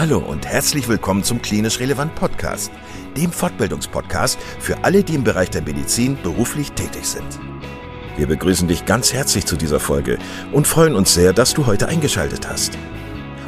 Hallo 0.00 0.16
und 0.16 0.46
herzlich 0.46 0.88
willkommen 0.88 1.22
zum 1.22 1.42
Klinisch 1.42 1.78
Relevant 1.78 2.14
Podcast, 2.14 2.72
dem 3.18 3.30
Fortbildungspodcast 3.30 4.38
für 4.58 4.82
alle, 4.82 5.04
die 5.04 5.14
im 5.14 5.24
Bereich 5.24 5.50
der 5.50 5.60
Medizin 5.60 6.16
beruflich 6.22 6.72
tätig 6.72 7.04
sind. 7.04 7.38
Wir 8.16 8.26
begrüßen 8.26 8.66
dich 8.66 8.86
ganz 8.86 9.12
herzlich 9.12 9.44
zu 9.44 9.56
dieser 9.56 9.78
Folge 9.78 10.18
und 10.52 10.66
freuen 10.66 10.94
uns 10.94 11.12
sehr, 11.12 11.34
dass 11.34 11.52
du 11.52 11.66
heute 11.66 11.88
eingeschaltet 11.88 12.48
hast. 12.48 12.78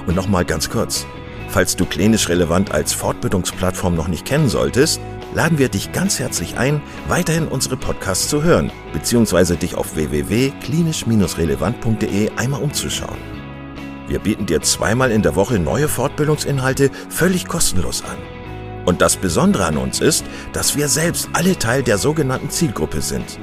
Und 0.07 0.15
nochmal 0.15 0.45
ganz 0.45 0.69
kurz, 0.69 1.07
falls 1.49 1.75
du 1.75 1.87
Klinisch 1.87 2.29
Relevant 2.29 2.71
als 2.71 2.93
Fortbildungsplattform 2.93 3.95
noch 3.95 4.09
nicht 4.09 4.27
kennen 4.27 4.51
solltest, 4.51 5.01
laden 5.33 5.57
wir 5.57 5.71
dich 5.71 5.93
ganz 5.93 6.19
herzlich 6.19 6.59
ein, 6.59 6.83
weiterhin 7.09 7.49
unsere 7.49 7.79
Podcasts 7.79 8.29
zu 8.29 8.43
hören, 8.43 8.71
beziehungsweise 8.93 9.57
dich 9.57 9.75
auf 9.75 9.97
www.klinisch-relevant.de 9.97 12.31
einmal 12.37 12.61
umzuschauen. 12.61 13.42
Wir 14.13 14.19
bieten 14.19 14.45
dir 14.45 14.61
zweimal 14.61 15.11
in 15.11 15.23
der 15.23 15.37
Woche 15.37 15.59
neue 15.59 15.89
Fortbildungsinhalte 15.89 16.91
völlig 17.09 17.49
kostenlos 17.49 18.05
an. 18.05 18.19
Und 18.85 19.01
das 19.01 19.17
Besondere 19.17 19.65
an 19.65 19.79
uns 19.79 20.03
ist, 20.03 20.27
dass 20.53 20.77
wir 20.77 20.89
selbst 20.89 21.31
alle 21.33 21.59
Teil 21.59 21.83
der 21.83 21.97
sogenannten 21.97 22.51
Zielgruppe 22.51 23.01
sind. 23.01 23.39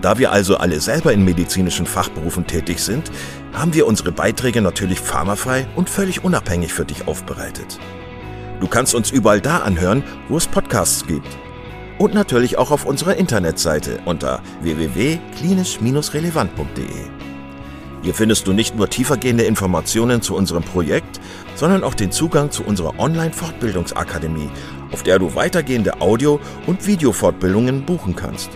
Da 0.00 0.18
wir 0.18 0.30
also 0.30 0.58
alle 0.58 0.80
selber 0.80 1.12
in 1.12 1.24
medizinischen 1.24 1.86
Fachberufen 1.86 2.46
tätig 2.46 2.78
sind, 2.78 3.10
haben 3.52 3.74
wir 3.74 3.88
unsere 3.88 4.12
Beiträge 4.12 4.62
natürlich 4.62 5.00
pharmafrei 5.00 5.66
und 5.74 5.90
völlig 5.90 6.22
unabhängig 6.22 6.72
für 6.72 6.84
dich 6.84 7.08
aufbereitet. 7.08 7.80
Du 8.60 8.68
kannst 8.68 8.94
uns 8.94 9.10
überall 9.10 9.40
da 9.40 9.58
anhören, 9.58 10.04
wo 10.28 10.36
es 10.36 10.46
Podcasts 10.46 11.04
gibt. 11.04 11.36
Und 11.98 12.14
natürlich 12.14 12.58
auch 12.58 12.70
auf 12.70 12.84
unserer 12.84 13.16
Internetseite 13.16 13.98
unter 14.04 14.40
www.klinisch-relevant.de. 14.60 17.31
Hier 18.02 18.14
findest 18.14 18.48
du 18.48 18.52
nicht 18.52 18.74
nur 18.74 18.90
tiefergehende 18.90 19.44
Informationen 19.44 20.22
zu 20.22 20.34
unserem 20.34 20.64
Projekt, 20.64 21.20
sondern 21.54 21.84
auch 21.84 21.94
den 21.94 22.10
Zugang 22.10 22.50
zu 22.50 22.64
unserer 22.64 22.98
Online-Fortbildungsakademie, 22.98 24.50
auf 24.90 25.04
der 25.04 25.20
du 25.20 25.34
weitergehende 25.36 26.00
Audio- 26.00 26.40
und 26.66 26.86
Videofortbildungen 26.86 27.86
buchen 27.86 28.16
kannst. 28.16 28.50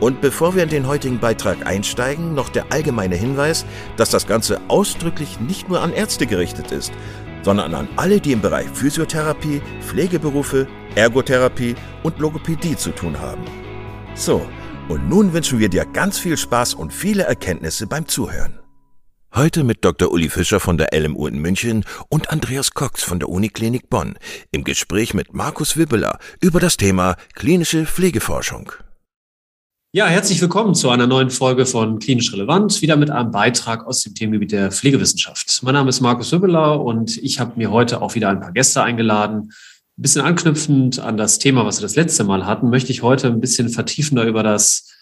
Und 0.00 0.20
bevor 0.20 0.54
wir 0.54 0.62
in 0.62 0.68
den 0.68 0.86
heutigen 0.86 1.18
Beitrag 1.18 1.66
einsteigen, 1.66 2.34
noch 2.34 2.50
der 2.50 2.70
allgemeine 2.70 3.16
Hinweis, 3.16 3.64
dass 3.96 4.10
das 4.10 4.26
Ganze 4.26 4.60
ausdrücklich 4.68 5.40
nicht 5.40 5.68
nur 5.68 5.80
an 5.80 5.92
Ärzte 5.92 6.26
gerichtet 6.26 6.70
ist, 6.70 6.92
sondern 7.42 7.74
an 7.74 7.88
alle, 7.96 8.20
die 8.20 8.32
im 8.32 8.40
Bereich 8.40 8.68
Physiotherapie, 8.68 9.62
Pflegeberufe, 9.80 10.68
Ergotherapie 10.94 11.74
und 12.02 12.18
Logopädie 12.18 12.76
zu 12.76 12.90
tun 12.90 13.18
haben. 13.18 13.42
So, 14.14 14.46
und 14.88 15.08
nun 15.08 15.32
wünschen 15.32 15.58
wir 15.58 15.68
dir 15.68 15.84
ganz 15.84 16.18
viel 16.18 16.36
Spaß 16.36 16.74
und 16.74 16.92
viele 16.92 17.24
Erkenntnisse 17.24 17.86
beim 17.86 18.06
Zuhören. 18.06 18.57
Heute 19.38 19.62
mit 19.62 19.84
Dr. 19.84 20.10
Uli 20.10 20.30
Fischer 20.30 20.58
von 20.58 20.78
der 20.78 20.88
LMU 20.92 21.28
in 21.28 21.38
München 21.38 21.84
und 22.08 22.30
Andreas 22.30 22.72
Cox 22.72 23.04
von 23.04 23.20
der 23.20 23.28
Uniklinik 23.28 23.88
Bonn 23.88 24.18
im 24.50 24.64
Gespräch 24.64 25.14
mit 25.14 25.32
Markus 25.32 25.76
Wibbeler 25.76 26.18
über 26.40 26.58
das 26.58 26.76
Thema 26.76 27.14
klinische 27.34 27.86
Pflegeforschung. 27.86 28.72
Ja, 29.92 30.08
herzlich 30.08 30.40
willkommen 30.40 30.74
zu 30.74 30.90
einer 30.90 31.06
neuen 31.06 31.30
Folge 31.30 31.66
von 31.66 32.00
Klinisch 32.00 32.32
Relevant, 32.32 32.82
wieder 32.82 32.96
mit 32.96 33.10
einem 33.10 33.30
Beitrag 33.30 33.86
aus 33.86 34.02
dem 34.02 34.16
Themengebiet 34.16 34.50
der 34.50 34.72
Pflegewissenschaft. 34.72 35.60
Mein 35.62 35.74
Name 35.74 35.90
ist 35.90 36.00
Markus 36.00 36.32
Wibbeler 36.32 36.80
und 36.80 37.16
ich 37.18 37.38
habe 37.38 37.52
mir 37.54 37.70
heute 37.70 38.02
auch 38.02 38.16
wieder 38.16 38.30
ein 38.30 38.40
paar 38.40 38.50
Gäste 38.50 38.82
eingeladen, 38.82 39.52
ein 39.96 40.02
bisschen 40.02 40.22
anknüpfend 40.22 40.98
an 40.98 41.16
das 41.16 41.38
Thema, 41.38 41.64
was 41.64 41.78
wir 41.78 41.82
das 41.82 41.94
letzte 41.94 42.24
Mal 42.24 42.44
hatten, 42.44 42.70
möchte 42.70 42.90
ich 42.90 43.02
heute 43.04 43.28
ein 43.28 43.40
bisschen 43.40 43.68
vertiefender 43.68 44.24
über 44.24 44.42
das 44.42 44.97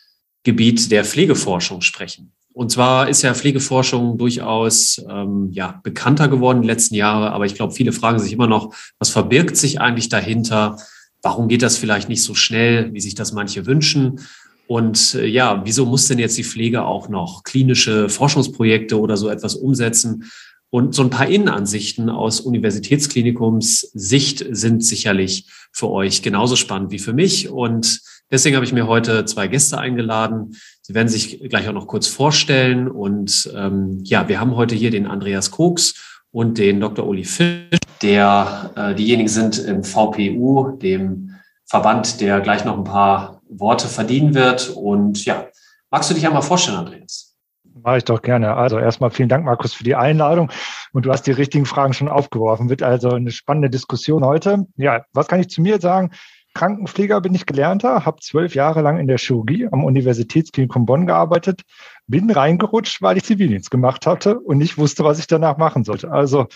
Gebiet 0.46 0.90
der 0.90 1.04
Pflegeforschung 1.04 1.82
sprechen. 1.82 2.32
Und 2.54 2.72
zwar 2.72 3.10
ist 3.10 3.20
ja 3.20 3.34
Pflegeforschung 3.34 4.16
durchaus 4.16 5.04
ähm, 5.10 5.50
ja, 5.52 5.78
bekannter 5.82 6.28
geworden 6.28 6.58
in 6.58 6.62
den 6.62 6.68
letzten 6.68 6.94
Jahren, 6.94 7.30
aber 7.30 7.44
ich 7.44 7.54
glaube, 7.54 7.74
viele 7.74 7.92
fragen 7.92 8.18
sich 8.18 8.32
immer 8.32 8.46
noch, 8.46 8.74
was 8.98 9.10
verbirgt 9.10 9.58
sich 9.58 9.78
eigentlich 9.78 10.08
dahinter? 10.08 10.78
Warum 11.20 11.48
geht 11.48 11.60
das 11.60 11.76
vielleicht 11.76 12.08
nicht 12.08 12.22
so 12.22 12.34
schnell, 12.34 12.94
wie 12.94 13.00
sich 13.00 13.14
das 13.14 13.32
manche 13.32 13.66
wünschen? 13.66 14.20
Und 14.68 15.14
äh, 15.16 15.26
ja, 15.26 15.62
wieso 15.66 15.84
muss 15.84 16.08
denn 16.08 16.18
jetzt 16.18 16.38
die 16.38 16.44
Pflege 16.44 16.84
auch 16.84 17.10
noch 17.10 17.42
klinische 17.42 18.08
Forschungsprojekte 18.08 18.98
oder 18.98 19.18
so 19.18 19.28
etwas 19.28 19.54
umsetzen? 19.54 20.24
Und 20.70 20.94
so 20.94 21.02
ein 21.02 21.10
paar 21.10 21.28
Innenansichten 21.28 22.08
aus 22.08 22.40
Universitätsklinikums 22.40 23.80
Sicht 23.92 24.44
sind 24.50 24.82
sicherlich 24.82 25.46
für 25.72 25.90
euch 25.90 26.22
genauso 26.22 26.56
spannend 26.56 26.90
wie 26.90 26.98
für 26.98 27.12
mich. 27.12 27.50
Und 27.50 28.00
deswegen 28.30 28.56
habe 28.56 28.64
ich 28.64 28.72
mir 28.72 28.86
heute 28.86 29.24
zwei 29.24 29.46
Gäste 29.48 29.78
eingeladen. 29.78 30.56
Sie 30.82 30.94
werden 30.94 31.08
sich 31.08 31.40
gleich 31.48 31.68
auch 31.68 31.72
noch 31.72 31.86
kurz 31.86 32.06
vorstellen. 32.06 32.88
Und 32.88 33.50
ähm, 33.54 34.00
ja, 34.04 34.28
wir 34.28 34.40
haben 34.40 34.56
heute 34.56 34.74
hier 34.74 34.90
den 34.90 35.06
Andreas 35.06 35.50
Koks 35.50 36.22
und 36.30 36.58
den 36.58 36.80
Dr. 36.80 37.06
Uli 37.06 37.24
Fisch, 37.24 37.78
der 38.02 38.70
äh, 38.76 38.94
diejenigen 38.94 39.28
sind 39.28 39.58
im 39.58 39.84
VPU, 39.84 40.76
dem 40.76 41.34
Verband, 41.64 42.20
der 42.20 42.40
gleich 42.40 42.64
noch 42.64 42.76
ein 42.76 42.84
paar 42.84 43.40
Worte 43.48 43.88
verdienen 43.88 44.34
wird. 44.34 44.70
Und 44.70 45.24
ja, 45.24 45.46
magst 45.90 46.10
du 46.10 46.14
dich 46.14 46.26
einmal 46.26 46.42
vorstellen, 46.42 46.78
Andreas? 46.78 47.34
Mache 47.82 47.98
ich 47.98 48.04
doch 48.04 48.22
gerne. 48.22 48.54
Also 48.54 48.78
erstmal 48.78 49.10
vielen 49.10 49.28
Dank, 49.28 49.44
Markus, 49.44 49.72
für 49.72 49.84
die 49.84 49.94
Einladung. 49.94 50.50
Und 50.92 51.06
du 51.06 51.12
hast 51.12 51.22
die 51.22 51.32
richtigen 51.32 51.66
Fragen 51.66 51.92
schon 51.92 52.08
aufgeworfen. 52.08 52.68
Wird 52.68 52.82
also 52.82 53.10
eine 53.10 53.30
spannende 53.30 53.70
Diskussion 53.70 54.24
heute. 54.24 54.66
Ja, 54.76 55.04
was 55.12 55.28
kann 55.28 55.40
ich 55.40 55.48
zu 55.48 55.60
mir 55.60 55.80
sagen? 55.80 56.10
Krankenpfleger 56.56 57.20
bin 57.20 57.34
ich 57.34 57.44
gelernter, 57.44 58.06
habe 58.06 58.20
zwölf 58.20 58.54
Jahre 58.54 58.80
lang 58.80 58.98
in 58.98 59.06
der 59.06 59.18
Chirurgie 59.18 59.68
am 59.70 59.84
Universitätsklinikum 59.84 60.86
Bonn 60.86 61.06
gearbeitet, 61.06 61.60
bin 62.06 62.30
reingerutscht, 62.30 63.02
weil 63.02 63.18
ich 63.18 63.24
Zivildienst 63.24 63.70
gemacht 63.70 64.06
hatte 64.06 64.40
und 64.40 64.56
nicht 64.56 64.78
wusste, 64.78 65.04
was 65.04 65.18
ich 65.18 65.26
danach 65.26 65.58
machen 65.58 65.84
sollte. 65.84 66.10
Also 66.10 66.46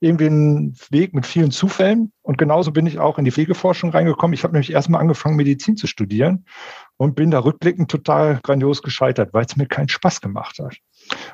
irgendwie 0.00 0.26
ein 0.26 0.74
Weg 0.90 1.14
mit 1.14 1.26
vielen 1.26 1.50
Zufällen. 1.50 2.12
Und 2.22 2.38
genauso 2.38 2.72
bin 2.72 2.86
ich 2.86 2.98
auch 2.98 3.18
in 3.18 3.24
die 3.24 3.30
Pflegeforschung 3.30 3.90
reingekommen. 3.90 4.34
Ich 4.34 4.44
habe 4.44 4.52
nämlich 4.52 4.72
erstmal 4.72 5.00
angefangen, 5.00 5.36
Medizin 5.36 5.76
zu 5.76 5.86
studieren 5.86 6.46
und 6.96 7.14
bin 7.14 7.30
da 7.30 7.40
rückblickend 7.40 7.90
total 7.90 8.40
grandios 8.42 8.82
gescheitert, 8.82 9.32
weil 9.32 9.44
es 9.44 9.56
mir 9.56 9.66
keinen 9.66 9.88
Spaß 9.88 10.20
gemacht 10.20 10.58
hat. 10.58 10.76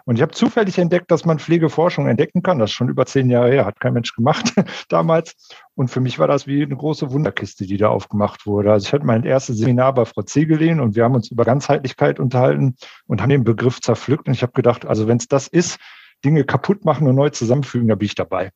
Und 0.04 0.16
ich 0.16 0.22
habe 0.22 0.32
zufällig 0.32 0.78
entdeckt, 0.78 1.10
dass 1.10 1.24
man 1.24 1.38
Pflegeforschung 1.38 2.08
entdecken 2.08 2.42
kann. 2.42 2.58
Das 2.58 2.70
ist 2.70 2.74
schon 2.74 2.88
über 2.88 3.06
zehn 3.06 3.30
Jahre 3.30 3.50
her, 3.50 3.66
hat 3.66 3.78
kein 3.78 3.92
Mensch 3.92 4.14
gemacht 4.14 4.52
damals. 4.88 5.34
Und 5.74 5.88
für 5.88 6.00
mich 6.00 6.18
war 6.18 6.26
das 6.26 6.46
wie 6.46 6.62
eine 6.62 6.76
große 6.76 7.12
Wunderkiste, 7.12 7.66
die 7.66 7.76
da 7.76 7.88
aufgemacht 7.88 8.46
wurde. 8.46 8.72
Also 8.72 8.86
ich 8.86 8.92
hatte 8.92 9.04
mein 9.04 9.24
erstes 9.24 9.58
Seminar 9.58 9.94
bei 9.94 10.04
Frau 10.04 10.22
Zegelin 10.22 10.80
und 10.80 10.96
wir 10.96 11.04
haben 11.04 11.14
uns 11.14 11.30
über 11.30 11.44
Ganzheitlichkeit 11.44 12.18
unterhalten 12.18 12.76
und 13.06 13.20
haben 13.22 13.30
den 13.30 13.44
Begriff 13.44 13.80
zerpflückt. 13.80 14.26
Und 14.26 14.34
ich 14.34 14.42
habe 14.42 14.52
gedacht, 14.52 14.86
also 14.86 15.06
wenn 15.06 15.18
es 15.18 15.28
das 15.28 15.46
ist, 15.46 15.78
Dinge 16.24 16.44
kaputt 16.44 16.84
machen 16.84 17.06
und 17.06 17.14
neu 17.14 17.30
zusammenfügen, 17.30 17.88
da 17.88 17.94
bin 17.94 18.06
ich 18.06 18.14
dabei. 18.14 18.50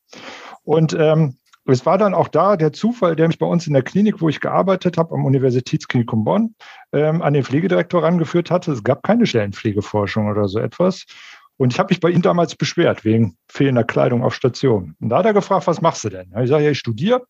Und 0.62 0.94
ähm, 0.98 1.36
es 1.66 1.86
war 1.86 1.98
dann 1.98 2.14
auch 2.14 2.28
da 2.28 2.56
der 2.56 2.72
Zufall, 2.72 3.16
der 3.16 3.28
mich 3.28 3.38
bei 3.38 3.46
uns 3.46 3.66
in 3.66 3.74
der 3.74 3.82
Klinik, 3.82 4.20
wo 4.20 4.28
ich 4.28 4.40
gearbeitet 4.40 4.98
habe, 4.98 5.14
am 5.14 5.24
Universitätsklinikum 5.24 6.24
Bonn, 6.24 6.54
ähm, 6.92 7.22
an 7.22 7.34
den 7.34 7.44
Pflegedirektor 7.44 8.02
rangeführt 8.02 8.50
hatte. 8.50 8.72
Es 8.72 8.82
gab 8.82 9.02
keine 9.02 9.26
Stellenpflegeforschung 9.26 10.28
oder 10.28 10.48
so 10.48 10.58
etwas. 10.58 11.04
Und 11.58 11.72
ich 11.72 11.78
habe 11.78 11.92
mich 11.92 12.00
bei 12.00 12.10
ihm 12.10 12.22
damals 12.22 12.56
beschwert 12.56 13.04
wegen 13.04 13.36
fehlender 13.48 13.84
Kleidung 13.84 14.24
auf 14.24 14.34
Station. 14.34 14.96
Und 14.98 15.10
da 15.10 15.18
hat 15.18 15.26
er 15.26 15.34
gefragt, 15.34 15.66
was 15.66 15.82
machst 15.82 16.02
du 16.04 16.08
denn? 16.08 16.32
Ich 16.42 16.48
sage, 16.48 16.64
ja, 16.64 16.70
ich 16.70 16.78
studiere. 16.78 17.26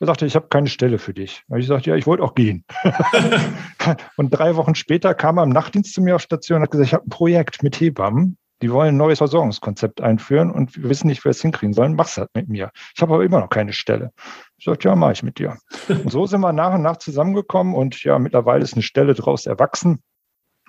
Er 0.00 0.06
sagte, 0.06 0.26
ich 0.26 0.34
habe 0.34 0.48
keine 0.48 0.68
Stelle 0.68 0.98
für 0.98 1.14
dich. 1.14 1.42
Ich 1.54 1.66
sagte, 1.66 1.90
ja, 1.90 1.96
ich 1.96 2.06
wollte 2.06 2.22
auch 2.22 2.34
gehen. 2.34 2.64
und 4.16 4.30
drei 4.30 4.56
Wochen 4.56 4.74
später 4.74 5.14
kam 5.14 5.38
er 5.38 5.44
im 5.44 5.50
Nachtdienst 5.50 5.92
zu 5.92 6.02
mir 6.02 6.16
auf 6.16 6.22
Station 6.22 6.56
und 6.56 6.62
hat 6.62 6.70
gesagt, 6.70 6.88
ich 6.88 6.94
habe 6.94 7.06
ein 7.06 7.10
Projekt 7.10 7.62
mit 7.62 7.78
Hebammen. 7.78 8.38
Die 8.62 8.70
wollen 8.70 8.94
ein 8.94 8.96
neues 8.96 9.18
Versorgungskonzept 9.18 10.00
einführen 10.00 10.50
und 10.50 10.76
wir 10.76 10.88
wissen 10.88 11.08
nicht, 11.08 11.24
wer 11.24 11.30
es 11.30 11.42
hinkriegen 11.42 11.74
sollen. 11.74 11.94
Mach's 11.94 12.16
halt 12.16 12.30
mit 12.34 12.48
mir. 12.48 12.70
Ich 12.94 13.02
habe 13.02 13.14
aber 13.14 13.24
immer 13.24 13.40
noch 13.40 13.50
keine 13.50 13.72
Stelle. 13.72 14.12
Ich 14.56 14.64
sagte, 14.64 14.88
ja, 14.88 14.96
mache 14.96 15.12
ich 15.12 15.22
mit 15.22 15.38
dir. 15.38 15.58
Und 15.88 16.10
so 16.10 16.26
sind 16.26 16.40
wir 16.40 16.52
nach 16.52 16.74
und 16.74 16.82
nach 16.82 16.96
zusammengekommen 16.96 17.74
und 17.74 18.02
ja, 18.04 18.18
mittlerweile 18.18 18.62
ist 18.62 18.74
eine 18.74 18.82
Stelle 18.82 19.14
daraus 19.14 19.46
erwachsen. 19.46 20.02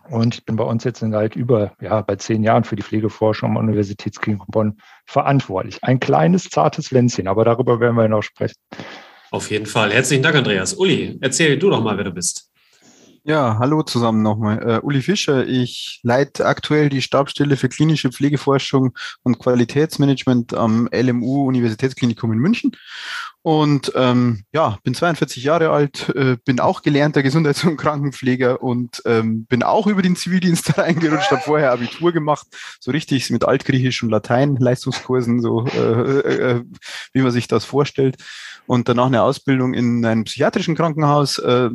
Und 0.09 0.35
ich 0.35 0.45
bin 0.45 0.55
bei 0.55 0.63
uns 0.63 0.83
jetzt 0.83 0.99
seit 0.99 1.35
über, 1.35 1.73
ja, 1.81 2.01
bei 2.01 2.15
zehn 2.15 2.43
Jahren 2.43 2.63
für 2.63 2.75
die 2.75 2.83
Pflegeforschung 2.83 3.51
am 3.51 3.57
Universitätsklinikum 3.57 4.47
Bonn 4.49 4.77
verantwortlich. 5.05 5.83
Ein 5.83 5.99
kleines, 5.99 6.49
zartes 6.49 6.91
Länzchen, 6.91 7.27
aber 7.27 7.43
darüber 7.43 7.79
werden 7.79 7.95
wir 7.95 8.07
noch 8.07 8.21
sprechen. 8.21 8.55
Auf 9.31 9.49
jeden 9.49 9.65
Fall. 9.65 9.91
Herzlichen 9.91 10.21
Dank, 10.21 10.35
Andreas. 10.35 10.75
Uli, 10.75 11.17
erzähl 11.21 11.57
du 11.57 11.69
doch 11.69 11.83
mal, 11.83 11.97
wer 11.97 12.03
du 12.03 12.11
bist. 12.11 12.51
Ja, 13.27 13.57
hallo 13.57 13.81
zusammen 13.81 14.21
nochmal. 14.21 14.63
Uh, 14.63 14.85
Uli 14.85 15.01
Fischer, 15.01 15.47
ich 15.47 15.99
leite 16.03 16.45
aktuell 16.45 16.89
die 16.89 17.01
Stabsstelle 17.01 17.57
für 17.57 17.69
klinische 17.69 18.11
Pflegeforschung 18.11 18.95
und 19.23 19.39
Qualitätsmanagement 19.39 20.53
am 20.53 20.87
LMU 20.93 21.47
Universitätsklinikum 21.47 22.31
in 22.33 22.37
München. 22.37 22.73
Und 23.41 23.91
ähm, 23.95 24.43
ja, 24.53 24.77
bin 24.83 24.93
42 24.93 25.43
Jahre 25.43 25.71
alt, 25.71 26.09
äh, 26.15 26.37
bin 26.45 26.59
auch 26.59 26.83
gelernter 26.83 27.23
Gesundheits- 27.23 27.63
und 27.63 27.77
Krankenpfleger 27.77 28.61
und 28.61 29.01
ähm, 29.05 29.47
bin 29.47 29.63
auch 29.63 29.87
über 29.87 30.03
den 30.03 30.15
Zivildienst 30.15 30.77
reingerutscht, 30.77 31.31
habe 31.31 31.41
vorher 31.41 31.71
Abitur 31.71 32.11
gemacht, 32.11 32.45
so 32.79 32.91
richtig 32.91 33.31
mit 33.31 33.43
Altgriechisch 33.43 34.03
und 34.03 34.11
Latein, 34.11 34.55
Leistungskursen, 34.55 35.41
so 35.41 35.65
äh, 35.65 35.79
äh, 35.79 36.63
wie 37.13 37.21
man 37.23 37.31
sich 37.31 37.47
das 37.47 37.65
vorstellt. 37.65 38.17
Und 38.67 38.87
danach 38.87 39.07
eine 39.07 39.23
Ausbildung 39.23 39.73
in 39.73 40.05
einem 40.05 40.25
psychiatrischen 40.25 40.75
Krankenhaus, 40.75 41.39
äh, 41.39 41.69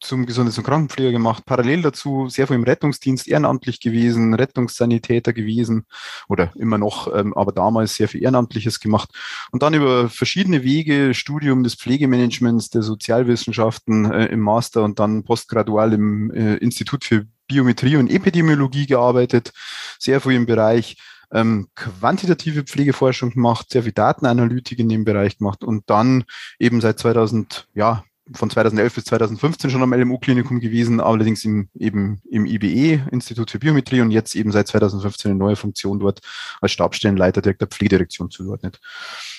zum 0.00 0.26
Gesundheits- 0.26 0.58
und 0.58 0.64
Krankenpfleger 0.64 1.12
gemacht, 1.12 1.44
parallel 1.44 1.82
dazu 1.82 2.28
sehr 2.28 2.46
viel 2.46 2.56
im 2.56 2.62
Rettungsdienst 2.62 3.26
ehrenamtlich 3.26 3.80
gewesen, 3.80 4.34
Rettungssanitäter 4.34 5.32
gewesen 5.32 5.86
oder 6.28 6.52
immer 6.56 6.78
noch, 6.78 7.12
ähm, 7.14 7.34
aber 7.34 7.52
damals 7.52 7.94
sehr 7.94 8.08
viel 8.08 8.22
Ehrenamtliches 8.22 8.80
gemacht. 8.80 9.10
Und 9.50 9.62
dann 9.62 9.74
über 9.74 10.08
verschiedene 10.08 10.62
Wege, 10.62 11.14
Studium 11.14 11.62
des 11.62 11.74
Pflegemanagements, 11.74 12.70
der 12.70 12.82
Sozialwissenschaften 12.82 14.10
äh, 14.10 14.26
im 14.26 14.40
Master 14.40 14.84
und 14.84 14.98
dann 14.98 15.24
postgradual 15.24 15.92
im 15.92 16.30
äh, 16.30 16.56
Institut 16.56 17.04
für 17.04 17.26
Biometrie 17.48 17.96
und 17.96 18.10
Epidemiologie 18.10 18.86
gearbeitet, 18.86 19.52
sehr 19.98 20.20
viel 20.20 20.32
im 20.32 20.46
Bereich 20.46 20.96
ähm, 21.32 21.68
quantitative 21.74 22.62
Pflegeforschung 22.64 23.30
gemacht, 23.30 23.70
sehr 23.70 23.82
viel 23.82 23.92
Datenanalytik 23.92 24.78
in 24.78 24.88
dem 24.88 25.04
Bereich 25.04 25.38
gemacht 25.38 25.64
und 25.64 25.88
dann 25.90 26.24
eben 26.58 26.80
seit 26.80 26.98
2000, 26.98 27.68
ja, 27.74 28.04
von 28.32 28.50
2011 28.50 28.94
bis 28.94 29.04
2015 29.04 29.70
schon 29.70 29.82
am 29.82 29.92
LMU-Klinikum 29.92 30.60
gewesen, 30.60 31.00
allerdings 31.00 31.44
im, 31.44 31.68
eben 31.78 32.20
im 32.30 32.46
IBE, 32.46 33.08
Institut 33.10 33.50
für 33.50 33.58
Biometrie, 33.58 34.00
und 34.00 34.10
jetzt 34.10 34.34
eben 34.34 34.52
seit 34.52 34.68
2015 34.68 35.30
eine 35.30 35.38
neue 35.38 35.56
Funktion 35.56 35.98
dort 35.98 36.20
als 36.60 36.72
Stabsstellenleiter 36.72 37.42
direkt 37.42 37.60
der 37.60 37.68
Pflegedirektion 37.68 38.30
zugeordnet. 38.30 38.80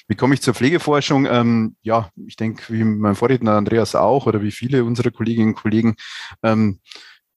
Wie 0.07 0.15
komme 0.15 0.33
ich 0.33 0.41
zur 0.41 0.53
Pflegeforschung? 0.53 1.25
Ähm, 1.25 1.75
ja, 1.81 2.09
ich 2.25 2.35
denke, 2.35 2.73
wie 2.73 2.83
mein 2.83 3.15
Vorredner 3.15 3.53
Andreas 3.53 3.95
auch 3.95 4.25
oder 4.25 4.41
wie 4.41 4.51
viele 4.51 4.83
unserer 4.83 5.11
Kolleginnen 5.11 5.49
und 5.49 5.55
Kollegen, 5.55 5.95
ähm, 6.43 6.79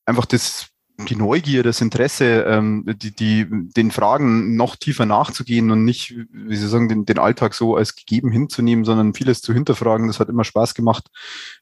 einfach 0.06 0.26
das 0.26 0.71
die 1.06 1.16
Neugier, 1.16 1.62
das 1.62 1.80
Interesse, 1.80 2.44
ähm, 2.46 2.84
die, 2.86 3.14
die, 3.14 3.46
den 3.50 3.90
Fragen 3.90 4.56
noch 4.56 4.76
tiefer 4.76 5.06
nachzugehen 5.06 5.70
und 5.70 5.84
nicht, 5.84 6.14
wie 6.32 6.56
Sie 6.56 6.68
sagen, 6.68 6.88
den, 6.88 7.04
den 7.04 7.18
Alltag 7.18 7.54
so 7.54 7.76
als 7.76 7.96
gegeben 7.96 8.30
hinzunehmen, 8.30 8.84
sondern 8.84 9.14
vieles 9.14 9.40
zu 9.42 9.52
hinterfragen. 9.52 10.06
Das 10.06 10.20
hat 10.20 10.28
immer 10.28 10.44
Spaß 10.44 10.74
gemacht. 10.74 11.08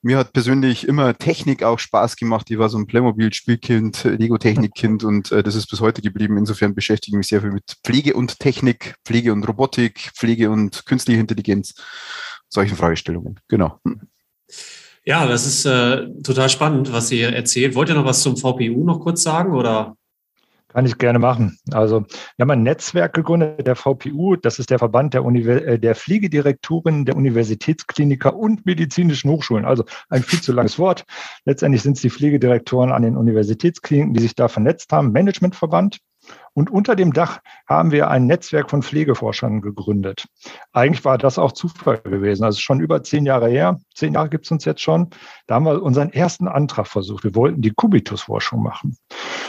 Mir 0.02 0.18
hat 0.18 0.32
persönlich 0.32 0.86
immer 0.86 1.16
Technik 1.16 1.62
auch 1.62 1.78
Spaß 1.78 2.16
gemacht. 2.16 2.50
Ich 2.50 2.58
war 2.58 2.68
so 2.68 2.78
ein 2.78 2.86
Playmobil-Spielkind, 2.86 4.04
Lego-Technik-Kind 4.04 5.04
und 5.04 5.32
äh, 5.32 5.42
das 5.42 5.54
ist 5.54 5.68
bis 5.68 5.80
heute 5.80 6.02
geblieben. 6.02 6.36
Insofern 6.36 6.74
beschäftige 6.74 7.16
ich 7.16 7.18
mich 7.18 7.28
sehr 7.28 7.40
viel 7.40 7.52
mit 7.52 7.76
Pflege 7.84 8.14
und 8.14 8.38
Technik, 8.38 8.94
Pflege 9.04 9.32
und 9.32 9.46
Robotik, 9.46 10.12
Pflege 10.14 10.50
und 10.50 10.86
künstliche 10.86 11.20
Intelligenz, 11.20 11.74
solchen 12.48 12.76
Fragestellungen. 12.76 13.40
Genau. 13.48 13.78
Ja, 15.10 15.26
das 15.26 15.44
ist 15.44 15.64
äh, 15.66 16.06
total 16.22 16.48
spannend, 16.48 16.92
was 16.92 17.10
ihr 17.10 17.30
erzählt. 17.34 17.74
Wollt 17.74 17.88
ihr 17.88 17.96
noch 17.96 18.04
was 18.04 18.22
zum 18.22 18.36
VPU 18.36 18.84
noch 18.84 19.00
kurz 19.00 19.24
sagen 19.24 19.56
oder? 19.56 19.96
Kann 20.68 20.86
ich 20.86 20.98
gerne 20.98 21.18
machen. 21.18 21.58
Also 21.72 22.04
wir 22.36 22.44
haben 22.44 22.52
ein 22.52 22.62
Netzwerk 22.62 23.14
gegründet, 23.14 23.66
der 23.66 23.74
VPU, 23.74 24.36
das 24.36 24.60
ist 24.60 24.70
der 24.70 24.78
Verband 24.78 25.12
der, 25.12 25.24
Univers 25.24 25.62
äh, 25.62 25.80
der 25.80 25.96
Pflegedirektoren 25.96 27.06
der 27.06 27.16
Universitätskliniker 27.16 28.36
und 28.36 28.64
medizinischen 28.66 29.32
Hochschulen. 29.32 29.64
Also 29.64 29.84
ein 30.10 30.22
viel 30.22 30.40
zu 30.40 30.52
langes 30.52 30.78
Wort. 30.78 31.02
Letztendlich 31.44 31.82
sind 31.82 31.96
es 31.96 32.02
die 32.02 32.10
Pflegedirektoren 32.10 32.92
an 32.92 33.02
den 33.02 33.16
Universitätskliniken, 33.16 34.14
die 34.14 34.20
sich 34.20 34.36
da 34.36 34.46
vernetzt 34.46 34.92
haben. 34.92 35.10
Managementverband. 35.10 35.98
Und 36.52 36.70
unter 36.70 36.96
dem 36.96 37.12
Dach 37.12 37.38
haben 37.66 37.92
wir 37.92 38.10
ein 38.10 38.26
Netzwerk 38.26 38.70
von 38.70 38.82
Pflegeforschern 38.82 39.60
gegründet. 39.60 40.26
Eigentlich 40.72 41.04
war 41.04 41.16
das 41.16 41.38
auch 41.38 41.52
Zufall 41.52 41.98
gewesen. 41.98 42.44
Also 42.44 42.60
schon 42.60 42.80
über 42.80 43.02
zehn 43.02 43.24
Jahre 43.24 43.48
her, 43.48 43.78
zehn 43.94 44.14
Jahre 44.14 44.28
gibt 44.28 44.46
es 44.46 44.50
uns 44.50 44.64
jetzt 44.64 44.82
schon. 44.82 45.10
Da 45.46 45.54
haben 45.54 45.64
wir 45.64 45.82
unseren 45.82 46.12
ersten 46.12 46.48
Antrag 46.48 46.88
versucht. 46.88 47.24
Wir 47.24 47.34
wollten 47.34 47.62
die 47.62 47.70
Kubitus-Forschung 47.70 48.62
machen 48.62 48.96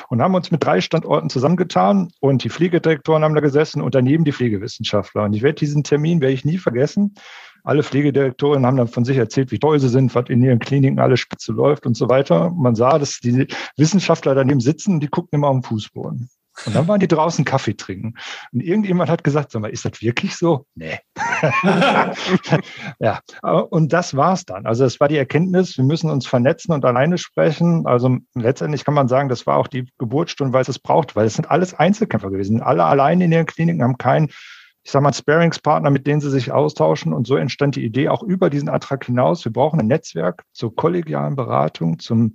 und 0.10 0.22
haben 0.22 0.36
uns 0.36 0.52
mit 0.52 0.64
drei 0.64 0.80
Standorten 0.80 1.30
zusammengetan 1.30 2.12
und 2.20 2.44
die 2.44 2.50
Pflegedirektoren 2.50 3.24
haben 3.24 3.36
da 3.36 3.42
gesessen 3.42 3.82
und 3.82 3.96
daneben 3.96 4.24
die 4.24 4.32
Pflegewissenschaftler. 4.32 5.24
Und 5.24 5.34
ich 5.34 5.42
werde 5.42 5.56
diesen 5.56 5.84
Termin 5.84 6.22
werde 6.22 6.34
ich 6.34 6.46
nie 6.46 6.58
vergessen. 6.58 7.16
Alle 7.64 7.84
Pflegedirektoren 7.84 8.66
haben 8.66 8.78
dann 8.78 8.88
von 8.88 9.06
sich 9.06 9.18
erzählt, 9.18 9.52
wie 9.52 9.60
toll 9.60 9.80
sie 9.80 9.90
sind, 9.90 10.14
was 10.16 10.30
in 10.30 10.42
ihren 10.42 10.60
Kliniken 10.60 11.00
alles 11.00 11.20
spitze 11.20 11.52
läuft 11.52 11.86
und 11.86 11.96
so 11.96 12.10
weiter. 12.10 12.50
Man 12.52 12.76
sah, 12.76 12.98
dass 12.98 13.20
die 13.20 13.48
Wissenschaftler 13.78 14.34
daneben 14.34 14.60
sitzen 14.60 14.96
und 14.96 15.00
die 15.02 15.08
gucken 15.08 15.38
immer 15.38 15.50
am 15.50 15.62
Fußboden. 15.62 16.30
Und 16.66 16.76
dann 16.76 16.88
waren 16.88 17.00
die 17.00 17.08
draußen 17.08 17.46
Kaffee 17.46 17.76
trinken. 17.76 18.16
Und 18.52 18.62
irgendjemand 18.62 19.10
hat 19.10 19.24
gesagt, 19.24 19.52
sag 19.52 19.62
mal, 19.62 19.72
ist 19.72 19.86
das 19.86 20.02
wirklich 20.02 20.36
so? 20.36 20.66
Nee. 20.76 21.00
ja, 23.00 23.20
und 23.42 23.94
das 23.94 24.16
war's 24.16 24.46
dann. 24.46 24.66
Also 24.66 24.86
es 24.86 25.00
war 25.00 25.08
die 25.08 25.18
Erkenntnis, 25.18 25.78
wir 25.78 25.86
müssen 25.86 26.10
uns 26.10 26.28
vernetzen 26.28 26.74
und 26.74 26.86
alleine 26.86 27.18
sprechen. 27.18 27.88
Also 27.88 28.18
letztendlich 28.36 28.86
kann 28.86 28.94
man 28.94 29.08
sagen, 29.08 29.30
das 29.30 29.48
war 29.48 29.58
auch 29.58 29.68
die 29.68 29.90
Geburtsstunde, 29.98 30.54
weil 30.54 30.62
es 30.62 30.70
es 30.70 30.80
braucht, 30.80 31.16
weil 31.16 31.26
es 31.26 31.36
sind 31.36 31.50
alles 31.50 31.74
Einzelkämpfer 31.74 32.30
gewesen. 32.30 32.62
Alle 32.62 32.84
alleine 32.86 33.26
in 33.26 33.32
ihren 33.32 33.46
Kliniken 33.46 33.84
haben 33.84 33.98
keinen 33.98 34.30
ich 34.84 34.90
sage 34.90 35.04
mal, 35.04 35.14
Sparingspartner, 35.14 35.92
mit 35.92 36.08
denen 36.08 36.22
sie 36.22 36.32
sich 36.32 36.52
austauschen. 36.52 37.14
Und 37.14 37.28
so 37.28 37.36
entstand 37.36 37.76
die 37.76 37.86
Idee 37.86 38.10
auch 38.10 38.24
über 38.24 38.50
diesen 38.50 38.68
Antrag 38.68 39.06
hinaus. 39.06 39.46
Wir 39.46 39.54
brauchen 39.54 39.80
ein 39.80 39.86
Netzwerk 39.86 40.44
zur 40.54 40.76
kollegialen 40.76 41.36
Beratung, 41.36 42.00
zum 42.00 42.34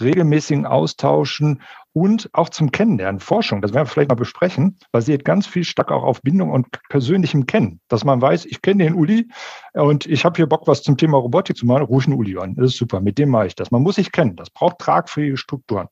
regelmäßigen 0.00 0.64
Austauschen 0.64 1.60
und 1.98 2.30
auch 2.32 2.48
zum 2.48 2.70
Kennenlernen, 2.70 3.18
Forschung, 3.18 3.60
das 3.60 3.74
werden 3.74 3.86
wir 3.86 3.90
vielleicht 3.90 4.10
mal 4.10 4.14
besprechen, 4.14 4.78
basiert 4.92 5.24
ganz 5.24 5.48
viel 5.48 5.64
stark 5.64 5.90
auch 5.90 6.04
auf 6.04 6.22
Bindung 6.22 6.50
und 6.50 6.68
persönlichem 6.88 7.46
Kennen. 7.46 7.80
Dass 7.88 8.04
man 8.04 8.22
weiß, 8.22 8.46
ich 8.46 8.62
kenne 8.62 8.84
den 8.84 8.94
Uli 8.94 9.28
und 9.72 10.06
ich 10.06 10.24
habe 10.24 10.36
hier 10.36 10.46
Bock, 10.46 10.68
was 10.68 10.82
zum 10.82 10.96
Thema 10.96 11.18
Robotik 11.18 11.56
zu 11.56 11.66
machen, 11.66 11.82
rufe 11.82 12.06
einen 12.06 12.16
Uli 12.16 12.38
an. 12.38 12.54
Das 12.54 12.66
ist 12.66 12.76
super, 12.76 13.00
mit 13.00 13.18
dem 13.18 13.30
mache 13.30 13.48
ich 13.48 13.56
das. 13.56 13.72
Man 13.72 13.82
muss 13.82 13.96
sich 13.96 14.12
kennen, 14.12 14.36
das 14.36 14.48
braucht 14.48 14.78
tragfähige 14.78 15.36
Strukturen. 15.36 15.88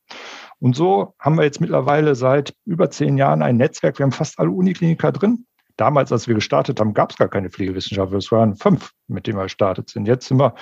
Und 0.60 0.76
so 0.76 1.14
haben 1.18 1.36
wir 1.36 1.42
jetzt 1.42 1.60
mittlerweile 1.60 2.14
seit 2.14 2.54
über 2.64 2.88
zehn 2.88 3.18
Jahren 3.18 3.42
ein 3.42 3.56
Netzwerk. 3.56 3.98
Wir 3.98 4.04
haben 4.04 4.12
fast 4.12 4.38
alle 4.38 4.52
Unikliniker 4.52 5.10
drin. 5.10 5.44
Damals, 5.76 6.12
als 6.12 6.28
wir 6.28 6.36
gestartet 6.36 6.78
haben, 6.78 6.94
gab 6.94 7.10
es 7.10 7.18
gar 7.18 7.28
keine 7.28 7.50
Pflegewissenschaftler. 7.50 8.18
Es 8.18 8.30
waren 8.30 8.54
fünf, 8.54 8.92
mit 9.08 9.26
denen 9.26 9.38
wir 9.38 9.42
gestartet 9.42 9.90
sind. 9.90 10.06
Jetzt 10.06 10.28
sind 10.28 10.38
wir 10.38 10.54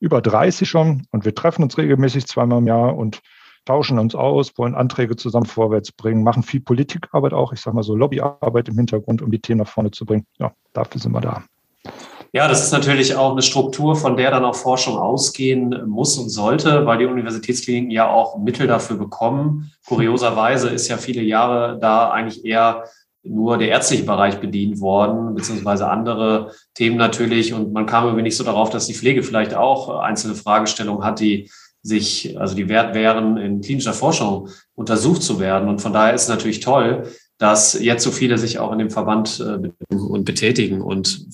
über 0.00 0.22
30 0.22 0.66
schon 0.68 1.06
und 1.12 1.26
wir 1.26 1.34
treffen 1.34 1.62
uns 1.62 1.76
regelmäßig 1.76 2.26
zweimal 2.26 2.58
im 2.58 2.66
Jahr 2.66 2.96
und 2.96 3.20
tauschen 3.66 3.98
uns 3.98 4.14
aus, 4.14 4.56
wollen 4.56 4.74
Anträge 4.74 5.16
zusammen 5.16 5.46
vorwärts 5.46 5.92
bringen, 5.92 6.22
machen 6.22 6.42
viel 6.42 6.60
Politikarbeit 6.60 7.34
auch, 7.34 7.52
ich 7.52 7.60
sage 7.60 7.76
mal 7.76 7.82
so 7.82 7.94
Lobbyarbeit 7.94 8.68
im 8.68 8.76
Hintergrund, 8.76 9.20
um 9.20 9.30
die 9.30 9.40
Themen 9.40 9.60
nach 9.60 9.68
vorne 9.68 9.90
zu 9.90 10.06
bringen. 10.06 10.26
Ja, 10.38 10.52
dafür 10.72 11.00
sind 11.00 11.12
wir 11.12 11.20
da. 11.20 11.42
Ja, 12.32 12.48
das 12.48 12.62
ist 12.64 12.72
natürlich 12.72 13.14
auch 13.14 13.32
eine 13.32 13.42
Struktur, 13.42 13.96
von 13.96 14.16
der 14.16 14.30
dann 14.30 14.44
auch 14.44 14.54
Forschung 14.54 14.98
ausgehen 14.98 15.84
muss 15.86 16.18
und 16.18 16.28
sollte, 16.28 16.84
weil 16.84 16.98
die 16.98 17.06
Universitätskliniken 17.06 17.90
ja 17.90 18.10
auch 18.10 18.38
Mittel 18.38 18.66
dafür 18.66 18.96
bekommen. 18.96 19.72
Kurioserweise 19.86 20.68
ist 20.68 20.88
ja 20.88 20.96
viele 20.96 21.22
Jahre 21.22 21.78
da 21.80 22.10
eigentlich 22.10 22.44
eher 22.44 22.84
nur 23.22 23.58
der 23.58 23.68
ärztliche 23.68 24.04
Bereich 24.04 24.38
bedient 24.38 24.80
worden, 24.80 25.34
beziehungsweise 25.34 25.88
andere 25.88 26.52
Themen 26.74 26.96
natürlich. 26.96 27.54
Und 27.54 27.72
man 27.72 27.86
kam 27.86 28.04
irgendwie 28.04 28.22
nicht 28.22 28.36
so 28.36 28.44
darauf, 28.44 28.70
dass 28.70 28.86
die 28.86 28.94
Pflege 28.94 29.22
vielleicht 29.22 29.54
auch 29.54 30.00
einzelne 30.00 30.34
Fragestellungen 30.34 31.04
hat, 31.04 31.20
die 31.20 31.50
sich, 31.86 32.38
also 32.38 32.54
die 32.54 32.68
wert 32.68 32.94
wären, 32.94 33.36
in 33.36 33.60
klinischer 33.60 33.92
Forschung 33.92 34.48
untersucht 34.74 35.22
zu 35.22 35.38
werden. 35.38 35.68
Und 35.68 35.80
von 35.80 35.92
daher 35.92 36.14
ist 36.14 36.24
es 36.24 36.28
natürlich 36.28 36.60
toll, 36.60 37.04
dass 37.38 37.74
jetzt 37.74 38.02
so 38.02 38.10
viele 38.10 38.38
sich 38.38 38.58
auch 38.58 38.72
in 38.72 38.78
dem 38.78 38.90
Verband 38.90 39.40
äh, 39.40 39.94
und 39.94 40.24
betätigen 40.24 40.80
und 40.80 41.26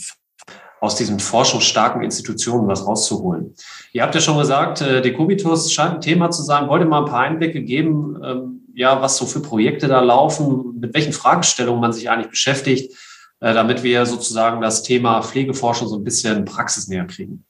aus 0.81 0.97
diesen 0.97 1.21
forschungsstarken 1.21 2.03
Institutionen 2.03 2.67
was 2.67 2.87
rauszuholen. 2.87 3.55
Ihr 3.93 4.03
habt 4.03 4.15
ja 4.15 4.21
schon 4.21 4.37
gesagt, 4.37 4.81
äh, 4.81 5.01
Decubitus 5.01 5.73
scheint 5.73 5.95
ein 5.95 6.01
Thema 6.01 6.31
zu 6.31 6.43
sein. 6.43 6.69
Wollt 6.69 6.83
ihr 6.83 6.89
mal 6.89 7.05
ein 7.05 7.11
paar 7.11 7.21
Einblicke 7.21 7.63
geben, 7.63 8.19
ähm, 8.23 8.61
ja, 8.75 9.01
was 9.01 9.17
so 9.17 9.25
für 9.25 9.41
Projekte 9.41 9.87
da 9.87 10.01
laufen, 10.01 10.81
mit 10.81 10.93
welchen 10.95 11.13
Fragestellungen 11.13 11.81
man 11.81 11.93
sich 11.93 12.11
eigentlich 12.11 12.31
beschäftigt, 12.31 12.93
äh, 13.41 13.55
damit 13.55 13.83
wir 13.85 14.05
sozusagen 14.07 14.61
das 14.61 14.83
Thema 14.83 15.23
Pflegeforschung 15.23 15.89
so 15.89 15.97
ein 15.97 16.05
bisschen 16.05 16.45
praxisnäher 16.45 17.07
kriegen. 17.07 17.45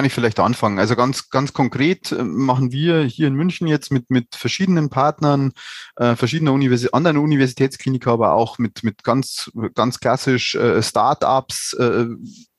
Kann 0.00 0.06
ich 0.06 0.14
vielleicht 0.14 0.40
anfangen. 0.40 0.78
Also 0.78 0.96
ganz, 0.96 1.28
ganz 1.28 1.52
konkret 1.52 2.10
äh, 2.10 2.24
machen 2.24 2.72
wir 2.72 3.02
hier 3.02 3.26
in 3.26 3.34
München 3.34 3.66
jetzt 3.66 3.92
mit, 3.92 4.08
mit 4.08 4.34
verschiedenen 4.34 4.88
Partnern, 4.88 5.52
äh, 5.96 6.16
verschiedener 6.16 6.54
Universi 6.54 6.88
anderen 6.92 7.18
Universitätskliniker, 7.18 8.12
aber 8.12 8.32
auch 8.32 8.56
mit, 8.56 8.82
mit 8.82 9.04
ganz, 9.04 9.50
ganz 9.74 10.00
klassisch 10.00 10.54
äh, 10.54 10.82
Start-ups, 10.82 11.74
äh, 11.74 12.06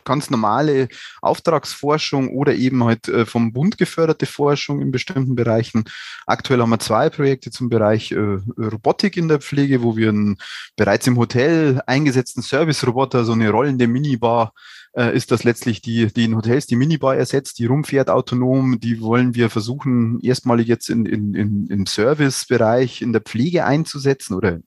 ganz 0.03 0.29
normale 0.29 0.87
Auftragsforschung 1.23 2.29
oder 2.29 2.53
eben 2.53 2.83
halt 2.83 3.07
äh, 3.07 3.25
vom 3.25 3.53
Bund 3.53 3.79
geförderte 3.79 4.27
Forschung 4.27 4.79
in 4.79 4.91
bestimmten 4.91 5.33
Bereichen. 5.33 5.85
Aktuell 6.27 6.61
haben 6.61 6.69
wir 6.69 6.77
zwei 6.77 7.09
Projekte 7.09 7.49
zum 7.49 7.69
Bereich 7.69 8.11
äh, 8.11 8.37
Robotik 8.55 9.17
in 9.17 9.29
der 9.29 9.41
Pflege, 9.41 9.81
wo 9.81 9.97
wir 9.97 10.09
einen 10.09 10.37
bereits 10.75 11.07
im 11.07 11.17
Hotel 11.17 11.81
eingesetzten 11.87 12.43
Service-Roboter, 12.43 13.25
so 13.25 13.31
eine 13.31 13.49
rollende 13.49 13.87
Minibar, 13.87 14.53
äh, 14.93 15.15
ist 15.15 15.31
das 15.31 15.43
letztlich 15.43 15.81
die, 15.81 16.07
die 16.07 16.25
in 16.25 16.35
Hotels 16.35 16.67
die 16.67 16.75
Minibar 16.75 17.15
ersetzt, 17.15 17.59
die 17.59 17.65
rumfährt 17.65 18.09
autonom. 18.09 18.79
Die 18.79 19.01
wollen 19.01 19.35
wir 19.35 19.49
versuchen, 19.49 20.19
erstmalig 20.21 20.67
jetzt 20.67 20.89
in, 20.89 21.05
in, 21.05 21.33
in, 21.33 21.67
im 21.67 21.85
Servicebereich 21.85 23.01
in 23.01 23.13
der 23.13 23.21
Pflege 23.21 23.65
einzusetzen 23.65 24.33
oder 24.33 24.59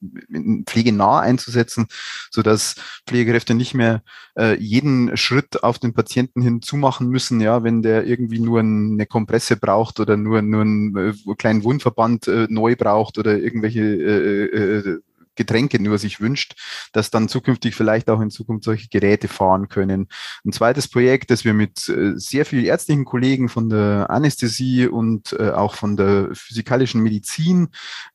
pflegenah 0.67 1.21
einzusetzen, 1.21 1.87
sodass 2.31 2.77
Pflegekräfte 3.07 3.55
nicht 3.55 3.75
mehr 3.75 4.03
äh, 4.39 4.59
jeden 4.59 5.17
Schritt 5.17 5.63
auf 5.63 5.79
den 5.79 5.93
Patienten 5.93 6.43
hin 6.43 6.63
zumachen 6.63 7.09
müssen, 7.09 7.41
ja, 7.41 7.63
wenn 7.63 7.83
der 7.83 8.07
irgendwie 8.07 8.41
nur 8.41 8.61
eine 8.61 9.07
Kompresse 9.07 9.57
braucht 9.57 10.01
oder 10.01 10.17
nur, 10.17 10.41
nur 10.43 10.63
einen 10.63 10.97
äh, 10.97 11.35
kleinen 11.37 11.65
Wundverband 11.65 12.29
äh, 12.29 12.47
neu 12.49 12.77
braucht 12.77 13.19
oder 13.19 13.39
irgendwelche 13.39 15.03
Getränke 15.37 15.83
nur 15.83 15.99
sich 15.99 16.21
wünscht, 16.21 16.55
dass 16.93 17.11
dann 17.11 17.29
zukünftig 17.29 17.75
vielleicht 17.75 18.09
auch 18.11 18.21
in 18.21 18.31
Zukunft 18.31 18.65
solche 18.65 18.89
Geräte 18.89 19.29
fahren 19.29 19.69
können. 19.69 20.09
Ein 20.45 20.53
zweites 20.53 20.89
Projekt, 20.89 21.31
das 21.31 21.45
wir 21.45 21.55
mit 21.55 21.89
äh, 21.89 22.13
sehr 22.17 22.45
vielen 22.47 22.65
ärztlichen 22.65 23.05
Kollegen 23.05 23.49
von 23.49 23.69
der 23.69 24.11
Anästhesie 24.11 24.87
und 24.87 25.33
äh, 25.39 25.51
auch 25.51 25.75
von 25.75 25.97
der 25.97 26.29
physikalischen 26.33 27.03
Medizin, 27.03 27.69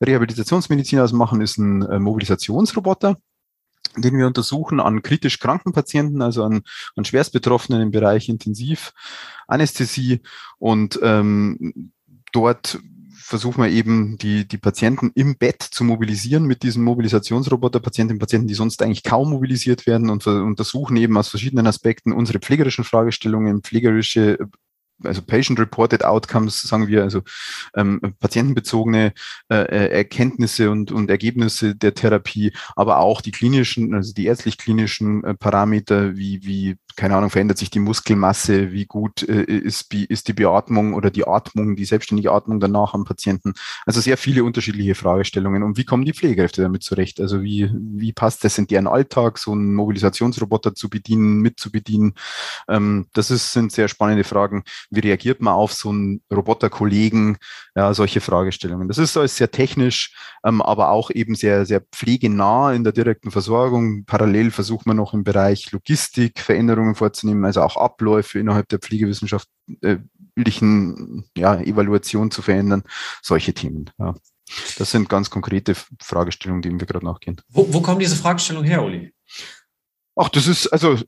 Rehabilitationsmedizin 0.04 1.00
aus 1.00 1.12
machen, 1.12 1.40
ist 1.40 1.58
ein 1.58 1.82
äh, 1.82 1.98
Mobilisationsroboter 1.98 3.16
den 3.96 4.16
wir 4.16 4.26
untersuchen 4.26 4.78
an 4.78 5.02
kritisch 5.02 5.38
kranken 5.40 5.72
Patienten, 5.72 6.22
also 6.22 6.44
an, 6.44 6.62
an 6.96 7.04
Schwerstbetroffenen 7.04 7.82
im 7.82 7.90
Bereich 7.90 8.28
Intensivanästhesie. 8.28 10.20
Und 10.58 11.00
ähm, 11.02 11.92
dort 12.32 12.78
versuchen 13.30 13.62
wir 13.62 13.70
eben, 13.70 14.18
die, 14.18 14.46
die 14.46 14.58
Patienten 14.58 15.12
im 15.14 15.36
Bett 15.38 15.62
zu 15.62 15.84
mobilisieren 15.84 16.44
mit 16.44 16.64
diesem 16.64 16.82
Mobilisationsroboter, 16.82 17.78
Patientinnen 17.78 18.16
und 18.16 18.20
Patienten, 18.20 18.48
die 18.48 18.54
sonst 18.54 18.82
eigentlich 18.82 19.04
kaum 19.04 19.30
mobilisiert 19.30 19.86
werden 19.86 20.10
und 20.10 20.26
untersuchen 20.26 20.96
eben 20.96 21.16
aus 21.16 21.28
verschiedenen 21.28 21.68
Aspekten 21.68 22.12
unsere 22.12 22.40
pflegerischen 22.40 22.82
Fragestellungen, 22.82 23.62
pflegerische 23.62 24.38
also 25.04 25.22
Patient-Reported 25.22 26.04
Outcomes, 26.04 26.60
sagen 26.62 26.88
wir, 26.88 27.02
also 27.02 27.22
ähm, 27.74 28.00
patientenbezogene 28.20 29.12
äh, 29.50 29.54
äh, 29.54 29.90
Erkenntnisse 29.90 30.70
und, 30.70 30.92
und 30.92 31.10
Ergebnisse 31.10 31.74
der 31.74 31.94
Therapie, 31.94 32.52
aber 32.76 32.98
auch 32.98 33.20
die 33.20 33.32
klinischen, 33.32 33.94
also 33.94 34.12
die 34.12 34.26
ärztlich-klinischen 34.26 35.24
äh, 35.24 35.34
Parameter, 35.34 36.16
wie, 36.16 36.44
wie 36.44 36.76
keine 36.96 37.16
Ahnung, 37.16 37.30
verändert 37.30 37.58
sich 37.58 37.70
die 37.70 37.78
Muskelmasse, 37.78 38.72
wie 38.72 38.86
gut 38.86 39.22
äh, 39.22 39.42
ist, 39.42 39.92
ist 39.94 40.28
die 40.28 40.32
Beatmung 40.32 40.94
oder 40.94 41.10
die 41.10 41.26
Atmung, 41.26 41.76
die 41.76 41.84
selbstständige 41.84 42.32
Atmung 42.32 42.60
danach 42.60 42.94
am 42.94 43.04
Patienten. 43.04 43.54
Also 43.86 44.00
sehr 44.00 44.16
viele 44.16 44.44
unterschiedliche 44.44 44.94
Fragestellungen. 44.94 45.62
Und 45.62 45.76
wie 45.78 45.84
kommen 45.84 46.04
die 46.04 46.12
Pflegekräfte 46.12 46.62
damit 46.62 46.82
zurecht? 46.82 47.20
Also 47.20 47.42
wie, 47.42 47.70
wie 47.74 48.12
passt 48.12 48.44
das 48.44 48.58
in 48.58 48.66
deren 48.66 48.86
Alltag, 48.86 49.38
so 49.38 49.52
einen 49.52 49.74
Mobilisationsroboter 49.74 50.74
zu 50.74 50.90
bedienen, 50.90 51.40
mitzubedienen? 51.40 52.14
Ähm, 52.68 53.06
das 53.12 53.30
ist, 53.30 53.52
sind 53.52 53.72
sehr 53.72 53.88
spannende 53.88 54.24
Fragen. 54.24 54.64
Wie 54.90 55.00
reagiert 55.00 55.40
man 55.40 55.54
auf 55.54 55.72
so 55.72 55.90
einen 55.90 56.22
Roboterkollegen? 56.32 57.38
Ja, 57.74 57.94
solche 57.94 58.20
Fragestellungen. 58.20 58.88
Das 58.88 58.98
ist 58.98 59.16
alles 59.16 59.36
sehr 59.36 59.50
technisch, 59.50 60.14
ähm, 60.44 60.60
aber 60.60 60.90
auch 60.90 61.10
eben 61.10 61.34
sehr, 61.34 61.64
sehr 61.64 61.80
pflegenah 61.80 62.72
in 62.72 62.84
der 62.84 62.92
direkten 62.92 63.30
Versorgung. 63.30 64.04
Parallel 64.04 64.50
versucht 64.50 64.86
man 64.86 64.96
noch 64.96 65.14
im 65.14 65.24
Bereich 65.24 65.72
Logistik 65.72 66.40
Veränderungen 66.40 66.94
vorzunehmen, 66.94 67.44
also 67.44 67.62
auch 67.62 67.76
Abläufe 67.76 68.38
innerhalb 68.38 68.68
der 68.68 68.80
pflegewissenschaftlichen 68.80 71.24
ja, 71.36 71.60
Evaluation 71.60 72.30
zu 72.30 72.42
verändern, 72.42 72.82
solche 73.22 73.54
Themen. 73.54 73.90
Ja. 73.98 74.14
Das 74.78 74.90
sind 74.90 75.08
ganz 75.08 75.30
konkrete 75.30 75.74
Fragestellungen, 76.00 76.62
denen 76.62 76.80
wir 76.80 76.86
gerade 76.86 77.06
nachgehen. 77.06 77.40
Wo, 77.48 77.72
wo 77.72 77.80
kommen 77.80 78.00
diese 78.00 78.16
Fragestellungen 78.16 78.68
her, 78.68 78.84
Uli? 78.84 79.14
Ach, 80.22 80.28
das 80.28 80.46
ist, 80.46 80.66
also 80.66 80.98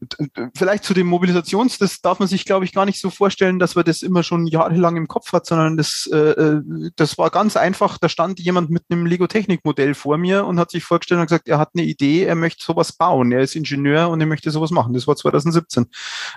vielleicht 0.57 0.85
zu 0.85 0.95
dem 0.95 1.07
Mobilisations, 1.07 1.77
das 1.77 2.01
darf 2.01 2.19
man 2.19 2.29
sich, 2.29 2.47
glaube 2.47 2.65
ich, 2.65 2.73
gar 2.73 2.87
nicht 2.87 2.99
so 2.99 3.11
vorstellen, 3.11 3.59
dass 3.59 3.75
man 3.75 3.85
das 3.85 4.01
immer 4.01 4.23
schon 4.23 4.47
jahrelang 4.47 4.97
im 4.97 5.07
Kopf 5.07 5.35
hat, 5.35 5.45
sondern 5.45 5.77
das, 5.77 6.09
äh, 6.11 6.17
äh, 6.17 6.63
das 6.97 7.19
war 7.19 7.29
ganz 7.29 7.59
einfach. 7.59 7.99
Da 7.99 8.09
stand 8.09 8.41
jemand 8.41 8.71
mit 8.71 8.85
einem 8.89 9.05
Lego-Technik-Modell 9.05 9.93
vor 9.93 10.17
mir 10.17 10.47
und 10.47 10.59
hat 10.59 10.71
sich 10.71 10.83
vorgestellt 10.83 11.21
und 11.21 11.27
gesagt, 11.27 11.47
er 11.47 11.59
hat 11.59 11.73
eine 11.75 11.85
Idee, 11.85 12.25
er 12.25 12.37
möchte 12.37 12.65
sowas 12.65 12.95
bauen. 12.95 13.33
Er 13.33 13.43
ist 13.43 13.55
Ingenieur 13.55 14.09
und 14.09 14.19
er 14.19 14.27
möchte 14.27 14.51
sowas 14.51 14.71
machen. 14.71 14.95
Das 14.95 15.07
war 15.07 15.15
2017. 15.15 15.89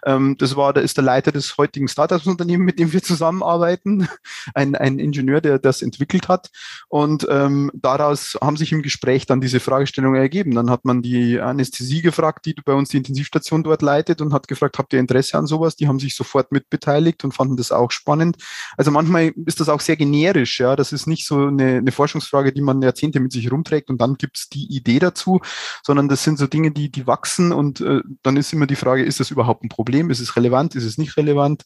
Ähm, 0.05 0.35
das 0.37 0.57
war, 0.57 0.73
da 0.73 0.81
ist 0.81 0.97
der 0.97 1.05
Leiter 1.05 1.31
des 1.31 1.57
heutigen 1.57 1.87
Startups-Unternehmens, 1.87 2.65
mit 2.65 2.77
dem 2.77 2.91
wir 2.91 3.01
zusammenarbeiten, 3.01 4.09
ein, 4.53 4.75
ein 4.75 4.99
Ingenieur, 4.99 5.39
der 5.39 5.59
das 5.59 5.81
entwickelt 5.81 6.27
hat. 6.27 6.51
Und 6.89 7.25
ähm, 7.29 7.71
daraus 7.73 8.37
haben 8.41 8.57
sich 8.57 8.73
im 8.73 8.81
Gespräch 8.81 9.25
dann 9.25 9.39
diese 9.39 9.61
Fragestellungen 9.61 10.19
ergeben. 10.19 10.53
Dann 10.55 10.69
hat 10.69 10.83
man 10.83 11.01
die 11.01 11.39
Anästhesie 11.39 12.01
gefragt, 12.01 12.45
die 12.45 12.64
bei 12.65 12.73
uns 12.73 12.89
die 12.89 12.97
Intensivstation 12.97 13.63
dort 13.63 13.81
leitet 13.81 14.21
und 14.21 14.33
hat 14.33 14.47
gefragt, 14.47 14.77
habt 14.77 14.93
ihr 14.93 14.99
Interesse 14.99 15.37
an 15.37 15.47
sowas? 15.47 15.75
Die 15.75 15.87
haben 15.87 15.99
sich 15.99 16.15
sofort 16.15 16.51
mitbeteiligt 16.51 17.23
und 17.23 17.33
fanden 17.33 17.57
das 17.57 17.71
auch 17.71 17.91
spannend. 17.91 18.37
Also 18.77 18.91
manchmal 18.91 19.33
ist 19.45 19.59
das 19.59 19.69
auch 19.69 19.79
sehr 19.79 19.95
generisch, 19.95 20.59
ja. 20.59 20.75
Das 20.75 20.91
ist 20.91 21.07
nicht 21.07 21.25
so 21.25 21.47
eine, 21.47 21.77
eine 21.77 21.91
Forschungsfrage, 21.91 22.51
die 22.51 22.61
man 22.61 22.81
Jahrzehnte 22.81 23.19
mit 23.19 23.31
sich 23.31 23.51
rumträgt 23.51 23.89
und 23.89 24.01
dann 24.01 24.15
gibt's 24.15 24.49
die 24.49 24.65
Idee 24.75 24.99
dazu, 24.99 25.39
sondern 25.83 26.09
das 26.09 26.23
sind 26.23 26.37
so 26.37 26.47
Dinge, 26.47 26.71
die, 26.71 26.91
die 26.91 27.07
wachsen 27.07 27.51
und 27.51 27.81
äh, 27.81 28.01
dann 28.23 28.37
ist 28.37 28.51
immer 28.53 28.67
die 28.67 28.75
Frage, 28.75 29.03
ist 29.03 29.19
das 29.19 29.31
überhaupt 29.31 29.63
ein 29.63 29.69
Problem? 29.69 30.09
Ist 30.09 30.19
es 30.19 30.35
relevant? 30.35 30.75
Ist 30.75 30.85
es 30.85 30.97
nicht 30.97 31.17
relevant? 31.17 31.63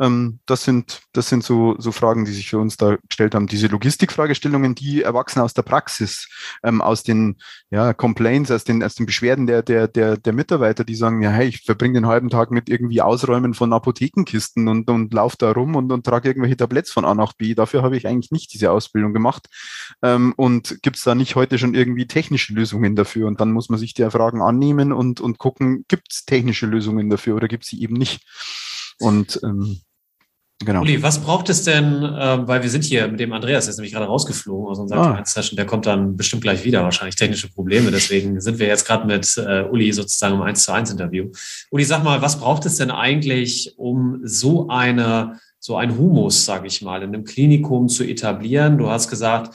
Ähm, 0.00 0.40
das 0.46 0.64
sind, 0.64 1.02
das 1.12 1.28
sind 1.28 1.42
so, 1.42 1.74
so 1.78 1.92
Fragen, 1.92 2.24
die 2.24 2.32
sich 2.32 2.48
für 2.50 2.58
uns 2.58 2.76
da 2.76 2.96
gestellt 3.08 3.34
haben. 3.34 3.46
Diese 3.46 3.66
Logistikfragestellungen, 3.66 4.74
die 4.74 5.02
erwachsen 5.02 5.40
aus 5.40 5.54
der 5.54 5.62
Praxis, 5.62 6.28
ähm, 6.62 6.80
aus 6.80 7.02
den 7.02 7.36
ja, 7.70 7.92
Complaints, 7.94 8.50
aus 8.50 8.64
den, 8.64 8.82
aus 8.82 8.94
den 8.94 9.06
Beschwerden 9.06 9.46
der, 9.46 9.62
der, 9.62 9.88
der, 9.88 10.16
der 10.16 10.32
Mitarbeiter, 10.32 10.84
die 10.84 10.94
sagen, 10.94 11.22
ja, 11.22 11.30
hey, 11.30 11.48
ich 11.48 11.62
verbringe 11.64 11.94
den 11.94 12.06
halben 12.06 12.30
Tag 12.30 12.50
mit 12.50 12.68
irgendwie 12.68 13.02
Ausräumen 13.02 13.54
von 13.54 13.72
Apothekenkisten 13.72 14.68
und, 14.68 14.88
und 14.88 15.12
laufe 15.12 15.36
da 15.38 15.52
rum 15.52 15.74
und, 15.74 15.90
und 15.90 16.06
trage 16.06 16.28
irgendwelche 16.28 16.56
Tabletts 16.56 16.92
von 16.92 17.04
A 17.04 17.14
nach 17.14 17.32
B. 17.32 17.54
Dafür 17.54 17.82
habe 17.82 17.96
ich 17.96 18.06
eigentlich 18.06 18.30
nicht 18.30 18.52
diese 18.54 18.70
Ausbildung 18.70 19.12
gemacht. 19.12 19.48
Ähm, 20.02 20.32
und 20.36 20.78
gibt 20.82 20.96
es 20.96 21.02
da 21.02 21.14
nicht 21.14 21.34
heute 21.34 21.58
schon 21.58 21.74
irgendwie 21.74 22.06
technische 22.06 22.54
Lösungen 22.54 22.94
dafür? 22.96 23.26
Und 23.26 23.40
dann 23.40 23.52
muss 23.52 23.68
man 23.68 23.78
sich 23.78 23.94
der 23.94 24.10
Fragen 24.10 24.42
annehmen 24.42 24.92
und, 24.92 25.20
und 25.20 25.38
gucken, 25.38 25.84
gibt 25.88 26.12
es 26.12 26.24
technische 26.24 26.66
Lösungen 26.66 27.10
dafür 27.10 27.36
oder 27.36 27.48
gibt 27.48 27.64
es 27.64 27.70
sie 27.70 27.82
eben 27.82 27.94
nicht? 27.94 28.24
Und 29.00 29.40
ähm, 29.44 29.80
Genau. 30.64 30.80
Uli, 30.80 31.00
was 31.04 31.20
braucht 31.20 31.48
es 31.50 31.62
denn, 31.62 32.02
äh, 32.02 32.48
weil 32.48 32.64
wir 32.64 32.70
sind 32.70 32.82
hier 32.82 33.06
mit 33.06 33.20
dem 33.20 33.32
Andreas, 33.32 33.66
der 33.66 33.70
ist 33.70 33.76
nämlich 33.76 33.92
gerade 33.92 34.06
rausgeflogen 34.06 34.68
aus 34.68 34.80
unserer 34.80 35.18
ah. 35.18 35.24
Session, 35.24 35.56
der 35.56 35.66
kommt 35.66 35.86
dann 35.86 36.16
bestimmt 36.16 36.42
gleich 36.42 36.64
wieder, 36.64 36.82
wahrscheinlich 36.82 37.14
technische 37.14 37.48
Probleme, 37.48 37.92
deswegen 37.92 38.40
sind 38.40 38.58
wir 38.58 38.66
jetzt 38.66 38.84
gerade 38.84 39.06
mit 39.06 39.36
äh, 39.36 39.62
Uli 39.62 39.92
sozusagen 39.92 40.34
im 40.34 40.42
1 40.42 40.64
zu 40.64 40.72
1 40.72 40.90
Interview. 40.90 41.30
Uli, 41.70 41.84
sag 41.84 42.02
mal, 42.02 42.22
was 42.22 42.40
braucht 42.40 42.66
es 42.66 42.74
denn 42.76 42.90
eigentlich, 42.90 43.74
um 43.76 44.20
so 44.24 44.68
eine, 44.68 45.38
so 45.60 45.76
ein 45.76 45.96
Humus, 45.96 46.44
sage 46.44 46.66
ich 46.66 46.82
mal, 46.82 47.02
in 47.02 47.14
einem 47.14 47.24
Klinikum 47.24 47.88
zu 47.88 48.02
etablieren? 48.02 48.78
Du 48.78 48.90
hast 48.90 49.08
gesagt, 49.08 49.54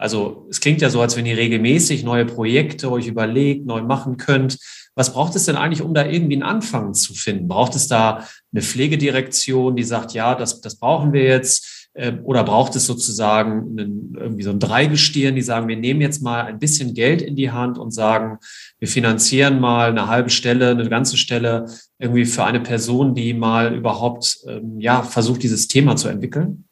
also 0.00 0.46
es 0.48 0.60
klingt 0.60 0.80
ja 0.80 0.88
so, 0.88 1.02
als 1.02 1.16
wenn 1.16 1.26
ihr 1.26 1.36
regelmäßig 1.36 2.04
neue 2.04 2.24
Projekte 2.24 2.90
euch 2.90 3.06
überlegt, 3.06 3.66
neu 3.66 3.82
machen 3.82 4.16
könnt. 4.16 4.56
Was 4.94 5.12
braucht 5.12 5.36
es 5.36 5.44
denn 5.44 5.56
eigentlich, 5.56 5.82
um 5.82 5.92
da 5.92 6.06
irgendwie 6.06 6.36
einen 6.36 6.42
Anfang 6.42 6.94
zu 6.94 7.12
finden? 7.12 7.48
Braucht 7.48 7.76
es 7.76 7.86
da 7.86 8.26
eine 8.50 8.62
Pflegedirektion, 8.62 9.76
die 9.76 9.82
sagt, 9.82 10.14
ja, 10.14 10.34
das, 10.34 10.62
das 10.62 10.76
brauchen 10.76 11.12
wir 11.12 11.24
jetzt? 11.24 11.88
Ähm, 11.94 12.20
oder 12.24 12.44
braucht 12.44 12.76
es 12.76 12.86
sozusagen 12.86 13.78
einen, 13.78 14.16
irgendwie 14.18 14.42
so 14.42 14.50
ein 14.50 14.58
Dreigestirn, 14.58 15.34
die 15.34 15.42
sagen, 15.42 15.68
wir 15.68 15.76
nehmen 15.76 16.00
jetzt 16.00 16.22
mal 16.22 16.44
ein 16.44 16.58
bisschen 16.58 16.94
Geld 16.94 17.20
in 17.20 17.36
die 17.36 17.50
Hand 17.50 17.76
und 17.76 17.90
sagen, 17.90 18.38
wir 18.78 18.88
finanzieren 18.88 19.60
mal 19.60 19.90
eine 19.90 20.06
halbe 20.06 20.30
Stelle, 20.30 20.70
eine 20.70 20.88
ganze 20.88 21.18
Stelle 21.18 21.66
irgendwie 21.98 22.24
für 22.24 22.44
eine 22.44 22.60
Person, 22.60 23.14
die 23.14 23.34
mal 23.34 23.74
überhaupt 23.74 24.38
ähm, 24.48 24.80
ja, 24.80 25.02
versucht, 25.02 25.42
dieses 25.42 25.68
Thema 25.68 25.96
zu 25.96 26.08
entwickeln? 26.08 26.64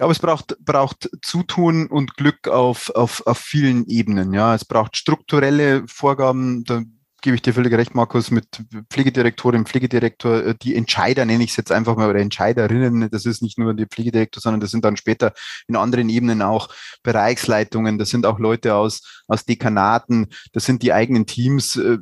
Glaube, 0.00 0.12
es 0.12 0.18
braucht, 0.18 0.56
braucht 0.64 1.10
Zutun 1.20 1.86
und 1.86 2.16
Glück 2.16 2.48
auf, 2.48 2.88
auf, 2.88 3.26
auf 3.26 3.36
vielen 3.36 3.86
Ebenen. 3.86 4.32
Ja, 4.32 4.54
es 4.54 4.64
braucht 4.64 4.96
strukturelle 4.96 5.86
Vorgaben. 5.88 6.64
Da 6.64 6.80
gebe 7.20 7.36
ich 7.36 7.42
dir 7.42 7.52
völlig 7.52 7.74
recht, 7.74 7.94
Markus, 7.94 8.30
mit 8.30 8.64
Pflegedirektorin, 8.88 9.66
Pflegedirektor, 9.66 10.42
äh, 10.42 10.54
die 10.54 10.74
Entscheider 10.74 11.26
nenne 11.26 11.44
ich 11.44 11.50
es 11.50 11.56
jetzt 11.56 11.70
einfach 11.70 11.96
mal, 11.96 12.08
oder 12.08 12.20
Entscheiderinnen, 12.20 13.10
das 13.10 13.26
ist 13.26 13.42
nicht 13.42 13.58
nur 13.58 13.74
die 13.74 13.84
Pflegedirektor, 13.84 14.40
sondern 14.40 14.60
das 14.60 14.70
sind 14.70 14.86
dann 14.86 14.96
später 14.96 15.34
in 15.68 15.76
anderen 15.76 16.08
Ebenen 16.08 16.40
auch 16.40 16.68
Bereichsleitungen, 17.02 17.98
das 17.98 18.08
sind 18.08 18.24
auch 18.24 18.38
Leute 18.38 18.76
aus, 18.76 19.22
aus 19.28 19.44
Dekanaten, 19.44 20.28
das 20.52 20.64
sind 20.64 20.82
die 20.82 20.94
eigenen 20.94 21.26
Teams, 21.26 21.76
äh, 21.76 21.98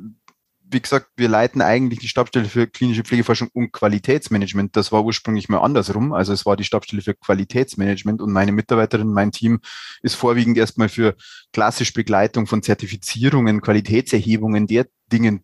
wie 0.71 0.81
gesagt, 0.81 1.07
wir 1.15 1.27
leiten 1.27 1.61
eigentlich 1.61 1.99
die 1.99 2.07
Stabstelle 2.07 2.45
für 2.45 2.67
klinische 2.67 3.03
Pflegeforschung 3.03 3.49
und 3.53 3.71
Qualitätsmanagement. 3.71 4.75
Das 4.75 4.91
war 4.91 5.03
ursprünglich 5.03 5.49
mal 5.49 5.59
andersrum. 5.59 6.13
Also 6.13 6.31
es 6.31 6.45
war 6.45 6.55
die 6.55 6.63
Stabstelle 6.63 7.01
für 7.01 7.15
Qualitätsmanagement 7.15 8.21
und 8.21 8.31
meine 8.31 8.51
Mitarbeiterin, 8.51 9.11
mein 9.11 9.31
Team 9.31 9.61
ist 10.03 10.15
vorwiegend 10.15 10.57
erstmal 10.57 10.89
für 10.89 11.15
klassische 11.53 11.93
Begleitung 11.93 12.45
von 12.45 12.61
Zertifizierungen, 12.61 13.61
Qualitätserhebungen 13.61 14.67
der 14.67 14.87
Dingen 15.11 15.43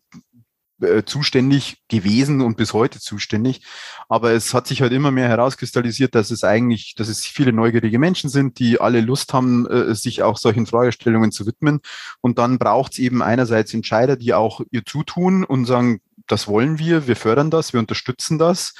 äh, 0.80 1.04
zuständig 1.04 1.82
gewesen 1.88 2.40
und 2.40 2.56
bis 2.56 2.72
heute 2.72 3.00
zuständig. 3.00 3.62
Aber 4.08 4.32
es 4.32 4.54
hat 4.54 4.66
sich 4.66 4.82
halt 4.82 4.92
immer 4.92 5.10
mehr 5.10 5.28
herauskristallisiert, 5.28 6.14
dass 6.14 6.30
es 6.30 6.44
eigentlich, 6.44 6.94
dass 6.94 7.08
es 7.08 7.24
viele 7.24 7.52
neugierige 7.52 7.98
Menschen 7.98 8.30
sind, 8.30 8.58
die 8.58 8.80
alle 8.80 9.00
Lust 9.00 9.32
haben, 9.32 9.66
äh, 9.66 9.94
sich 9.94 10.22
auch 10.22 10.36
solchen 10.36 10.66
Fragestellungen 10.66 11.32
zu 11.32 11.46
widmen. 11.46 11.80
Und 12.20 12.38
dann 12.38 12.58
braucht 12.58 12.92
es 12.92 12.98
eben 12.98 13.22
einerseits 13.22 13.72
Entscheider, 13.74 14.16
die 14.16 14.34
auch 14.34 14.60
ihr 14.70 14.84
zutun 14.84 15.44
und 15.44 15.64
sagen, 15.64 16.00
das 16.26 16.48
wollen 16.48 16.78
wir, 16.78 17.06
wir 17.06 17.16
fördern 17.16 17.50
das, 17.50 17.72
wir 17.72 17.80
unterstützen 17.80 18.38
das. 18.38 18.74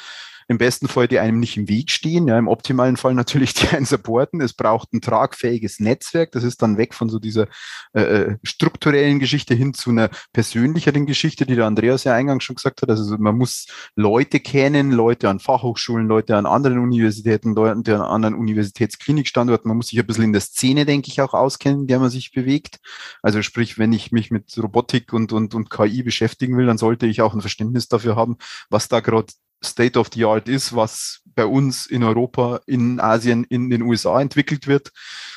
Im 0.49 0.59
besten 0.59 0.87
Fall, 0.87 1.09
die 1.09 1.19
einem 1.19 1.41
nicht 1.41 1.57
im 1.57 1.69
Weg 1.69 1.91
stehen. 1.91 2.29
Ja, 2.29 2.39
Im 2.39 2.47
optimalen 2.47 2.97
Fall 2.97 3.15
natürlich, 3.15 3.55
die 3.55 3.69
einen 3.69 3.87
supporten. 3.87 4.41
Es 4.41 4.53
braucht 4.53 4.93
ein 4.93 5.01
tragfähiges 5.01 5.81
Netzwerk. 5.81 6.33
Das 6.33 6.45
ist 6.45 6.63
dann 6.63 6.79
weg 6.79 6.95
von 6.95 7.09
so 7.09 7.19
dieser 7.19 7.49
äh, 7.95 8.03
äh, 8.03 8.39
strukturellen 8.45 9.19
Geschichte 9.19 9.55
hin 9.55 9.75
zu 9.75 9.91
einer 9.91 10.09
persönlicheren 10.33 11.07
Geschichte, 11.07 11.47
die 11.47 11.57
der 11.57 11.67
Andreas 11.67 12.05
ja 12.05 12.15
eingangs 12.15 12.45
schon 12.45 12.57
gesagt 12.57 12.83
hat. 12.83 12.91
Also 12.91 13.17
man 13.19 13.37
muss 13.37 13.67
Leute 13.97 14.39
kennen, 14.39 14.93
Leute 14.93 15.29
an 15.29 15.41
Fachhochschulen, 15.41 16.07
Leute 16.07 16.37
an 16.37 16.47
anderen 16.47 16.79
Universitäten, 16.79 17.55
Leute 17.55 17.97
an 17.97 18.03
anderen 18.03 18.35
Universitätsklinikstandorten. 18.37 19.69
Man 19.69 19.79
muss 19.79 19.89
sich 19.89 19.99
ein 19.99 20.07
bisschen 20.07 20.25
in 20.25 20.33
der 20.33 20.43
Szene, 20.43 20.87
denke 20.87 21.09
ich, 21.09 21.21
auch 21.21 21.35
auskennen, 21.35 21.81
in 21.83 21.87
der 21.89 21.99
man 21.99 22.11
sich 22.11 22.33
bewegt. 22.33 22.79
Also 23.23 23.43
sprich, 23.43 23.79
wenn 23.79 23.93
ich 23.93 24.13
mich 24.13 24.31
mit 24.31 24.57
Robotik 24.57 25.13
und, 25.13 25.33
und, 25.33 25.55
und 25.55 25.71
KI 25.71 26.05
beschäftigen 26.05 26.57
will, 26.57 26.67
dann 26.67 26.79
sollte 26.79 27.07
ich 27.07 27.21
auch 27.21 27.35
ein 27.35 27.41
Verständnis 27.41 27.89
dafür 27.89 28.15
haben, 28.15 28.37
was 28.71 28.89
da 28.89 29.01
gerade 29.01 29.33
State 29.65 29.99
of 29.99 30.11
the 30.13 30.25
Art 30.25 30.49
ist, 30.49 30.75
was 30.75 31.23
bei 31.35 31.45
uns 31.45 31.87
in 31.87 32.03
Europa, 32.03 32.61
in 32.67 33.01
Asien, 33.01 33.45
in 33.45 33.71
den 33.71 33.83
USA 33.83 34.21
entwickelt 34.21 34.67
wird, 34.67 34.91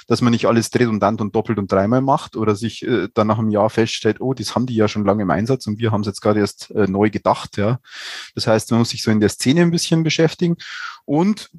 dass 0.07 0.21
man 0.21 0.31
nicht 0.31 0.45
alles 0.45 0.69
redundant 0.73 1.21
und 1.21 1.35
doppelt 1.35 1.59
und 1.59 1.71
dreimal 1.71 2.01
macht 2.01 2.35
oder 2.35 2.55
sich 2.55 2.85
äh, 2.85 3.09
dann 3.13 3.27
nach 3.27 3.39
einem 3.39 3.49
Jahr 3.49 3.69
feststellt, 3.69 4.21
oh, 4.21 4.33
das 4.33 4.55
haben 4.55 4.65
die 4.65 4.75
ja 4.75 4.87
schon 4.87 5.05
lange 5.05 5.23
im 5.23 5.31
Einsatz 5.31 5.67
und 5.67 5.79
wir 5.79 5.91
haben 5.91 6.01
es 6.01 6.07
jetzt 6.07 6.21
gerade 6.21 6.39
erst 6.39 6.71
äh, 6.71 6.87
neu 6.87 7.09
gedacht. 7.09 7.57
Ja. 7.57 7.79
Das 8.35 8.47
heißt, 8.47 8.71
man 8.71 8.79
muss 8.79 8.89
sich 8.89 9.03
so 9.03 9.11
in 9.11 9.19
der 9.19 9.29
Szene 9.29 9.61
ein 9.61 9.71
bisschen 9.71 10.03
beschäftigen 10.03 10.55
und 11.05 11.49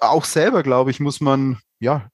auch 0.00 0.24
selber, 0.24 0.62
glaube 0.62 0.90
ich, 0.90 1.00
muss 1.00 1.20
man 1.20 1.58
ja 1.80 2.08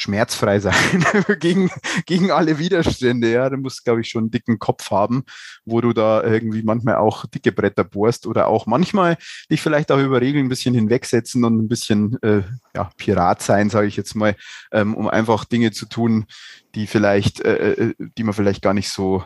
schmerzfrei 0.00 0.60
sein 0.60 0.74
gegen, 1.40 1.70
gegen 2.06 2.30
alle 2.30 2.58
Widerstände. 2.58 3.30
Ja, 3.30 3.50
du 3.50 3.58
musst, 3.58 3.84
glaube 3.84 4.00
ich, 4.00 4.08
schon 4.08 4.24
einen 4.24 4.30
dicken 4.30 4.58
Kopf 4.58 4.90
haben, 4.90 5.24
wo 5.64 5.80
du 5.80 5.92
da 5.92 6.22
irgendwie 6.22 6.62
manchmal 6.62 6.96
auch 6.96 7.26
dicke 7.26 7.52
Bretter 7.52 7.84
bohrst 7.84 8.26
oder 8.26 8.48
auch 8.48 8.66
manchmal 8.66 9.18
dich 9.50 9.60
vielleicht 9.60 9.92
auch 9.92 9.98
über 9.98 10.20
Regeln 10.20 10.46
ein 10.46 10.48
bisschen 10.48 10.74
hinwegsetzen 10.74 11.44
und 11.44 11.58
ein 11.58 11.68
bisschen 11.68 12.16
äh, 12.22 12.42
ja, 12.74 12.90
Pirat 12.96 13.42
sein, 13.42 13.68
sage 13.68 13.88
ich 13.88 13.96
jetzt 13.96 14.14
mal, 14.14 14.36
ähm, 14.72 14.94
um 14.94 15.08
einfach 15.08 15.44
Dinge 15.44 15.70
zu 15.70 15.86
tun, 15.86 16.26
die 16.74 16.86
vielleicht, 16.86 17.40
äh, 17.40 17.72
äh 17.72 17.94
die 17.98 18.24
man 18.24 18.34
vielleicht 18.34 18.62
gar 18.62 18.74
nicht 18.74 18.88
so 18.88 19.24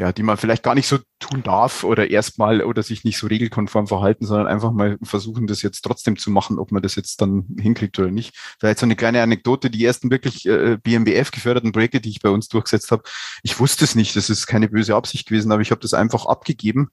ja, 0.00 0.12
die 0.12 0.22
man 0.22 0.38
vielleicht 0.38 0.62
gar 0.62 0.74
nicht 0.74 0.88
so 0.88 0.98
tun 1.18 1.42
darf 1.42 1.84
oder 1.84 2.10
erstmal 2.10 2.62
oder 2.62 2.82
sich 2.82 3.04
nicht 3.04 3.18
so 3.18 3.26
regelkonform 3.26 3.86
verhalten, 3.86 4.24
sondern 4.24 4.46
einfach 4.46 4.72
mal 4.72 4.96
versuchen, 5.02 5.46
das 5.46 5.60
jetzt 5.60 5.82
trotzdem 5.82 6.16
zu 6.16 6.30
machen, 6.30 6.58
ob 6.58 6.72
man 6.72 6.82
das 6.82 6.94
jetzt 6.94 7.20
dann 7.20 7.44
hinkriegt 7.60 7.98
oder 7.98 8.10
nicht. 8.10 8.34
Vielleicht 8.58 8.78
so 8.78 8.86
eine 8.86 8.96
kleine 8.96 9.20
Anekdote, 9.20 9.68
die 9.68 9.84
ersten 9.84 10.10
wirklich 10.10 10.46
äh, 10.46 10.78
BMBF 10.82 11.32
geförderten 11.32 11.72
Projekte, 11.72 12.00
die 12.00 12.08
ich 12.08 12.22
bei 12.22 12.30
uns 12.30 12.48
durchgesetzt 12.48 12.90
habe, 12.92 13.02
ich 13.42 13.60
wusste 13.60 13.84
es 13.84 13.94
nicht, 13.94 14.16
das 14.16 14.30
ist 14.30 14.46
keine 14.46 14.70
böse 14.70 14.94
Absicht 14.94 15.28
gewesen, 15.28 15.52
aber 15.52 15.60
ich 15.60 15.70
habe 15.70 15.82
das 15.82 15.92
einfach 15.92 16.24
abgegeben. 16.24 16.88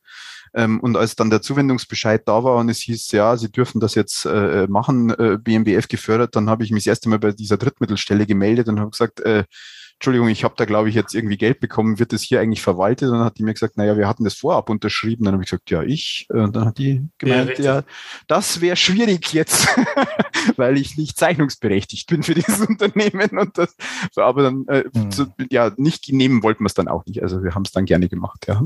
Ähm, 0.54 0.82
und 0.82 0.98
als 0.98 1.16
dann 1.16 1.30
der 1.30 1.42
Zuwendungsbescheid 1.42 2.28
da 2.28 2.44
war 2.44 2.58
und 2.58 2.68
es 2.68 2.80
hieß, 2.80 3.14
ja, 3.14 3.38
Sie 3.38 3.50
dürfen 3.50 3.80
das 3.80 3.96
jetzt 3.96 4.26
äh, 4.26 4.68
machen, 4.68 5.12
äh, 5.12 5.38
BMBF 5.42 5.88
gefördert, 5.88 6.36
dann 6.36 6.50
habe 6.50 6.66
ich 6.66 6.72
mich 6.72 6.84
das 6.84 6.92
erste 6.92 7.08
Mal 7.08 7.20
bei 7.20 7.32
dieser 7.32 7.56
Drittmittelstelle 7.56 8.26
gemeldet 8.26 8.68
und 8.68 8.82
habe 8.82 8.92
gesagt, 8.92 9.22
äh, 9.22 9.46
Entschuldigung, 10.00 10.28
ich 10.28 10.44
habe 10.44 10.54
da, 10.56 10.66
glaube 10.66 10.90
ich, 10.90 10.96
jetzt 10.96 11.16
irgendwie 11.16 11.38
Geld 11.38 11.60
bekommen, 11.60 11.98
wird 11.98 12.14
das 12.14 12.22
hier 12.22 12.40
eigentlich 12.40 12.62
verwaltet? 12.62 13.10
Und 13.10 13.16
dann 13.16 13.26
hat 13.26 13.40
die 13.40 13.44
mir 13.44 13.54
gesagt, 13.54 13.78
naja, 13.78 13.98
wir 13.98 14.08
hatten 14.08 14.26
das 14.26 14.36
vorab 14.36 14.70
unterschrieben. 14.70 15.26
Dann 15.26 15.34
habe 15.34 15.44
ich 15.44 15.50
gesagt, 15.50 15.72
ja, 15.72 15.82
ich. 15.82 16.28
Und 16.30 16.56
dann 16.56 16.66
hat 16.66 16.78
die 16.78 17.08
gemeint, 17.18 17.58
ja, 17.58 17.78
ja 17.78 17.84
das 18.28 18.62
wäre 18.62 18.76
schwierig 18.76 19.34
jetzt, 19.34 19.68
weil 20.56 20.78
ich 20.78 20.98
nicht 20.98 21.18
zeichnungsberechtigt 21.18 22.08
bin 22.08 22.22
für 22.22 22.36
dieses 22.36 22.62
Unternehmen. 22.68 23.40
Und 23.40 23.58
das, 23.58 23.76
aber 24.16 24.44
dann, 24.44 24.68
äh, 24.68 24.84
mhm. 24.94 25.12
so, 25.12 25.26
ja, 25.50 25.72
nicht 25.78 26.14
nehmen 26.14 26.44
wollten 26.44 26.64
wir 26.64 26.68
es 26.68 26.76
dann 26.76 26.90
auch 26.90 27.04
nicht. 27.08 27.24
Also 27.24 27.42
wir 27.42 27.56
haben 27.56 27.64
es 27.64 27.72
dann 27.72 27.86
gerne 27.86 28.08
gemacht, 28.08 28.46
ja. 28.48 28.62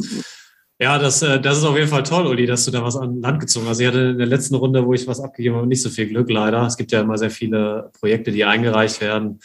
Ja, 0.79 0.99
das, 0.99 1.21
äh, 1.21 1.39
das 1.39 1.59
ist 1.59 1.63
auf 1.63 1.77
jeden 1.77 1.87
Fall 1.87 2.03
toll, 2.03 2.27
Uli, 2.27 2.45
dass 2.45 2.65
du 2.65 2.71
da 2.71 2.83
was 2.83 2.97
an 2.97 3.21
Land 3.21 3.39
gezogen 3.39 3.67
hast. 3.69 3.79
Ich 3.79 3.87
hatte 3.87 3.99
in 3.99 4.17
der 4.17 4.27
letzten 4.27 4.55
Runde, 4.55 4.85
wo 4.85 4.93
ich 4.93 5.07
was 5.07 5.21
abgegeben 5.21 5.55
habe, 5.55 5.67
nicht 5.67 5.81
so 5.81 5.89
viel 5.89 6.07
Glück 6.07 6.29
leider. 6.29 6.65
Es 6.65 6.75
gibt 6.75 6.91
ja 6.91 6.99
immer 6.99 7.17
sehr 7.17 7.31
viele 7.31 7.89
Projekte, 7.97 8.33
die 8.33 8.43
eingereicht 8.43 8.99
werden 8.99 9.39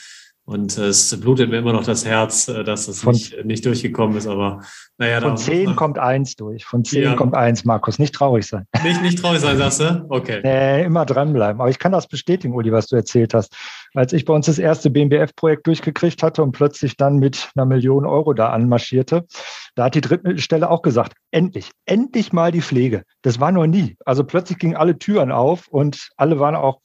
und 0.46 0.78
es 0.78 1.20
blutet 1.20 1.50
mir 1.50 1.58
immer 1.58 1.72
noch 1.72 1.82
das 1.82 2.06
Herz, 2.06 2.46
äh, 2.46 2.62
dass 2.62 2.86
es 2.86 3.04
nicht, 3.04 3.44
nicht 3.44 3.66
durchgekommen 3.66 4.16
ist. 4.16 4.28
Aber 4.28 4.60
naja, 4.96 5.20
von 5.20 5.36
zehn 5.36 5.74
kommt 5.74 5.98
eins 5.98 6.36
durch. 6.36 6.64
Von 6.64 6.84
zehn 6.84 7.02
ja. 7.02 7.14
kommt 7.16 7.34
eins, 7.34 7.64
Markus. 7.64 7.98
Nicht 7.98 8.14
traurig 8.14 8.46
sein. 8.46 8.64
Nicht, 8.84 9.02
nicht 9.02 9.18
traurig 9.18 9.40
sein, 9.40 9.58
sagst 9.58 9.80
du? 9.80 10.06
Okay. 10.08 10.40
Nee, 10.44 10.84
immer 10.84 11.04
dranbleiben. 11.04 11.60
Aber 11.60 11.68
ich 11.68 11.80
kann 11.80 11.90
das 11.90 12.06
bestätigen, 12.06 12.54
Uli, 12.54 12.70
was 12.70 12.86
du 12.86 12.94
erzählt 12.94 13.34
hast. 13.34 13.56
Als 13.94 14.12
ich 14.12 14.24
bei 14.24 14.32
uns 14.32 14.46
das 14.46 14.60
erste 14.60 14.88
BMBF-Projekt 14.90 15.66
durchgekriegt 15.66 16.22
hatte 16.22 16.44
und 16.44 16.52
plötzlich 16.52 16.96
dann 16.96 17.16
mit 17.16 17.50
einer 17.56 17.66
Million 17.66 18.06
Euro 18.06 18.32
da 18.32 18.50
anmarschierte, 18.50 19.26
da 19.74 19.84
hat 19.86 19.96
die 19.96 20.00
Drittmittelstelle 20.00 20.70
auch 20.70 20.82
gesagt, 20.82 21.14
endlich, 21.32 21.72
endlich 21.86 22.32
mal 22.32 22.52
die 22.52 22.62
Pflege. 22.62 23.02
Das 23.22 23.40
war 23.40 23.50
noch 23.50 23.66
nie. 23.66 23.96
Also 24.04 24.22
plötzlich 24.22 24.58
gingen 24.58 24.76
alle 24.76 24.96
Türen 24.96 25.32
auf 25.32 25.66
und 25.66 26.10
alle 26.16 26.38
waren 26.38 26.54
auch 26.54 26.80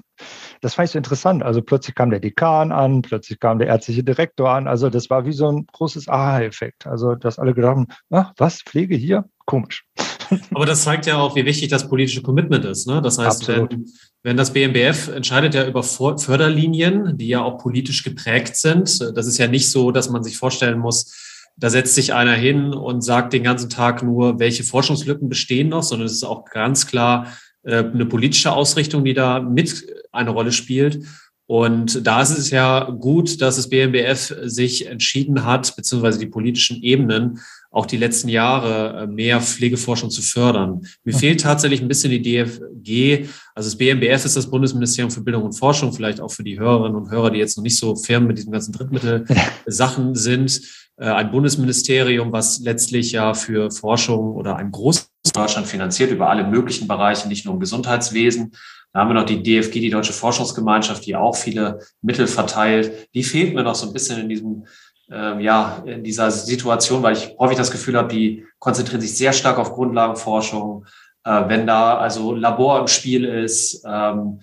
das 0.61 0.75
fand 0.75 0.87
ich 0.87 0.91
so 0.91 0.97
interessant. 0.97 1.43
Also 1.43 1.61
plötzlich 1.61 1.95
kam 1.95 2.09
der 2.09 2.19
Dekan 2.19 2.71
an, 2.71 3.01
plötzlich 3.01 3.39
kam 3.39 3.59
der 3.59 3.67
ärztliche 3.67 4.03
Direktor 4.03 4.49
an. 4.49 4.67
Also 4.67 4.89
das 4.89 5.09
war 5.09 5.25
wie 5.25 5.31
so 5.31 5.51
ein 5.51 5.67
großes 5.71 6.07
Aha-Effekt. 6.07 6.87
Also 6.87 7.15
dass 7.15 7.39
alle 7.39 7.53
gedacht 7.53 7.72
haben, 7.72 7.87
ach, 8.11 8.33
was, 8.37 8.61
Pflege 8.61 8.96
hier? 8.96 9.25
Komisch. 9.46 9.85
Aber 10.53 10.65
das 10.65 10.83
zeigt 10.83 11.05
ja 11.07 11.17
auch, 11.17 11.35
wie 11.35 11.46
wichtig 11.46 11.69
das 11.69 11.89
politische 11.89 12.22
Commitment 12.22 12.63
ist. 12.65 12.87
Ne? 12.87 13.01
Das 13.01 13.17
heißt, 13.17 13.48
wenn, 13.48 13.85
wenn 14.24 14.37
das 14.37 14.53
BMBF 14.53 15.09
entscheidet 15.09 15.55
ja 15.55 15.67
über 15.67 15.83
Förderlinien, 15.83 17.17
die 17.17 17.27
ja 17.27 17.41
auch 17.41 17.57
politisch 17.57 18.03
geprägt 18.03 18.55
sind. 18.55 19.01
Das 19.15 19.27
ist 19.27 19.37
ja 19.37 19.48
nicht 19.48 19.69
so, 19.69 19.91
dass 19.91 20.09
man 20.09 20.24
sich 20.24 20.37
vorstellen 20.37 20.79
muss, 20.79 21.29
da 21.57 21.69
setzt 21.69 21.96
sich 21.96 22.13
einer 22.13 22.33
hin 22.33 22.74
und 22.74 23.01
sagt 23.01 23.33
den 23.33 23.43
ganzen 23.43 23.69
Tag 23.69 24.03
nur, 24.03 24.39
welche 24.39 24.63
Forschungslücken 24.63 25.29
bestehen 25.29 25.69
noch, 25.69 25.83
sondern 25.83 26.07
es 26.07 26.13
ist 26.13 26.24
auch 26.24 26.46
ganz 26.46 26.87
klar, 26.87 27.27
äh, 27.63 27.83
eine 27.83 28.05
politische 28.05 28.51
Ausrichtung, 28.51 29.03
die 29.03 29.13
da 29.13 29.39
mit 29.39 29.85
eine 30.11 30.31
Rolle 30.31 30.51
spielt. 30.51 31.05
Und 31.51 32.07
da 32.07 32.21
ist 32.21 32.37
es 32.37 32.50
ja 32.50 32.89
gut, 32.91 33.41
dass 33.41 33.57
das 33.57 33.67
BMBF 33.67 34.33
sich 34.43 34.87
entschieden 34.87 35.43
hat, 35.43 35.75
beziehungsweise 35.75 36.17
die 36.17 36.27
politischen 36.27 36.81
Ebenen 36.81 37.41
auch 37.71 37.85
die 37.85 37.97
letzten 37.97 38.29
Jahre 38.29 39.01
äh, 39.01 39.07
mehr 39.07 39.41
Pflegeforschung 39.41 40.09
zu 40.09 40.21
fördern. 40.21 40.87
Mir 41.03 41.13
fehlt 41.13 41.41
tatsächlich 41.41 41.81
ein 41.81 41.89
bisschen 41.89 42.11
die 42.11 42.21
DFG. 42.21 43.27
Also 43.53 43.69
das 43.69 43.77
BMBF 43.77 44.24
ist 44.24 44.37
das 44.37 44.50
Bundesministerium 44.50 45.11
für 45.11 45.21
Bildung 45.21 45.43
und 45.43 45.51
Forschung, 45.51 45.91
vielleicht 45.91 46.21
auch 46.21 46.31
für 46.31 46.43
die 46.43 46.57
Hörerinnen 46.57 46.95
und 46.95 47.11
Hörer, 47.11 47.31
die 47.31 47.39
jetzt 47.39 47.57
noch 47.57 47.63
nicht 47.63 47.77
so 47.77 47.97
firm 47.97 48.27
mit 48.27 48.37
diesen 48.37 48.53
ganzen 48.53 48.71
Drittmittel-Sachen 48.71 50.15
sind. 50.15 50.61
Äh, 50.95 51.07
ein 51.07 51.31
Bundesministerium, 51.31 52.31
was 52.31 52.59
letztlich 52.59 53.11
ja 53.11 53.33
für 53.33 53.71
Forschung 53.71 54.35
oder 54.35 54.55
ein 54.55 54.71
Groß 54.71 55.10
Deutschland 55.33 55.67
finanziert 55.67 56.11
über 56.11 56.29
alle 56.29 56.46
möglichen 56.46 56.87
Bereiche, 56.87 57.27
nicht 57.27 57.46
nur 57.46 57.53
im 57.53 57.59
Gesundheitswesen. 57.59 58.53
Da 58.94 59.00
haben 59.00 59.09
wir 59.09 59.13
noch 59.13 59.25
die 59.25 59.41
DFG, 59.41 59.79
die 59.79 59.89
Deutsche 59.89 60.13
Forschungsgemeinschaft, 60.13 61.05
die 61.05 61.15
auch 61.15 61.35
viele 61.35 61.79
Mittel 62.01 62.27
verteilt. 62.27 63.09
Die 63.13 63.24
fehlt 63.24 63.53
mir 63.53 63.63
noch 63.63 63.75
so 63.75 63.87
ein 63.87 63.94
bisschen 63.94 64.20
in 64.20 64.29
diesem, 64.29 64.65
ähm, 65.09 65.39
ja, 65.39 65.81
in 65.85 66.03
dieser 66.03 66.29
Situation, 66.29 67.01
weil 67.01 67.15
ich 67.15 67.35
häufig 67.39 67.57
das 67.57 67.72
Gefühl 67.72 67.98
habe, 67.98 68.13
die 68.13 68.46
konzentrieren 68.59 69.01
sich 69.01 69.17
sehr 69.17 69.33
stark 69.33 69.57
auf 69.59 69.74
Grundlagenforschung. 69.74 70.85
Äh, 71.24 71.44
wenn 71.48 71.65
da 71.65 71.98
also 71.98 72.35
Labor 72.35 72.79
im 72.79 72.87
Spiel 72.87 73.25
ist 73.25 73.83
ähm, 73.87 74.41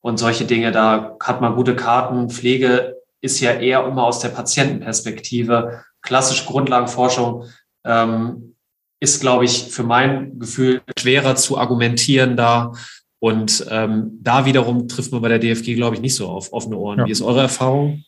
und 0.00 0.18
solche 0.18 0.44
Dinge, 0.44 0.72
da 0.72 1.16
hat 1.20 1.40
man 1.40 1.54
gute 1.54 1.76
Karten. 1.76 2.30
Pflege 2.30 2.96
ist 3.20 3.40
ja 3.40 3.52
eher 3.52 3.86
immer 3.86 4.04
aus 4.04 4.18
der 4.18 4.30
Patientenperspektive 4.30 5.84
klassische 6.02 6.46
Grundlagenforschung 6.46 7.44
ähm, 7.84 8.53
ist, 9.04 9.20
glaube 9.20 9.44
ich, 9.44 9.64
für 9.64 9.84
mein 9.84 10.38
Gefühl 10.38 10.82
schwerer 10.98 11.36
zu 11.36 11.56
argumentieren 11.58 12.36
da. 12.36 12.72
Und 13.20 13.64
ähm, 13.70 14.18
da 14.20 14.44
wiederum 14.44 14.88
trifft 14.88 15.12
man 15.12 15.22
bei 15.22 15.28
der 15.28 15.38
DFG, 15.38 15.76
glaube 15.76 15.94
ich, 15.94 16.02
nicht 16.02 16.14
so 16.14 16.28
auf 16.28 16.52
offene 16.52 16.76
Ohren. 16.76 16.98
Ja. 16.98 17.06
Wie 17.06 17.10
ist 17.10 17.22
eure 17.22 17.42
Erfahrung? 17.42 18.04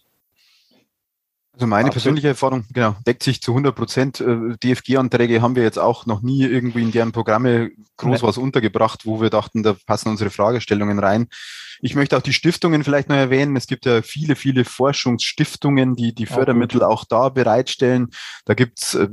Also 1.57 1.67
meine 1.67 1.89
persönliche 1.89 2.29
Erfahrung, 2.29 2.67
genau, 2.71 2.97
deckt 3.07 3.23
sich 3.23 3.41
zu 3.41 3.53
100 3.53 3.75
Prozent. 3.75 4.21
Äh, 4.21 4.57
DFG-Anträge 4.63 5.41
haben 5.41 5.57
wir 5.57 5.63
jetzt 5.63 5.79
auch 5.79 6.05
noch 6.05 6.21
nie 6.21 6.43
irgendwie 6.43 6.83
in 6.83 6.93
deren 6.93 7.13
Programme 7.13 7.71
groß 7.97 8.23
was 8.23 8.37
untergebracht, 8.37 9.07
wo 9.07 9.23
wir 9.23 9.31
dachten, 9.31 9.63
da 9.63 9.75
passen 9.87 10.11
unsere 10.11 10.29
Fragestellungen 10.29 10.99
rein. 10.99 11.29
Ich 11.81 11.95
möchte 11.95 12.17
auch 12.17 12.23
die 12.23 12.33
Stiftungen 12.33 12.85
vielleicht 12.85 13.09
noch 13.09 13.17
erwähnen. 13.17 13.57
Es 13.57 13.67
gibt 13.67 13.87
ja 13.87 14.03
viele, 14.03 14.37
viele 14.37 14.65
Forschungsstiftungen, 14.65 15.97
die 15.97 16.15
die 16.15 16.27
Fördermittel 16.27 16.83
auch, 16.83 17.05
da 17.05 17.29
bereitstellen. 17.29 18.09
Da 18.45 18.55
gibt's 18.55 18.95
äh, 18.95 19.09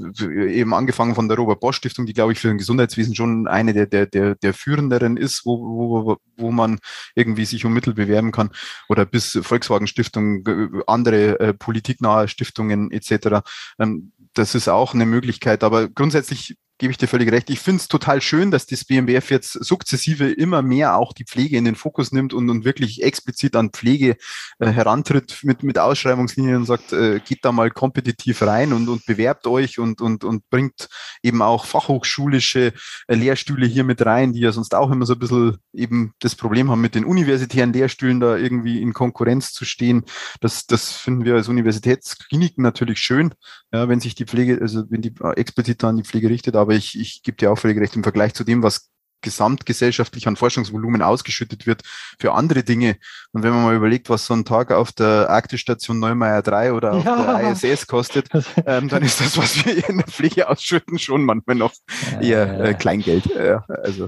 eben 0.52 0.74
angefangen 0.74 1.16
von 1.16 1.28
der 1.28 1.38
Robert 1.38 1.60
Bosch 1.60 1.78
Stiftung, 1.78 2.06
die, 2.06 2.14
glaube 2.14 2.34
ich, 2.34 2.40
für 2.40 2.50
ein 2.50 2.58
Gesundheitswesen 2.58 3.16
schon 3.16 3.48
eine 3.48 3.74
der, 3.74 3.88
der, 3.88 4.06
der, 4.06 4.36
der 4.36 4.54
führenderen 4.54 5.18
ist, 5.18 5.46
wo, 5.46 5.60
wo, 5.60 6.18
wo 6.38 6.52
man 6.52 6.80
irgendwie 7.16 7.46
sich 7.46 7.66
um 7.66 7.74
Mittel 7.74 7.94
bewerben 7.94 8.32
kann. 8.32 8.50
Oder 8.90 9.06
bis 9.06 9.40
Volkswagen 9.42 9.88
Stiftung, 9.88 10.46
äh, 10.48 10.84
andere 10.88 11.40
äh, 11.40 11.54
politiknahe 11.54 12.28
Stiftungen 12.28 12.92
etc. 12.92 13.44
Ähm, 13.80 14.12
das 14.34 14.56
ist 14.56 14.68
auch 14.68 14.94
eine 14.94 15.06
Möglichkeit. 15.06 15.64
Aber 15.64 15.88
grundsätzlich 15.88 16.58
gebe 16.84 16.92
ich 16.92 16.98
dir 16.98 17.08
völlig 17.08 17.32
recht. 17.32 17.50
Ich 17.50 17.62
finde 17.62 17.80
es 17.80 17.88
total 17.88 18.20
schön, 18.20 18.52
dass 18.52 18.66
das 18.66 18.84
BMBF 18.84 19.32
jetzt 19.32 19.54
sukzessive 19.54 20.30
immer 20.30 20.62
mehr 20.62 20.98
auch 20.98 21.14
die 21.14 21.24
Pflege 21.24 21.56
in 21.56 21.64
den 21.64 21.76
Fokus 21.76 22.12
nimmt 22.12 22.34
und, 22.34 22.50
und 22.50 22.66
wirklich 22.66 23.04
explizit 23.04 23.56
an 23.56 23.70
Pflege 23.70 24.18
äh, 24.60 24.70
herantritt 24.70 25.40
mit, 25.44 25.64
mit 25.64 25.80
Ausschreibungslinien 25.80 26.58
und 26.58 26.66
sagt, 26.66 26.92
äh, 26.92 27.22
geht 27.22 27.46
da 27.46 27.54
mal 27.54 27.72
kompetitiv 27.72 28.42
rein 28.42 28.74
und, 28.74 28.90
und 28.90 29.06
bewerbt 29.06 29.48
euch 29.48 29.80
und, 29.80 30.02
und, 30.02 30.26
und 30.26 30.50
bringt 30.50 30.90
eben 31.22 31.42
auch 31.42 31.64
fachhochschulische 31.64 32.74
äh, 33.08 33.16
Lehrstühle 33.16 33.66
hier 33.66 33.86
mit 33.86 34.06
rein, 34.06 34.34
die 34.34 34.42
ja 34.42 34.52
sonst 34.52 34.76
auch 34.76 34.92
immer 34.92 35.06
so 35.06 35.14
ein 35.14 35.20
bisschen 35.20 35.60
eben 35.72 36.12
das 36.20 36.36
Problem 36.36 36.70
haben, 36.70 36.82
mit 36.82 36.96
den 36.96 37.06
universitären 37.06 37.72
Lehrstühlen 37.72 38.20
da 38.20 38.36
irgendwie 38.36 38.82
in 38.82 38.92
Konkurrenz 38.92 39.54
zu 39.54 39.64
stehen. 39.64 40.04
Das, 40.42 40.68
das 40.68 40.92
finden 40.92 41.24
wir 41.24 41.36
als 41.36 41.48
Universitätskliniken 41.48 42.62
natürlich 42.62 43.00
schön, 43.00 43.34
ja, 43.72 43.88
wenn 43.88 44.02
sich 44.02 44.16
die 44.16 44.26
Pflege, 44.26 44.60
also 44.62 44.84
wenn 44.90 45.02
die 45.02 45.14
äh, 45.24 45.32
explizit 45.38 45.82
an 45.86 45.96
die 45.96 46.04
Pflege 46.04 46.30
richtet, 46.30 46.58
aber 46.58 46.73
ich, 46.74 47.00
ich 47.00 47.24
gebe 47.24 47.38
dir 47.38 47.52
auch 47.52 47.58
völlig 47.58 47.80
recht 47.80 47.96
im 47.96 48.04
Vergleich 48.04 48.34
zu 48.34 48.44
dem, 48.44 48.64
was 48.64 48.90
gesamtgesellschaftlich 49.24 50.28
an 50.28 50.36
Forschungsvolumen 50.36 51.02
ausgeschüttet 51.02 51.66
wird 51.66 51.82
für 52.20 52.34
andere 52.34 52.62
Dinge. 52.62 52.98
Und 53.32 53.42
wenn 53.42 53.52
man 53.52 53.64
mal 53.64 53.76
überlegt, 53.76 54.10
was 54.10 54.28
so 54.28 54.36
ein 54.36 54.46
Tag 54.46 54.72
auf 54.72 54.92
der 54.92 55.30
Arktis-Station 55.30 55.98
Neumeier 55.98 56.44
3 56.44 56.74
oder 56.74 56.94
auf 56.94 57.06
ja. 57.06 57.40
der 57.40 57.52
ISS 57.52 57.88
kostet, 57.88 58.28
ähm, 58.68 58.90
dann 58.90 59.02
ist 59.02 59.20
das, 59.20 59.36
was 59.38 59.66
wir 59.66 59.90
in 59.90 59.98
der 59.98 60.08
Pflege 60.08 60.48
ausschütten, 60.48 61.00
schon 61.00 61.24
manchmal 61.26 61.56
noch 61.56 61.74
eher 62.22 62.64
äh, 62.64 62.74
Kleingeld. 62.76 63.32
Äh, 63.32 63.58
also, 63.68 64.08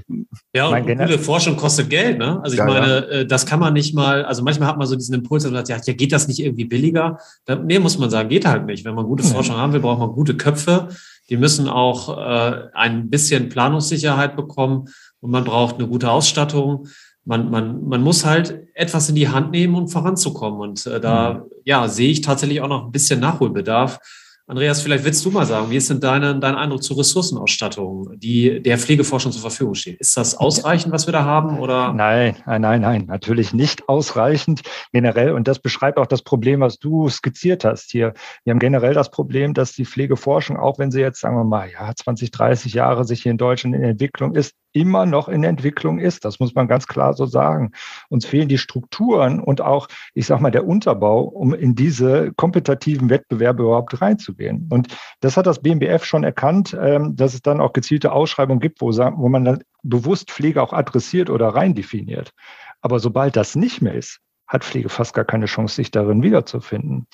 ja, 0.54 0.68
und 0.68 0.86
gute 0.86 1.18
Forschung 1.18 1.56
kostet 1.56 1.90
Geld. 1.90 2.18
Ne? 2.18 2.40
Also 2.42 2.54
ich 2.54 2.58
ja, 2.58 2.66
meine, 2.66 2.86
ja. 2.86 3.20
Äh, 3.20 3.26
das 3.26 3.46
kann 3.46 3.58
man 3.58 3.72
nicht 3.72 3.94
mal, 3.94 4.24
also 4.24 4.44
manchmal 4.44 4.68
hat 4.68 4.78
man 4.78 4.86
so 4.86 4.94
diesen 4.94 5.14
Impuls, 5.14 5.42
dass 5.42 5.52
man 5.52 5.64
sagt, 5.64 5.86
ja, 5.88 5.94
geht 5.94 6.12
das 6.12 6.28
nicht 6.28 6.40
irgendwie 6.40 6.66
billiger? 6.66 7.18
Da, 7.46 7.56
nee, 7.56 7.78
muss 7.78 7.98
man 7.98 8.10
sagen, 8.10 8.28
geht 8.28 8.46
halt 8.46 8.66
nicht. 8.66 8.84
Wenn 8.84 8.94
man 8.94 9.06
gute 9.06 9.24
Forschung 9.24 9.56
haben 9.56 9.72
will, 9.72 9.80
braucht 9.80 9.98
man 9.98 10.10
gute 10.10 10.36
Köpfe. 10.36 10.88
Die 11.28 11.36
müssen 11.36 11.68
auch 11.68 12.16
äh, 12.16 12.68
ein 12.74 13.10
bisschen 13.10 13.48
Planungssicherheit 13.48 14.36
bekommen 14.36 14.88
und 15.20 15.30
man 15.30 15.44
braucht 15.44 15.76
eine 15.76 15.88
gute 15.88 16.10
Ausstattung. 16.10 16.88
Man, 17.24 17.50
man, 17.50 17.88
man 17.88 18.02
muss 18.02 18.24
halt 18.24 18.68
etwas 18.74 19.08
in 19.08 19.16
die 19.16 19.28
Hand 19.28 19.50
nehmen, 19.50 19.74
um 19.74 19.88
voranzukommen. 19.88 20.60
Und 20.60 20.86
äh, 20.86 21.00
da 21.00 21.34
mhm. 21.34 21.42
ja, 21.64 21.88
sehe 21.88 22.10
ich 22.10 22.20
tatsächlich 22.20 22.60
auch 22.60 22.68
noch 22.68 22.84
ein 22.84 22.92
bisschen 22.92 23.20
Nachholbedarf. 23.20 23.98
Andreas, 24.48 24.80
vielleicht 24.80 25.04
willst 25.04 25.24
du 25.24 25.32
mal 25.32 25.44
sagen, 25.44 25.70
wie 25.70 25.76
ist 25.76 25.90
denn 25.90 25.98
deine, 25.98 26.38
dein 26.38 26.54
Eindruck 26.54 26.80
zur 26.80 26.98
Ressourcenausstattung, 26.98 28.16
die 28.16 28.62
der 28.62 28.78
Pflegeforschung 28.78 29.32
zur 29.32 29.40
Verfügung 29.40 29.74
steht? 29.74 29.98
Ist 29.98 30.16
das 30.16 30.36
ausreichend, 30.36 30.92
was 30.92 31.08
wir 31.08 31.12
da 31.12 31.24
haben? 31.24 31.58
Oder? 31.58 31.92
Nein, 31.92 32.36
nein, 32.46 32.60
nein, 32.60 32.80
nein, 32.80 33.04
natürlich 33.06 33.52
nicht 33.52 33.88
ausreichend 33.88 34.60
generell. 34.92 35.32
Und 35.32 35.48
das 35.48 35.58
beschreibt 35.58 35.98
auch 35.98 36.06
das 36.06 36.22
Problem, 36.22 36.60
was 36.60 36.78
du 36.78 37.08
skizziert 37.08 37.64
hast 37.64 37.90
hier. 37.90 38.14
Wir 38.44 38.52
haben 38.52 38.60
generell 38.60 38.94
das 38.94 39.10
Problem, 39.10 39.52
dass 39.52 39.72
die 39.72 39.84
Pflegeforschung, 39.84 40.56
auch 40.56 40.78
wenn 40.78 40.92
sie 40.92 41.00
jetzt, 41.00 41.20
sagen 41.20 41.36
wir 41.36 41.42
mal, 41.42 41.68
ja, 41.68 41.92
20, 41.92 42.30
30 42.30 42.72
Jahre 42.72 43.04
sich 43.04 43.24
hier 43.24 43.32
in 43.32 43.38
Deutschland 43.38 43.74
in 43.74 43.82
Entwicklung 43.82 44.36
ist, 44.36 44.52
immer 44.76 45.06
noch 45.06 45.28
in 45.28 45.42
Entwicklung 45.42 45.98
ist. 45.98 46.24
Das 46.26 46.38
muss 46.38 46.54
man 46.54 46.68
ganz 46.68 46.86
klar 46.86 47.14
so 47.14 47.24
sagen. 47.24 47.72
Uns 48.10 48.26
fehlen 48.26 48.48
die 48.48 48.58
Strukturen 48.58 49.40
und 49.40 49.62
auch, 49.62 49.88
ich 50.12 50.26
sag 50.26 50.40
mal, 50.40 50.50
der 50.50 50.66
Unterbau, 50.66 51.22
um 51.22 51.54
in 51.54 51.74
diese 51.74 52.32
kompetitiven 52.34 53.08
Wettbewerbe 53.08 53.62
überhaupt 53.62 54.00
reinzugehen. 54.02 54.68
Und 54.70 54.88
das 55.20 55.38
hat 55.38 55.46
das 55.46 55.62
BMBF 55.62 56.04
schon 56.04 56.24
erkannt, 56.24 56.76
ähm, 56.78 57.16
dass 57.16 57.32
es 57.32 57.40
dann 57.40 57.60
auch 57.60 57.72
gezielte 57.72 58.12
Ausschreibungen 58.12 58.60
gibt, 58.60 58.82
wo, 58.82 58.88
wo 58.88 59.28
man 59.28 59.46
dann 59.46 59.64
bewusst 59.82 60.30
Pflege 60.30 60.62
auch 60.62 60.74
adressiert 60.74 61.30
oder 61.30 61.48
rein 61.48 61.74
definiert. 61.74 62.32
Aber 62.82 62.98
sobald 62.98 63.34
das 63.36 63.56
nicht 63.56 63.80
mehr 63.80 63.94
ist, 63.94 64.20
hat 64.46 64.64
Pflege 64.64 64.88
fast 64.88 65.14
gar 65.14 65.24
keine 65.24 65.46
Chance, 65.46 65.76
sich 65.76 65.90
darin 65.90 66.22
wiederzufinden. 66.22 67.06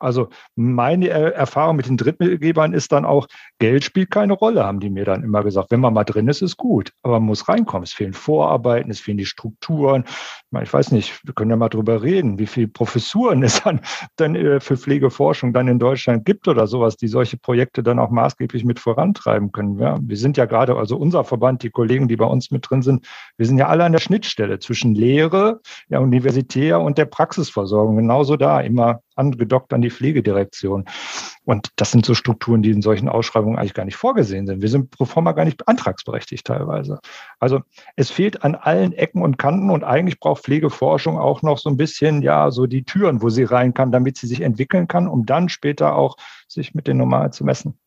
Also 0.00 0.28
meine 0.56 1.08
Erfahrung 1.08 1.76
mit 1.76 1.86
den 1.86 1.96
Drittmittelgebern 1.96 2.72
ist 2.72 2.92
dann 2.92 3.04
auch, 3.04 3.26
Geld 3.58 3.84
spielt 3.84 4.10
keine 4.10 4.32
Rolle, 4.32 4.64
haben 4.64 4.80
die 4.80 4.90
mir 4.90 5.04
dann 5.04 5.22
immer 5.22 5.42
gesagt. 5.42 5.70
Wenn 5.70 5.80
man 5.80 5.94
mal 5.94 6.04
drin 6.04 6.28
ist, 6.28 6.42
ist 6.42 6.56
gut, 6.56 6.92
aber 7.02 7.14
man 7.14 7.26
muss 7.26 7.48
reinkommen. 7.48 7.84
Es 7.84 7.92
fehlen 7.92 8.14
Vorarbeiten, 8.14 8.90
es 8.90 9.00
fehlen 9.00 9.18
die 9.18 9.26
Strukturen. 9.26 10.04
Ich 10.62 10.72
weiß 10.72 10.92
nicht, 10.92 11.20
wir 11.24 11.34
können 11.34 11.50
ja 11.50 11.56
mal 11.56 11.68
drüber 11.68 12.02
reden, 12.02 12.38
wie 12.38 12.46
viele 12.46 12.68
Professuren 12.68 13.42
es 13.48 13.62
dann, 13.62 13.80
dann 14.16 14.34
äh, 14.34 14.60
für 14.60 14.76
Pflegeforschung 14.76 15.52
dann 15.52 15.68
in 15.68 15.78
Deutschland 15.78 16.24
gibt 16.24 16.48
oder 16.48 16.66
sowas, 16.66 16.96
die 16.96 17.08
solche 17.08 17.36
Projekte 17.36 17.82
dann 17.82 17.98
auch 17.98 18.10
maßgeblich 18.10 18.64
mit 18.64 18.78
vorantreiben 18.78 19.52
können. 19.52 19.78
Ja, 19.78 19.98
wir 20.00 20.16
sind 20.16 20.36
ja 20.36 20.46
gerade, 20.46 20.76
also 20.76 20.96
unser 20.96 21.24
Verband, 21.24 21.62
die 21.62 21.70
Kollegen, 21.70 22.08
die 22.08 22.16
bei 22.16 22.26
uns 22.26 22.50
mit 22.50 22.68
drin 22.68 22.82
sind, 22.82 23.06
wir 23.36 23.46
sind 23.46 23.58
ja 23.58 23.68
alle 23.68 23.84
an 23.84 23.92
der 23.92 24.00
Schnittstelle 24.00 24.58
zwischen 24.58 24.94
Lehre, 24.94 25.60
ja, 25.88 25.98
Universitär 25.98 26.77
und 26.80 26.98
der 26.98 27.06
Praxisversorgung. 27.06 27.96
Genauso 27.96 28.36
da, 28.36 28.60
immer 28.60 29.00
angedockt 29.16 29.72
an 29.72 29.82
die 29.82 29.90
Pflegedirektion. 29.90 30.84
Und 31.44 31.70
das 31.76 31.90
sind 31.90 32.04
so 32.04 32.14
Strukturen, 32.14 32.62
die 32.62 32.70
in 32.70 32.82
solchen 32.82 33.08
Ausschreibungen 33.08 33.58
eigentlich 33.58 33.74
gar 33.74 33.84
nicht 33.84 33.96
vorgesehen 33.96 34.46
sind. 34.46 34.60
Wir 34.60 34.68
sind 34.68 34.90
pro 34.90 35.06
forma 35.06 35.32
gar 35.32 35.44
nicht 35.44 35.66
antragsberechtigt 35.66 36.46
teilweise. 36.46 37.00
Also 37.38 37.60
es 37.96 38.10
fehlt 38.10 38.42
an 38.44 38.54
allen 38.54 38.92
Ecken 38.92 39.22
und 39.22 39.38
Kanten 39.38 39.70
und 39.70 39.82
eigentlich 39.82 40.20
braucht 40.20 40.44
Pflegeforschung 40.44 41.18
auch 41.18 41.42
noch 41.42 41.58
so 41.58 41.70
ein 41.70 41.76
bisschen, 41.76 42.22
ja, 42.22 42.50
so 42.50 42.66
die 42.66 42.84
Türen, 42.84 43.22
wo 43.22 43.30
sie 43.30 43.44
rein 43.44 43.74
kann, 43.74 43.92
damit 43.92 44.18
sie 44.18 44.26
sich 44.26 44.42
entwickeln 44.42 44.88
kann, 44.88 45.08
um 45.08 45.24
dann 45.24 45.48
später 45.48 45.96
auch 45.96 46.16
sich 46.48 46.74
mit 46.74 46.86
den 46.86 46.98
Normalen 46.98 47.32
zu 47.32 47.44
messen. 47.44 47.78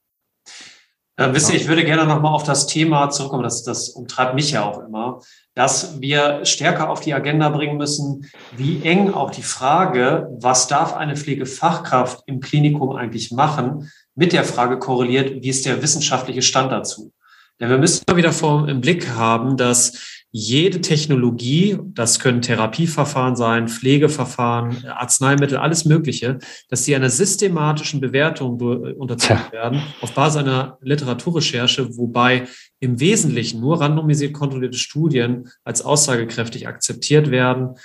Äh, 1.17 1.33
wisst 1.33 1.51
ihr, 1.51 1.55
ich 1.55 1.67
würde 1.67 1.83
gerne 1.83 2.05
nochmal 2.05 2.33
auf 2.33 2.43
das 2.43 2.67
Thema 2.67 3.09
zurückkommen, 3.09 3.43
das, 3.43 3.63
das 3.63 3.89
umtreibt 3.89 4.33
mich 4.33 4.51
ja 4.51 4.63
auch 4.63 4.79
immer, 4.79 5.19
dass 5.53 5.99
wir 5.99 6.45
stärker 6.45 6.89
auf 6.89 7.01
die 7.01 7.13
Agenda 7.13 7.49
bringen 7.49 7.77
müssen, 7.77 8.29
wie 8.55 8.81
eng 8.83 9.13
auch 9.13 9.31
die 9.31 9.43
Frage, 9.43 10.29
was 10.39 10.67
darf 10.67 10.95
eine 10.95 11.17
Pflegefachkraft 11.17 12.23
im 12.25 12.39
Klinikum 12.39 12.95
eigentlich 12.95 13.31
machen, 13.31 13.91
mit 14.15 14.33
der 14.33 14.43
Frage 14.43 14.79
korreliert, 14.79 15.41
wie 15.41 15.49
ist 15.49 15.65
der 15.65 15.81
wissenschaftliche 15.81 16.41
Stand 16.41 16.71
dazu. 16.71 17.11
Denn 17.59 17.69
wir 17.69 17.77
müssen 17.77 18.03
immer 18.07 18.17
wieder 18.17 18.33
vor, 18.33 18.67
im 18.67 18.81
Blick 18.81 19.09
haben, 19.09 19.55
dass 19.55 20.20
jede 20.33 20.79
Technologie, 20.79 21.77
das 21.93 22.19
können 22.19 22.41
Therapieverfahren 22.41 23.35
sein, 23.35 23.67
Pflegeverfahren, 23.67 24.85
Arzneimittel, 24.87 25.57
alles 25.57 25.83
Mögliche, 25.83 26.39
dass 26.69 26.83
die 26.83 26.95
einer 26.95 27.09
systematischen 27.09 27.99
Bewertung 27.99 28.61
unterzogen 28.61 29.51
werden 29.51 29.83
auf 29.99 30.13
Basis 30.13 30.41
einer 30.41 30.77
Literaturrecherche, 30.81 31.97
wobei 31.97 32.47
im 32.79 32.99
Wesentlichen 33.01 33.59
nur 33.59 33.81
randomisiert 33.81 34.31
kontrollierte 34.31 34.77
Studien 34.77 35.49
als 35.65 35.81
aussagekräftig 35.81 36.65
akzeptiert 36.65 37.29
werden 37.29 37.75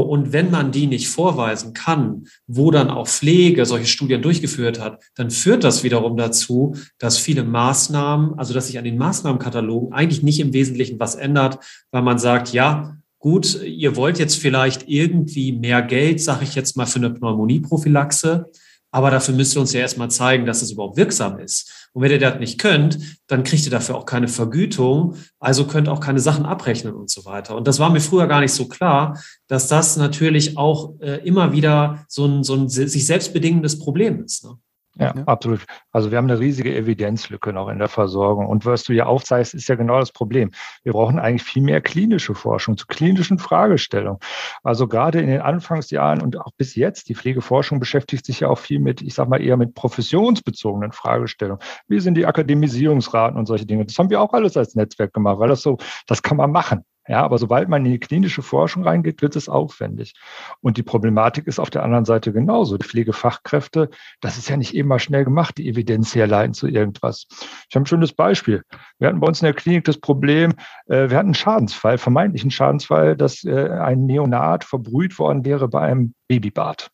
und 0.00 0.32
wenn 0.32 0.50
man 0.50 0.72
die 0.72 0.86
nicht 0.86 1.08
vorweisen 1.08 1.72
kann, 1.72 2.26
wo 2.46 2.70
dann 2.70 2.90
auch 2.90 3.08
Pflege 3.08 3.66
solche 3.66 3.86
Studien 3.86 4.22
durchgeführt 4.22 4.80
hat, 4.80 5.02
dann 5.14 5.30
führt 5.30 5.64
das 5.64 5.84
wiederum 5.84 6.16
dazu, 6.16 6.76
dass 6.98 7.18
viele 7.18 7.44
Maßnahmen, 7.44 8.38
also 8.38 8.54
dass 8.54 8.66
sich 8.66 8.78
an 8.78 8.84
den 8.84 8.98
Maßnahmenkatalogen 8.98 9.92
eigentlich 9.92 10.22
nicht 10.22 10.40
im 10.40 10.52
Wesentlichen 10.52 10.98
was 11.00 11.14
ändert, 11.14 11.58
weil 11.90 12.02
man 12.02 12.18
sagt, 12.18 12.52
ja, 12.52 12.96
gut, 13.18 13.62
ihr 13.62 13.96
wollt 13.96 14.18
jetzt 14.18 14.36
vielleicht 14.36 14.88
irgendwie 14.88 15.52
mehr 15.52 15.80
Geld, 15.80 16.20
sage 16.20 16.44
ich 16.44 16.54
jetzt 16.54 16.76
mal, 16.76 16.86
für 16.86 16.98
eine 16.98 17.10
Pneumonieprophylaxe. 17.10 18.50
Aber 18.94 19.10
dafür 19.10 19.34
müsst 19.34 19.56
ihr 19.56 19.60
uns 19.60 19.72
ja 19.72 19.80
erstmal 19.80 20.08
zeigen, 20.08 20.46
dass 20.46 20.62
es 20.62 20.70
überhaupt 20.70 20.96
wirksam 20.96 21.40
ist. 21.40 21.88
Und 21.94 22.02
wenn 22.02 22.12
ihr 22.12 22.20
das 22.20 22.38
nicht 22.38 22.60
könnt, 22.60 23.18
dann 23.26 23.42
kriegt 23.42 23.64
ihr 23.64 23.72
dafür 23.72 23.96
auch 23.96 24.06
keine 24.06 24.28
Vergütung, 24.28 25.16
also 25.40 25.66
könnt 25.66 25.88
auch 25.88 25.98
keine 25.98 26.20
Sachen 26.20 26.46
abrechnen 26.46 26.94
und 26.94 27.10
so 27.10 27.24
weiter. 27.24 27.56
Und 27.56 27.66
das 27.66 27.80
war 27.80 27.90
mir 27.90 28.00
früher 28.00 28.28
gar 28.28 28.38
nicht 28.38 28.52
so 28.52 28.68
klar, 28.68 29.20
dass 29.48 29.66
das 29.66 29.96
natürlich 29.96 30.56
auch 30.56 30.92
äh, 31.00 31.26
immer 31.26 31.52
wieder 31.52 32.04
so 32.06 32.24
ein, 32.24 32.44
so 32.44 32.54
ein 32.54 32.68
sich 32.68 33.04
selbst 33.04 33.32
bedingendes 33.32 33.80
Problem 33.80 34.22
ist. 34.22 34.44
Ne? 34.44 34.58
Ja, 34.96 35.12
ja, 35.16 35.24
absolut. 35.24 35.64
Also 35.90 36.10
wir 36.10 36.18
haben 36.18 36.30
eine 36.30 36.38
riesige 36.38 36.74
Evidenzlücke 36.74 37.52
noch 37.52 37.68
in 37.68 37.78
der 37.78 37.88
Versorgung. 37.88 38.46
Und 38.46 38.64
was 38.64 38.84
du 38.84 38.92
hier 38.92 39.08
aufzeigst, 39.08 39.52
ist 39.52 39.68
ja 39.68 39.74
genau 39.74 39.98
das 39.98 40.12
Problem. 40.12 40.52
Wir 40.84 40.92
brauchen 40.92 41.18
eigentlich 41.18 41.42
viel 41.42 41.62
mehr 41.62 41.80
klinische 41.80 42.34
Forschung 42.34 42.76
zu 42.76 42.86
klinischen 42.86 43.38
Fragestellungen. 43.38 44.20
Also 44.62 44.86
gerade 44.86 45.20
in 45.20 45.26
den 45.26 45.40
Anfangsjahren 45.40 46.22
und 46.22 46.38
auch 46.38 46.52
bis 46.56 46.76
jetzt, 46.76 47.08
die 47.08 47.16
Pflegeforschung 47.16 47.80
beschäftigt 47.80 48.24
sich 48.24 48.40
ja 48.40 48.48
auch 48.48 48.58
viel 48.58 48.78
mit, 48.78 49.02
ich 49.02 49.14
sag 49.14 49.28
mal, 49.28 49.40
eher 49.40 49.56
mit 49.56 49.74
professionsbezogenen 49.74 50.92
Fragestellungen. 50.92 51.62
Wie 51.88 51.98
sind 51.98 52.14
die 52.14 52.26
Akademisierungsraten 52.26 53.36
und 53.36 53.46
solche 53.46 53.66
Dinge? 53.66 53.84
Das 53.84 53.98
haben 53.98 54.10
wir 54.10 54.20
auch 54.20 54.32
alles 54.32 54.56
als 54.56 54.76
Netzwerk 54.76 55.12
gemacht, 55.12 55.40
weil 55.40 55.48
das 55.48 55.62
so, 55.62 55.76
das 56.06 56.22
kann 56.22 56.36
man 56.36 56.52
machen. 56.52 56.84
Ja, 57.06 57.22
aber 57.22 57.38
sobald 57.38 57.68
man 57.68 57.84
in 57.84 57.92
die 57.92 57.98
klinische 57.98 58.42
Forschung 58.42 58.84
reingeht, 58.84 59.20
wird 59.20 59.36
es 59.36 59.48
aufwendig. 59.48 60.14
Und 60.60 60.78
die 60.78 60.82
Problematik 60.82 61.46
ist 61.46 61.58
auf 61.58 61.68
der 61.68 61.82
anderen 61.82 62.06
Seite 62.06 62.32
genauso. 62.32 62.78
Die 62.78 62.86
Pflegefachkräfte, 62.86 63.90
das 64.20 64.38
ist 64.38 64.48
ja 64.48 64.56
nicht 64.56 64.74
immer 64.74 64.98
schnell 64.98 65.24
gemacht, 65.24 65.58
die 65.58 65.68
Evidenz 65.68 66.14
herleiten 66.14 66.54
zu 66.54 66.66
irgendwas. 66.66 67.26
Ich 67.68 67.74
habe 67.74 67.84
ein 67.84 67.86
schönes 67.86 68.12
Beispiel. 68.12 68.62
Wir 68.98 69.08
hatten 69.08 69.20
bei 69.20 69.26
uns 69.26 69.42
in 69.42 69.46
der 69.46 69.54
Klinik 69.54 69.84
das 69.84 69.98
Problem, 69.98 70.52
äh, 70.86 71.10
wir 71.10 71.18
hatten 71.18 71.28
einen 71.28 71.34
Schadensfall, 71.34 71.98
vermeintlichen 71.98 72.50
Schadensfall, 72.50 73.16
dass 73.16 73.44
äh, 73.44 73.68
ein 73.68 74.06
Neonat 74.06 74.64
verbrüht 74.64 75.18
worden 75.18 75.44
wäre 75.44 75.68
bei 75.68 75.80
einem 75.80 76.14
Babybad 76.28 76.90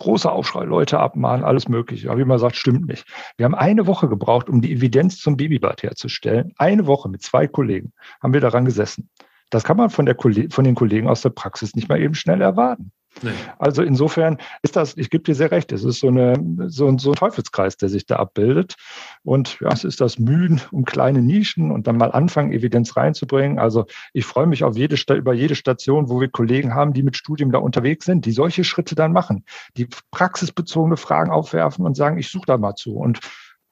großer 0.00 0.32
Aufschrei, 0.32 0.64
Leute 0.64 0.98
abmahnen, 0.98 1.44
alles 1.44 1.68
Mögliche. 1.68 2.10
Aber 2.10 2.18
wie 2.18 2.24
man 2.24 2.38
sagt, 2.38 2.56
stimmt 2.56 2.86
nicht. 2.86 3.04
Wir 3.36 3.44
haben 3.44 3.54
eine 3.54 3.86
Woche 3.86 4.08
gebraucht, 4.08 4.48
um 4.48 4.60
die 4.60 4.72
Evidenz 4.72 5.18
zum 5.18 5.36
Babybad 5.36 5.82
herzustellen. 5.82 6.52
Eine 6.56 6.86
Woche 6.86 7.08
mit 7.08 7.22
zwei 7.22 7.46
Kollegen 7.46 7.92
haben 8.20 8.32
wir 8.32 8.40
daran 8.40 8.64
gesessen. 8.64 9.10
Das 9.50 9.64
kann 9.64 9.76
man 9.76 9.90
von, 9.90 10.06
der, 10.06 10.16
von 10.16 10.64
den 10.64 10.74
Kollegen 10.74 11.08
aus 11.08 11.22
der 11.22 11.30
Praxis 11.30 11.74
nicht 11.74 11.88
mal 11.88 12.00
eben 12.00 12.14
schnell 12.14 12.40
erwarten. 12.40 12.92
Nee. 13.22 13.30
Also 13.58 13.82
insofern 13.82 14.38
ist 14.62 14.76
das, 14.76 14.96
ich 14.96 15.10
gebe 15.10 15.24
dir 15.24 15.34
sehr 15.34 15.50
recht, 15.50 15.72
es 15.72 15.84
ist 15.84 16.00
so, 16.00 16.08
eine, 16.08 16.34
so, 16.68 16.96
so 16.96 17.10
ein 17.10 17.16
Teufelskreis, 17.16 17.76
der 17.76 17.88
sich 17.88 18.06
da 18.06 18.16
abbildet. 18.16 18.76
Und 19.24 19.58
ja, 19.60 19.68
es 19.68 19.84
ist 19.84 20.00
das 20.00 20.18
Mühen 20.18 20.60
um 20.70 20.84
kleine 20.84 21.20
Nischen 21.20 21.70
und 21.70 21.86
dann 21.86 21.96
mal 21.96 22.12
anfangen, 22.12 22.52
Evidenz 22.52 22.96
reinzubringen. 22.96 23.58
Also 23.58 23.86
ich 24.12 24.24
freue 24.24 24.46
mich 24.46 24.64
auf 24.64 24.76
jede, 24.76 24.96
über 25.14 25.34
jede 25.34 25.54
Station, 25.54 26.08
wo 26.08 26.20
wir 26.20 26.28
Kollegen 26.28 26.74
haben, 26.74 26.92
die 26.92 27.02
mit 27.02 27.16
Studium 27.16 27.50
da 27.50 27.58
unterwegs 27.58 28.06
sind, 28.06 28.24
die 28.24 28.32
solche 28.32 28.64
Schritte 28.64 28.94
dann 28.94 29.12
machen, 29.12 29.44
die 29.76 29.88
praxisbezogene 30.12 30.96
Fragen 30.96 31.30
aufwerfen 31.30 31.84
und 31.84 31.96
sagen, 31.96 32.16
ich 32.16 32.28
suche 32.28 32.46
da 32.46 32.58
mal 32.58 32.76
zu. 32.76 32.94
Und 32.94 33.20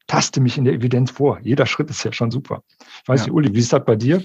taste 0.09 0.41
mich 0.41 0.59
in 0.59 0.65
der 0.65 0.75
Evidenz 0.75 1.13
vor. 1.13 1.39
Jeder 1.43 1.67
Schritt 1.67 1.91
ist 1.91 2.03
ja 2.03 2.13
schon 2.13 2.31
super. 2.31 2.63
Ich 3.03 3.09
weiß 3.09 3.21
ja. 3.21 3.27
nicht, 3.27 3.35
Uli, 3.35 3.55
wie 3.55 3.61
ist 3.61 3.73
das 3.73 3.85
bei 3.85 3.95
dir? 3.95 4.23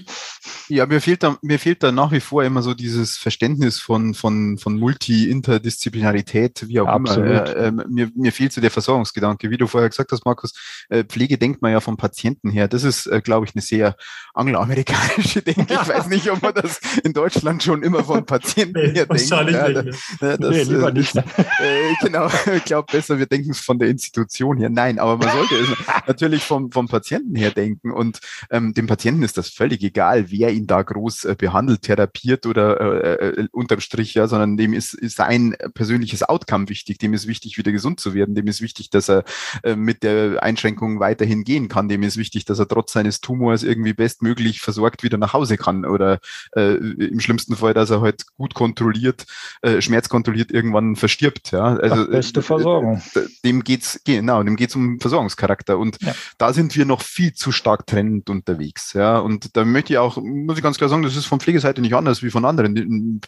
Ja, 0.70 0.86
mir 0.86 1.02
fehlt 1.02 1.24
da, 1.24 1.38
mir 1.42 1.60
fehlt 1.60 1.84
da 1.84 1.92
nach 1.92 2.12
wie 2.12 2.22
vor 2.22 2.44
immer 2.44 2.62
so 2.62 2.74
dieses 2.74 3.18
Verständnis 3.18 3.80
von, 3.80 4.14
von, 4.14 4.58
von 4.58 4.80
Multi-Interdisziplinarität, 4.80 6.68
wie 6.68 6.80
auch 6.80 6.88
Absolut. 6.88 7.30
immer. 7.30 7.56
Äh, 7.56 7.68
äh, 7.68 7.72
mir, 7.72 8.10
mir 8.16 8.32
fehlt 8.32 8.54
so 8.54 8.62
der 8.62 8.72
Versorgungsgedanke. 8.72 9.50
Wie 9.50 9.58
du 9.58 9.68
vorher 9.68 9.90
gesagt 9.90 10.12
hast, 10.14 10.26
Markus, 10.26 10.54
äh, 10.90 11.04
Pflege 11.04 11.38
denkt 11.38 11.62
man 11.62 11.74
ja 11.74 11.82
vom 11.82 11.98
Patienten 11.98 12.50
her. 12.50 12.70
Das 12.70 12.84
ist, 12.84 13.06
äh, 13.08 13.22
glaube 13.22 13.46
ich, 13.46 13.54
eine 13.54 13.62
sehr 13.62 13.98
angloamerikanische 14.34 15.42
Denke. 15.44 15.74
Ich 15.74 15.88
weiß 15.88 16.08
nicht, 16.08 16.32
ob 16.32 16.42
man 16.42 16.54
das 16.54 16.80
in 17.04 17.12
Deutschland 17.12 17.62
schon 17.62 17.84
immer 17.84 18.04
von 18.06 18.26
Patienten 18.26 18.80
nee, 18.80 18.94
her 18.94 19.06
denkt. 19.06 19.30
Ja, 19.30 19.44
nicht, 19.44 19.94
das, 20.22 20.40
nee, 20.40 20.64
lieber 20.64 20.90
äh, 20.90 20.94
nicht. 20.94 21.16
Ne? 21.16 21.24
Äh, 21.60 21.94
genau, 22.02 22.30
ich 22.56 22.66
glaube 22.66 22.92
besser, 22.92 23.20
wir 23.20 23.26
denken 23.26 23.52
es 23.52 23.60
von 23.60 23.78
der 23.78 23.88
Institution 23.90 24.58
her. 24.58 24.70
Nein, 24.70 24.98
aber 25.00 25.18
man 25.18 25.32
sollte 25.32 25.56
es 25.56 25.73
natürlich 26.08 26.44
vom, 26.44 26.72
vom 26.72 26.88
Patienten 26.88 27.36
her 27.36 27.52
denken. 27.52 27.92
Und 27.92 28.20
ähm, 28.50 28.74
dem 28.74 28.88
Patienten 28.88 29.24
ist 29.24 29.38
das 29.38 29.50
völlig 29.50 29.84
egal, 29.84 30.32
wer 30.32 30.52
ihn 30.52 30.68
da 30.68 30.82
groß 30.82 31.26
äh, 31.26 31.36
behandelt, 31.38 31.84
therapiert 31.84 32.46
oder 32.46 32.80
äh, 32.80 33.42
äh, 33.42 33.48
unterm 33.52 33.80
Strich, 33.80 34.14
ja, 34.14 34.28
sondern 34.28 34.58
dem 34.58 34.74
ist, 34.74 34.94
ist 34.94 35.18
sein 35.18 35.56
persönliches 35.74 36.24
Outcome 36.24 36.70
wichtig. 36.70 36.98
Dem 36.98 37.14
ist 37.14 37.28
wichtig, 37.28 37.58
wieder 37.58 37.72
gesund 37.72 38.00
zu 38.00 38.14
werden. 38.14 38.36
Dem 38.36 38.48
ist 38.48 38.62
wichtig, 38.62 38.90
dass 38.90 39.10
er 39.10 39.24
äh, 39.64 39.76
mit 39.76 40.04
der 40.04 40.42
Einschränkung 40.44 41.00
weiterhin 41.00 41.44
gehen 41.44 41.68
kann. 41.68 41.90
Dem 41.90 42.04
ist 42.04 42.18
wichtig, 42.18 42.46
dass 42.46 42.60
er 42.60 42.68
trotz 42.68 42.94
seines 42.94 43.22
Tumors 43.22 43.64
irgendwie 43.64 43.94
bestmöglich 43.94 44.62
versorgt 44.62 45.04
wieder 45.04 45.18
nach 45.18 45.34
Hause 45.34 45.58
kann 45.58 45.86
oder 45.86 46.20
äh, 46.56 46.76
im 46.76 47.20
schlimmsten 47.20 47.56
Fall, 47.56 47.74
dass 47.74 47.90
er 47.90 48.02
halt 48.02 48.26
gut 48.38 48.54
kontrolliert, 48.54 49.26
äh, 49.62 49.82
schmerzkontrolliert 49.82 50.52
irgendwann 50.52 50.96
verstirbt. 50.96 51.52
Ja, 51.52 51.76
also 51.78 52.04
Ach, 52.04 52.10
beste 52.10 52.40
äh, 52.40 52.44
Versorgung. 52.44 53.02
Dem 53.44 53.64
geht's 53.64 54.02
genau, 54.04 54.44
dem 54.44 54.56
geht's 54.56 54.76
um 54.76 55.00
Versorgungscharakter. 55.00 55.63
Charakter. 55.64 55.78
Und 55.78 56.02
ja. 56.02 56.14
da 56.38 56.54
sind 56.54 56.76
wir 56.76 56.86
noch 56.86 57.02
viel 57.02 57.34
zu 57.34 57.52
stark 57.52 57.88
trennend 57.88 58.30
unterwegs. 58.30 58.94
Ja, 58.94 59.20
und 59.20 59.56
da 59.56 59.66
möchte 59.66 59.94
ich 59.94 60.00
auch, 60.00 60.18
muss 60.18 60.58
ich 60.58 60.64
ganz 60.64 60.78
klar 60.78 60.90
sagen, 60.90 61.04
das 61.04 61.16
ist 61.16 61.26
von 61.26 61.40
Pflegeseite 61.40 61.82
nicht 61.82 61.96
anders 61.96 62.24
wie 62.24 62.30
von 62.30 62.46
anderen 62.46 63.22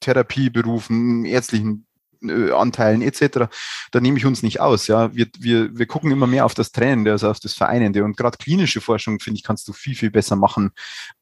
Therapieberufen, 0.00 1.24
ärztlichen 1.24 1.86
äh, 2.22 2.50
Anteilen 2.52 3.02
etc. 3.02 3.48
Da 3.90 4.00
nehme 4.00 4.18
ich 4.18 4.26
uns 4.26 4.42
nicht 4.42 4.60
aus. 4.60 4.86
Ja, 4.86 5.14
wir, 5.14 5.26
wir, 5.38 5.76
wir 5.76 5.86
gucken 5.86 6.10
immer 6.10 6.26
mehr 6.26 6.44
auf 6.44 6.54
das 6.54 6.72
Trennende, 6.72 7.12
also 7.12 7.30
auf 7.30 7.40
das 7.40 7.54
Vereinende. 7.54 8.04
Und 8.04 8.16
gerade 8.16 8.38
klinische 8.38 8.80
Forschung, 8.80 9.20
finde 9.20 9.38
ich, 9.38 9.44
kannst 9.44 9.66
du 9.68 9.72
viel, 9.72 9.94
viel 9.94 10.10
besser 10.10 10.36
machen, 10.36 10.70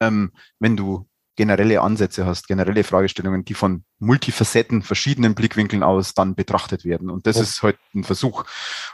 ähm, 0.00 0.32
wenn 0.58 0.76
du 0.76 1.06
generelle 1.36 1.80
Ansätze 1.80 2.26
hast, 2.26 2.46
generelle 2.46 2.84
Fragestellungen, 2.84 3.44
die 3.44 3.54
von 3.54 3.84
Multifacetten, 3.98 4.82
verschiedenen 4.82 5.34
Blickwinkeln 5.34 5.82
aus 5.82 6.14
dann 6.14 6.34
betrachtet 6.34 6.84
werden. 6.84 7.10
Und 7.10 7.26
das 7.26 7.38
oh. 7.38 7.42
ist 7.42 7.62
heute 7.62 7.78
halt 7.78 7.94
ein 7.94 8.04
Versuch. 8.04 8.44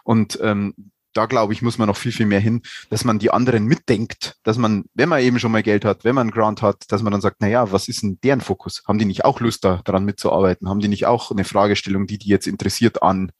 Und 0.04 0.38
ähm, 0.42 0.74
da 1.12 1.26
glaube 1.26 1.52
ich, 1.52 1.62
muss 1.62 1.78
man 1.78 1.88
noch 1.88 1.96
viel, 1.96 2.12
viel 2.12 2.26
mehr 2.26 2.40
hin, 2.40 2.62
dass 2.88 3.04
man 3.04 3.18
die 3.18 3.30
anderen 3.30 3.64
mitdenkt, 3.64 4.36
dass 4.42 4.58
man, 4.58 4.84
wenn 4.94 5.08
man 5.08 5.20
eben 5.20 5.38
schon 5.38 5.52
mal 5.52 5.62
Geld 5.62 5.84
hat, 5.84 6.04
wenn 6.04 6.14
man 6.14 6.28
einen 6.28 6.30
Grant 6.30 6.62
hat, 6.62 6.90
dass 6.92 7.02
man 7.02 7.12
dann 7.12 7.20
sagt, 7.20 7.36
na 7.40 7.48
ja, 7.48 7.72
was 7.72 7.88
ist 7.88 8.02
denn 8.02 8.18
deren 8.22 8.40
Fokus? 8.40 8.82
Haben 8.86 8.98
die 8.98 9.04
nicht 9.04 9.24
auch 9.24 9.40
Lust 9.40 9.64
da, 9.64 9.80
daran 9.84 10.04
mitzuarbeiten? 10.04 10.68
Haben 10.68 10.80
die 10.80 10.88
nicht 10.88 11.06
auch 11.06 11.30
eine 11.30 11.44
Fragestellung, 11.44 12.06
die 12.06 12.18
die 12.18 12.28
jetzt 12.28 12.46
interessiert 12.46 13.02
an 13.02 13.32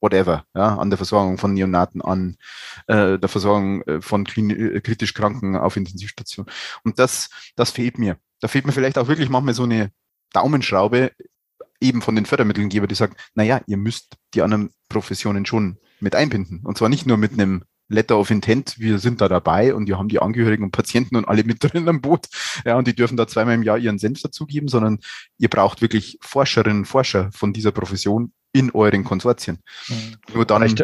whatever, 0.00 0.44
ja, 0.54 0.76
an 0.76 0.90
der 0.90 0.96
Versorgung 0.96 1.38
von 1.38 1.52
Neonaten, 1.52 2.00
an 2.00 2.36
äh, 2.86 3.18
der 3.18 3.28
Versorgung 3.28 3.82
äh, 3.82 4.00
von 4.00 4.24
äh, 4.26 4.80
kritisch 4.80 5.14
Kranken 5.14 5.56
auf 5.56 5.76
Intensivstation. 5.76 6.46
Und 6.84 6.98
das, 6.98 7.28
das 7.56 7.70
fehlt 7.70 7.98
mir. 7.98 8.16
Da 8.40 8.48
fehlt 8.48 8.66
mir 8.66 8.72
vielleicht 8.72 8.96
auch 8.98 9.08
wirklich 9.08 9.28
manchmal 9.28 9.54
so 9.54 9.64
eine 9.64 9.92
Daumenschraube 10.32 11.12
eben 11.80 12.02
von 12.02 12.14
den 12.14 12.26
Fördermittelngeber, 12.26 12.86
die 12.86 12.94
sagen, 12.94 13.14
na 13.34 13.42
ja, 13.42 13.60
ihr 13.66 13.76
müsst 13.76 14.16
die 14.34 14.42
anderen 14.42 14.70
Professionen 14.88 15.46
schon 15.46 15.78
mit 16.00 16.14
einbinden. 16.14 16.60
Und 16.64 16.78
zwar 16.78 16.88
nicht 16.88 17.06
nur 17.06 17.16
mit 17.16 17.32
einem 17.32 17.64
Letter 17.88 18.18
of 18.18 18.30
Intent, 18.30 18.78
wir 18.78 18.98
sind 19.00 19.20
da 19.20 19.28
dabei 19.28 19.74
und 19.74 19.88
wir 19.88 19.98
haben 19.98 20.08
die 20.08 20.20
Angehörigen 20.20 20.62
und 20.62 20.70
Patienten 20.70 21.16
und 21.16 21.26
alle 21.26 21.44
mit 21.44 21.58
drin 21.60 21.88
am 21.88 22.00
Boot. 22.00 22.26
Ja, 22.64 22.76
und 22.76 22.86
die 22.86 22.94
dürfen 22.94 23.16
da 23.16 23.26
zweimal 23.26 23.54
im 23.54 23.62
Jahr 23.62 23.78
ihren 23.78 23.98
Senf 23.98 24.22
dazugeben, 24.22 24.68
sondern 24.68 24.98
ihr 25.38 25.48
braucht 25.48 25.82
wirklich 25.82 26.18
Forscherinnen 26.22 26.80
und 26.80 26.86
Forscher 26.86 27.30
von 27.32 27.52
dieser 27.52 27.72
Profession 27.72 28.32
in 28.52 28.70
euren 28.70 29.04
Konsortien. 29.04 29.58
Mhm. 29.88 30.34
Nur 30.34 30.44
dann 30.46 30.74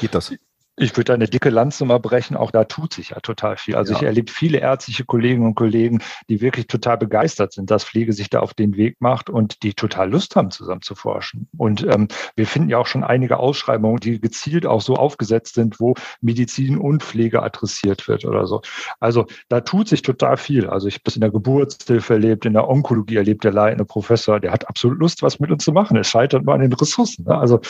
geht 0.00 0.14
das. 0.14 0.32
Ich 0.78 0.94
würde 0.96 1.14
eine 1.14 1.26
dicke 1.26 1.48
Lanze 1.48 1.86
mal 1.86 1.98
brechen, 1.98 2.36
auch 2.36 2.50
da 2.50 2.64
tut 2.64 2.92
sich 2.92 3.10
ja 3.10 3.20
total 3.20 3.56
viel. 3.56 3.76
Also 3.76 3.92
ja. 3.92 3.98
ich 3.98 4.04
erlebe 4.04 4.30
viele 4.30 4.58
ärztliche 4.58 5.04
Kolleginnen 5.04 5.46
und 5.46 5.54
Kollegen, 5.54 6.02
die 6.28 6.42
wirklich 6.42 6.66
total 6.66 6.98
begeistert 6.98 7.54
sind, 7.54 7.70
dass 7.70 7.84
Pflege 7.84 8.12
sich 8.12 8.28
da 8.28 8.40
auf 8.40 8.52
den 8.52 8.76
Weg 8.76 8.96
macht 9.00 9.30
und 9.30 9.62
die 9.62 9.72
total 9.72 10.10
Lust 10.10 10.36
haben, 10.36 10.50
zusammen 10.50 10.82
zu 10.82 10.94
forschen. 10.94 11.48
Und 11.56 11.82
ähm, 11.82 12.08
wir 12.36 12.46
finden 12.46 12.68
ja 12.68 12.78
auch 12.78 12.86
schon 12.86 13.04
einige 13.04 13.38
Ausschreibungen, 13.38 14.00
die 14.00 14.20
gezielt 14.20 14.66
auch 14.66 14.82
so 14.82 14.96
aufgesetzt 14.96 15.54
sind, 15.54 15.80
wo 15.80 15.94
Medizin 16.20 16.76
und 16.76 17.02
Pflege 17.02 17.42
adressiert 17.42 18.06
wird 18.06 18.26
oder 18.26 18.46
so. 18.46 18.60
Also 19.00 19.26
da 19.48 19.62
tut 19.62 19.88
sich 19.88 20.02
total 20.02 20.36
viel. 20.36 20.68
Also 20.68 20.88
ich 20.88 20.94
habe 20.94 21.04
das 21.04 21.14
in 21.14 21.22
der 21.22 21.30
Geburtshilfe 21.30 22.14
erlebt, 22.14 22.44
in 22.44 22.52
der 22.52 22.68
Onkologie 22.68 23.16
erlebt, 23.16 23.44
der 23.44 23.52
leitende 23.52 23.86
Professor, 23.86 24.40
der 24.40 24.52
hat 24.52 24.68
absolut 24.68 24.98
Lust, 24.98 25.22
was 25.22 25.40
mit 25.40 25.50
uns 25.50 25.64
zu 25.64 25.72
machen. 25.72 25.96
Es 25.96 26.08
scheitert 26.08 26.44
nur 26.44 26.54
an 26.54 26.60
den 26.60 26.72
Ressourcen. 26.74 27.24
Ne? 27.24 27.38
Also 27.38 27.60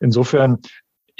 insofern 0.00 0.58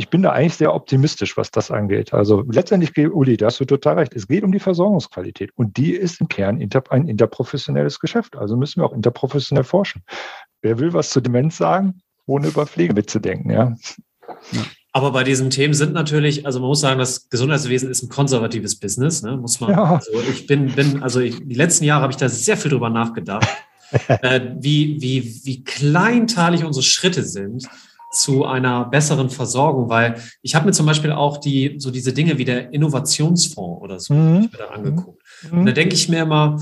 ich 0.01 0.09
bin 0.09 0.23
da 0.23 0.33
eigentlich 0.33 0.55
sehr 0.55 0.75
optimistisch, 0.75 1.37
was 1.37 1.51
das 1.51 1.71
angeht. 1.71 2.15
Also 2.15 2.43
letztendlich, 2.51 2.97
Uli, 2.97 3.37
da 3.37 3.47
hast 3.47 3.61
du 3.61 3.67
total 3.67 3.99
recht. 3.99 4.15
Es 4.17 4.27
geht 4.27 4.45
um 4.45 4.51
die 4.51 4.59
Versorgungsqualität 4.59 5.51
und 5.57 5.77
die 5.77 5.93
ist 5.93 6.23
im 6.23 6.29
Kern 6.29 6.59
ein 6.89 7.07
interprofessionelles 7.07 8.01
Geschäft. 8.01 8.35
Also 8.35 8.57
müssen 8.57 8.81
wir 8.81 8.87
auch 8.87 8.95
interprofessionell 8.95 9.63
forschen. 9.63 10.03
Wer 10.63 10.79
will 10.79 10.95
was 10.95 11.11
zu 11.11 11.21
Demenz 11.21 11.59
sagen, 11.59 12.01
ohne 12.25 12.49
über 12.49 12.67
Pflege 12.67 12.95
mitzudenken, 12.95 13.51
ja. 13.51 13.77
Aber 14.93 15.13
bei 15.13 15.23
diesen 15.23 15.51
Themen 15.51 15.75
sind 15.75 15.93
natürlich, 15.93 16.47
also 16.47 16.61
man 16.61 16.69
muss 16.69 16.81
sagen, 16.81 16.99
das 16.99 17.29
Gesundheitswesen 17.29 17.91
ist 17.91 18.03
ein 18.03 18.09
konservatives 18.09 18.81
Business, 18.81 19.23
ne? 19.23 19.37
muss 19.37 19.61
man. 19.61 19.73
Ja. 19.73 19.97
Also 19.97 20.13
ich 20.31 20.47
bin, 20.47 20.75
bin, 20.75 21.03
also 21.03 21.21
ich, 21.21 21.47
die 21.47 21.55
letzten 21.55 21.85
Jahre 21.85 22.05
habe 22.05 22.13
ich 22.13 22.17
da 22.17 22.31
sehr 22.31 22.57
viel 22.57 22.71
drüber 22.71 22.89
nachgedacht, 22.89 23.47
äh, 24.09 24.41
wie, 24.61 25.03
wie, 25.03 25.43
wie 25.45 25.63
kleinteilig 25.63 26.65
unsere 26.65 26.85
Schritte 26.85 27.23
sind 27.23 27.69
zu 28.11 28.45
einer 28.45 28.85
besseren 28.85 29.31
Versorgung, 29.31 29.89
weil 29.89 30.21
ich 30.43 30.55
habe 30.55 30.67
mir 30.67 30.73
zum 30.73 30.87
Beispiel 30.87 31.13
auch 31.13 31.39
die 31.39 31.77
so 31.79 31.91
diese 31.91 32.13
Dinge 32.13 32.39
wie 32.39 32.45
der 32.45 32.73
Innovationsfonds 32.73 33.83
oder 33.83 34.01
so 34.01 34.15
mhm. 34.15 34.49
mir 34.53 34.59
da 34.59 34.67
angeguckt. 34.67 35.23
Mhm. 35.51 35.59
Und 35.61 35.67
da 35.67 35.73
denke 35.73 35.95
ich 35.95 36.09
mir 36.09 36.23
immer, 36.23 36.61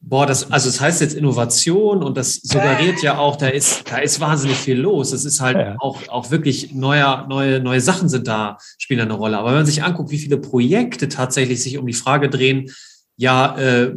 boah, 0.00 0.26
das 0.26 0.50
also 0.50 0.68
das 0.68 0.80
heißt 0.80 1.00
jetzt 1.00 1.14
Innovation 1.14 2.02
und 2.02 2.16
das 2.16 2.36
suggeriert 2.36 3.02
ja 3.02 3.18
auch, 3.18 3.36
da 3.36 3.48
ist 3.48 3.90
da 3.90 3.98
ist 3.98 4.20
wahnsinnig 4.20 4.56
viel 4.56 4.78
los. 4.78 5.12
Es 5.12 5.24
ist 5.24 5.40
halt 5.40 5.56
ja. 5.56 5.76
auch 5.78 6.08
auch 6.08 6.30
wirklich 6.30 6.74
neuer 6.74 7.26
neue 7.28 7.60
neue 7.60 7.80
Sachen 7.80 8.08
sind 8.08 8.26
da 8.26 8.58
spielen 8.78 9.00
eine 9.00 9.14
Rolle. 9.14 9.38
Aber 9.38 9.50
wenn 9.50 9.58
man 9.58 9.66
sich 9.66 9.84
anguckt, 9.84 10.10
wie 10.10 10.18
viele 10.18 10.38
Projekte 10.38 11.08
tatsächlich 11.08 11.62
sich 11.62 11.78
um 11.78 11.86
die 11.86 11.92
Frage 11.92 12.28
drehen, 12.30 12.70
ja, 13.16 13.56
äh, 13.58 13.94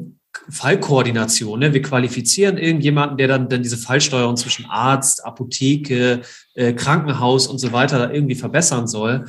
Fallkoordination. 0.51 1.59
Ne? 1.59 1.73
Wir 1.73 1.81
qualifizieren 1.81 2.57
irgendjemanden, 2.57 3.17
der 3.17 3.27
dann, 3.27 3.49
dann 3.49 3.63
diese 3.63 3.77
Fallsteuerung 3.77 4.35
zwischen 4.37 4.65
Arzt, 4.65 5.25
Apotheke, 5.25 6.21
äh, 6.53 6.73
Krankenhaus 6.73 7.47
und 7.47 7.57
so 7.57 7.71
weiter 7.71 8.13
irgendwie 8.13 8.35
verbessern 8.35 8.87
soll. 8.87 9.25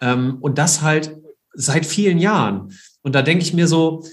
Ähm, 0.00 0.38
und 0.40 0.58
das 0.58 0.82
halt 0.82 1.16
seit 1.54 1.86
vielen 1.86 2.18
Jahren. 2.18 2.72
Und 3.02 3.14
da 3.14 3.22
denke 3.22 3.42
ich 3.42 3.54
mir 3.54 3.66
so, 3.66 4.04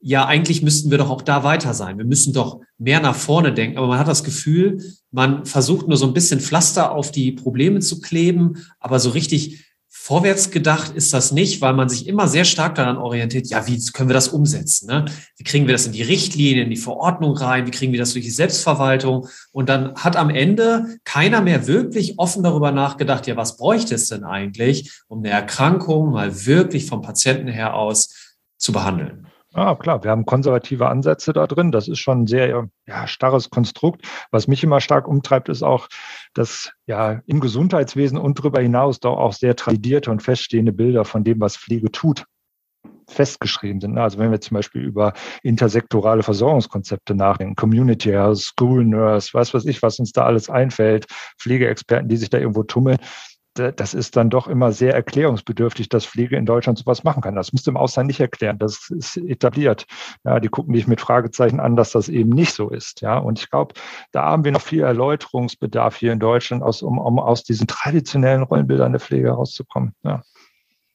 ja, 0.00 0.26
eigentlich 0.26 0.62
müssten 0.62 0.90
wir 0.90 0.98
doch 0.98 1.10
auch 1.10 1.22
da 1.22 1.44
weiter 1.44 1.74
sein. 1.74 1.96
Wir 1.96 2.04
müssen 2.04 2.32
doch 2.32 2.60
mehr 2.76 3.00
nach 3.00 3.14
vorne 3.14 3.52
denken. 3.52 3.78
Aber 3.78 3.86
man 3.86 3.98
hat 3.98 4.08
das 4.08 4.24
Gefühl, 4.24 4.82
man 5.10 5.46
versucht 5.46 5.86
nur 5.86 5.96
so 5.96 6.06
ein 6.06 6.14
bisschen 6.14 6.40
Pflaster 6.40 6.92
auf 6.92 7.12
die 7.12 7.32
Probleme 7.32 7.80
zu 7.80 8.00
kleben, 8.00 8.66
aber 8.80 8.98
so 8.98 9.10
richtig 9.10 9.71
Vorwärts 10.04 10.50
gedacht 10.50 10.96
ist 10.96 11.12
das 11.12 11.30
nicht, 11.30 11.60
weil 11.60 11.74
man 11.74 11.88
sich 11.88 12.08
immer 12.08 12.26
sehr 12.26 12.44
stark 12.44 12.74
daran 12.74 12.96
orientiert, 12.96 13.46
ja, 13.46 13.68
wie 13.68 13.80
können 13.92 14.08
wir 14.08 14.14
das 14.14 14.26
umsetzen? 14.26 14.88
Ne? 14.88 15.04
Wie 15.36 15.44
kriegen 15.44 15.68
wir 15.68 15.74
das 15.74 15.86
in 15.86 15.92
die 15.92 16.02
Richtlinien, 16.02 16.64
in 16.64 16.70
die 16.70 16.76
Verordnung 16.76 17.36
rein? 17.36 17.68
Wie 17.68 17.70
kriegen 17.70 17.92
wir 17.92 18.00
das 18.00 18.12
durch 18.12 18.24
die 18.24 18.32
Selbstverwaltung? 18.32 19.28
Und 19.52 19.68
dann 19.68 19.94
hat 19.94 20.16
am 20.16 20.28
Ende 20.28 20.96
keiner 21.04 21.40
mehr 21.40 21.68
wirklich 21.68 22.18
offen 22.18 22.42
darüber 22.42 22.72
nachgedacht, 22.72 23.28
ja, 23.28 23.36
was 23.36 23.56
bräuchte 23.56 23.94
es 23.94 24.08
denn 24.08 24.24
eigentlich, 24.24 24.90
um 25.06 25.20
eine 25.20 25.30
Erkrankung 25.30 26.10
mal 26.10 26.46
wirklich 26.46 26.86
vom 26.86 27.00
Patienten 27.00 27.46
her 27.46 27.74
aus 27.74 28.34
zu 28.58 28.72
behandeln? 28.72 29.28
Ah, 29.54 29.74
klar, 29.74 30.02
wir 30.02 30.10
haben 30.10 30.24
konservative 30.24 30.88
Ansätze 30.88 31.34
da 31.34 31.46
drin. 31.46 31.72
Das 31.72 31.86
ist 31.86 31.98
schon 31.98 32.22
ein 32.22 32.26
sehr 32.26 32.68
ja, 32.86 33.06
starres 33.06 33.50
Konstrukt. 33.50 34.06
Was 34.30 34.48
mich 34.48 34.64
immer 34.64 34.80
stark 34.80 35.06
umtreibt, 35.06 35.50
ist 35.50 35.62
auch, 35.62 35.88
dass 36.32 36.72
ja 36.86 37.20
im 37.26 37.40
Gesundheitswesen 37.40 38.16
und 38.16 38.38
darüber 38.38 38.62
hinaus 38.62 38.98
doch 38.98 39.18
auch 39.18 39.34
sehr 39.34 39.54
tradierte 39.54 40.10
und 40.10 40.22
feststehende 40.22 40.72
Bilder 40.72 41.04
von 41.04 41.22
dem, 41.22 41.38
was 41.40 41.58
Pflege 41.58 41.92
tut, 41.92 42.24
festgeschrieben 43.08 43.80
sind. 43.80 43.98
Also 43.98 44.18
wenn 44.18 44.30
wir 44.30 44.40
zum 44.40 44.54
Beispiel 44.54 44.82
über 44.82 45.12
intersektorale 45.42 46.22
Versorgungskonzepte 46.22 47.14
nachdenken, 47.14 47.54
Community 47.54 48.10
Health, 48.10 48.38
School 48.38 48.86
Nurse, 48.86 49.34
weiß 49.34 49.52
was 49.52 49.66
ich, 49.66 49.82
was 49.82 49.98
uns 49.98 50.12
da 50.12 50.24
alles 50.24 50.48
einfällt, 50.48 51.06
Pflegeexperten, 51.38 52.08
die 52.08 52.16
sich 52.16 52.30
da 52.30 52.38
irgendwo 52.38 52.62
tummeln, 52.62 52.98
das 53.54 53.94
ist 53.94 54.16
dann 54.16 54.30
doch 54.30 54.48
immer 54.48 54.72
sehr 54.72 54.94
erklärungsbedürftig, 54.94 55.88
dass 55.88 56.06
Pflege 56.06 56.36
in 56.36 56.46
Deutschland 56.46 56.78
sowas 56.78 57.04
machen 57.04 57.22
kann. 57.22 57.34
Das 57.34 57.52
musst 57.52 57.66
du 57.66 57.70
im 57.70 57.76
Ausland 57.76 58.06
nicht 58.06 58.20
erklären. 58.20 58.58
Das 58.58 58.90
ist 58.90 59.16
etabliert. 59.16 59.86
Ja, 60.24 60.40
die 60.40 60.48
gucken 60.48 60.72
dich 60.72 60.86
mit 60.86 61.00
Fragezeichen 61.00 61.60
an, 61.60 61.76
dass 61.76 61.92
das 61.92 62.08
eben 62.08 62.30
nicht 62.30 62.54
so 62.54 62.70
ist. 62.70 63.02
Ja, 63.02 63.18
und 63.18 63.38
ich 63.38 63.50
glaube, 63.50 63.74
da 64.10 64.24
haben 64.24 64.44
wir 64.44 64.52
noch 64.52 64.62
viel 64.62 64.82
Erläuterungsbedarf 64.82 65.96
hier 65.96 66.12
in 66.12 66.18
Deutschland, 66.18 66.62
aus, 66.62 66.82
um, 66.82 66.98
um 66.98 67.18
aus 67.18 67.44
diesen 67.44 67.66
traditionellen 67.66 68.42
Rollenbildern 68.42 68.92
der 68.92 69.00
Pflege 69.00 69.28
herauszukommen. 69.28 69.94
Ja. 70.02 70.22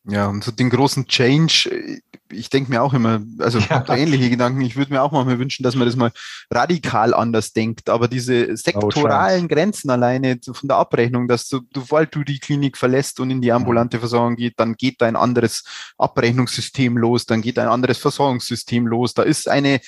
Ja, 0.09 0.27
und 0.27 0.41
so 0.41 0.51
den 0.51 0.69
großen 0.69 1.07
Change, 1.07 1.69
äh, 1.69 1.99
ich 2.31 2.49
denke 2.49 2.71
mir 2.71 2.81
auch 2.81 2.93
immer, 2.93 3.21
also 3.39 3.59
ja. 3.69 3.83
ähnliche 3.93 4.29
Gedanken, 4.29 4.61
ich 4.61 4.77
würde 4.77 4.93
mir 4.93 5.01
auch 5.01 5.11
manchmal 5.11 5.39
wünschen, 5.39 5.63
dass 5.63 5.75
man 5.75 5.85
das 5.85 5.97
mal 5.97 6.11
radikal 6.49 7.13
anders 7.13 7.51
denkt, 7.51 7.89
aber 7.89 8.07
diese 8.07 8.55
sektoralen 8.55 9.45
oh, 9.45 9.47
Grenzen 9.47 9.89
alleine 9.89 10.39
von 10.43 10.67
der 10.67 10.77
Abrechnung, 10.77 11.27
dass 11.27 11.49
du, 11.49 11.61
sobald 11.73 12.15
du 12.15 12.23
die 12.23 12.39
Klinik 12.39 12.77
verlässt 12.77 13.19
und 13.19 13.31
in 13.31 13.41
die 13.41 13.51
ambulante 13.51 13.99
Versorgung 13.99 14.37
geht, 14.37 14.59
dann 14.59 14.75
geht 14.75 15.01
da 15.01 15.07
ein 15.07 15.17
anderes 15.17 15.63
Abrechnungssystem 15.97 16.97
los, 16.97 17.25
dann 17.25 17.41
geht 17.41 17.59
ein 17.59 17.67
anderes 17.67 17.97
Versorgungssystem 17.97 18.87
los, 18.87 19.13
da 19.13 19.23
ist 19.23 19.49
eine, 19.49 19.81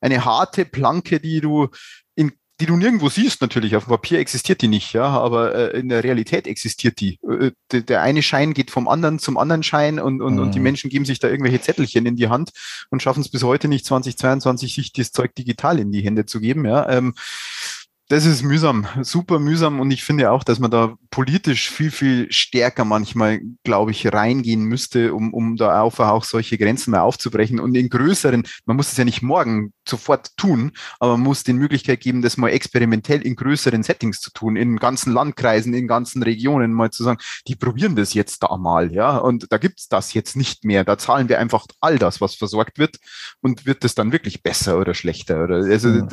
eine 0.00 0.24
harte 0.24 0.64
Planke, 0.64 1.20
die 1.20 1.40
du 1.40 1.68
die 2.60 2.66
du 2.66 2.76
nirgendwo 2.76 3.08
siehst 3.08 3.40
natürlich. 3.40 3.74
Auf 3.74 3.84
dem 3.84 3.90
Papier 3.90 4.18
existiert 4.18 4.60
die 4.60 4.68
nicht, 4.68 4.92
ja, 4.92 5.06
aber 5.06 5.54
äh, 5.54 5.80
in 5.80 5.88
der 5.88 6.04
Realität 6.04 6.46
existiert 6.46 7.00
die. 7.00 7.18
Äh, 7.28 7.52
der, 7.72 7.80
der, 7.80 8.02
eine 8.02 8.22
Schein 8.22 8.54
geht 8.54 8.70
vom 8.70 8.86
anderen 8.86 9.18
zum 9.18 9.38
anderen 9.38 9.62
Schein 9.62 9.98
und, 9.98 10.20
und, 10.20 10.34
mhm. 10.34 10.40
und 10.40 10.54
die 10.54 10.58
mhm. 10.58 10.64
Menschen 10.64 10.90
geben 10.90 11.04
sich 11.04 11.18
da 11.18 11.28
irgendwelche 11.28 11.60
Zettelchen 11.60 12.06
in 12.06 12.16
die 12.16 12.28
Hand 12.28 12.50
und 12.90 13.02
schaffen 13.02 13.20
es 13.20 13.30
bis 13.30 13.42
heute 13.42 13.68
nicht 13.68 13.86
2022, 13.86 14.74
sich 14.74 14.92
das 14.92 15.12
Zeug 15.12 15.34
digital 15.34 15.78
in 15.78 15.90
die 15.90 16.02
Hände 16.02 16.26
zu 16.26 16.40
geben. 16.40 16.66
Ja. 16.66 16.88
Ähm, 16.88 17.14
das 18.10 18.26
ist 18.26 18.42
mühsam, 18.42 18.88
super 19.02 19.38
mühsam 19.38 19.78
und 19.78 19.92
ich 19.92 20.02
finde 20.02 20.32
auch, 20.32 20.42
dass 20.42 20.58
man 20.58 20.72
da 20.72 20.96
politisch 21.10 21.70
viel, 21.70 21.92
viel 21.92 22.26
stärker 22.32 22.84
manchmal, 22.84 23.40
glaube 23.62 23.92
ich, 23.92 24.12
reingehen 24.12 24.64
müsste, 24.64 25.14
um, 25.14 25.32
um 25.32 25.56
da 25.56 25.80
auch, 25.80 25.96
auch 26.00 26.24
solche 26.24 26.58
Grenzen 26.58 26.90
mal 26.90 27.02
aufzubrechen 27.02 27.60
und 27.60 27.76
in 27.76 27.88
größeren, 27.88 28.42
man 28.66 28.76
muss 28.76 28.90
es 28.90 28.98
ja 28.98 29.04
nicht 29.04 29.22
morgen 29.22 29.72
sofort 29.90 30.36
tun, 30.36 30.72
aber 30.98 31.12
man 31.12 31.22
muss 31.24 31.44
den 31.44 31.56
Möglichkeit 31.56 32.00
geben, 32.00 32.22
das 32.22 32.36
mal 32.36 32.48
experimentell 32.48 33.20
in 33.22 33.36
größeren 33.36 33.82
Settings 33.82 34.20
zu 34.20 34.30
tun, 34.32 34.56
in 34.56 34.76
ganzen 34.78 35.12
Landkreisen, 35.12 35.74
in 35.74 35.86
ganzen 35.86 36.22
Regionen 36.22 36.72
mal 36.72 36.90
zu 36.90 37.04
sagen, 37.04 37.20
die 37.46 37.56
probieren 37.56 37.96
das 37.96 38.14
jetzt 38.14 38.42
da 38.42 38.56
mal, 38.56 38.92
ja, 38.92 39.18
und 39.18 39.46
da 39.50 39.58
gibt's 39.58 39.88
das 39.88 40.14
jetzt 40.14 40.36
nicht 40.36 40.64
mehr, 40.64 40.84
da 40.84 40.96
zahlen 40.96 41.28
wir 41.28 41.38
einfach 41.38 41.66
all 41.80 41.98
das, 41.98 42.20
was 42.20 42.34
versorgt 42.34 42.78
wird 42.78 42.96
und 43.40 43.66
wird 43.66 43.84
das 43.84 43.94
dann 43.94 44.12
wirklich 44.12 44.42
besser 44.42 44.78
oder 44.78 44.94
schlechter 44.94 45.44
oder, 45.44 45.56
also, 45.56 45.88
ja. 45.88 46.06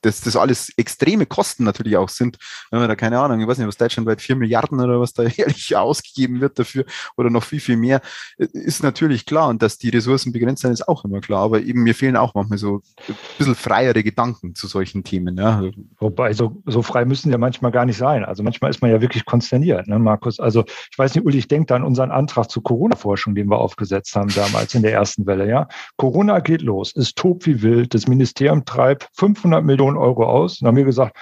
das, 0.00 0.20
das 0.22 0.36
alles 0.36 0.70
extreme 0.76 1.26
Kosten 1.26 1.64
natürlich 1.64 1.96
auch 1.96 2.08
sind, 2.08 2.38
wenn 2.70 2.80
man 2.80 2.88
da 2.88 2.96
keine 2.96 3.20
Ahnung, 3.20 3.40
ich 3.40 3.46
weiß 3.46 3.58
nicht, 3.58 3.66
was 3.66 3.76
Deutschland 3.76 4.08
weit 4.08 4.22
vier 4.22 4.36
Milliarden 4.36 4.80
oder 4.80 5.00
was 5.00 5.12
da 5.12 5.22
jährlich 5.26 5.76
ausgegeben 5.76 6.40
wird 6.40 6.58
dafür 6.58 6.84
oder 7.16 7.30
noch 7.30 7.44
viel, 7.44 7.60
viel 7.60 7.76
mehr, 7.76 8.00
ist 8.38 8.82
natürlich 8.82 9.26
klar 9.26 9.48
und 9.48 9.62
dass 9.62 9.78
die 9.78 9.90
Ressourcen 9.90 10.32
begrenzt 10.32 10.62
sind, 10.62 10.72
ist 10.72 10.88
auch 10.88 11.04
immer 11.04 11.20
klar, 11.20 11.42
aber 11.42 11.60
eben 11.60 11.82
mir 11.82 11.94
fehlen 11.94 12.16
auch 12.16 12.34
manchmal 12.34 12.58
so 12.58 12.82
ein 13.16 13.38
bisschen 13.38 13.54
freiere 13.54 14.02
Gedanken 14.02 14.54
zu 14.54 14.66
solchen 14.66 15.04
Themen. 15.04 15.36
Ja. 15.36 15.62
Wobei, 15.98 16.32
so, 16.32 16.62
so 16.66 16.82
frei 16.82 17.04
müssen 17.04 17.30
ja 17.30 17.38
manchmal 17.38 17.72
gar 17.72 17.84
nicht 17.84 17.96
sein. 17.96 18.24
Also 18.24 18.42
manchmal 18.42 18.70
ist 18.70 18.82
man 18.82 18.90
ja 18.90 19.00
wirklich 19.00 19.24
konsterniert, 19.24 19.88
ne, 19.88 19.98
Markus? 19.98 20.40
Also 20.40 20.64
ich 20.66 20.98
weiß 20.98 21.14
nicht, 21.14 21.24
Uli, 21.24 21.38
ich 21.38 21.48
denke 21.48 21.66
da 21.66 21.76
an 21.76 21.84
unseren 21.84 22.10
Antrag 22.10 22.50
zur 22.50 22.62
Corona-Forschung, 22.62 23.34
den 23.34 23.48
wir 23.48 23.58
aufgesetzt 23.58 24.14
haben 24.16 24.28
damals 24.34 24.74
in 24.74 24.82
der 24.82 24.92
ersten 24.92 25.26
Welle. 25.26 25.48
Ja, 25.48 25.68
Corona 25.96 26.40
geht 26.40 26.62
los, 26.62 26.94
es 26.96 27.14
tobt 27.14 27.46
wie 27.46 27.62
wild, 27.62 27.94
das 27.94 28.06
Ministerium 28.06 28.64
treibt 28.64 29.08
500 29.14 29.64
Millionen 29.64 29.96
Euro 29.96 30.24
aus. 30.24 30.60
Und 30.60 30.68
haben 30.68 30.76
wir 30.76 30.84
gesagt, 30.84 31.16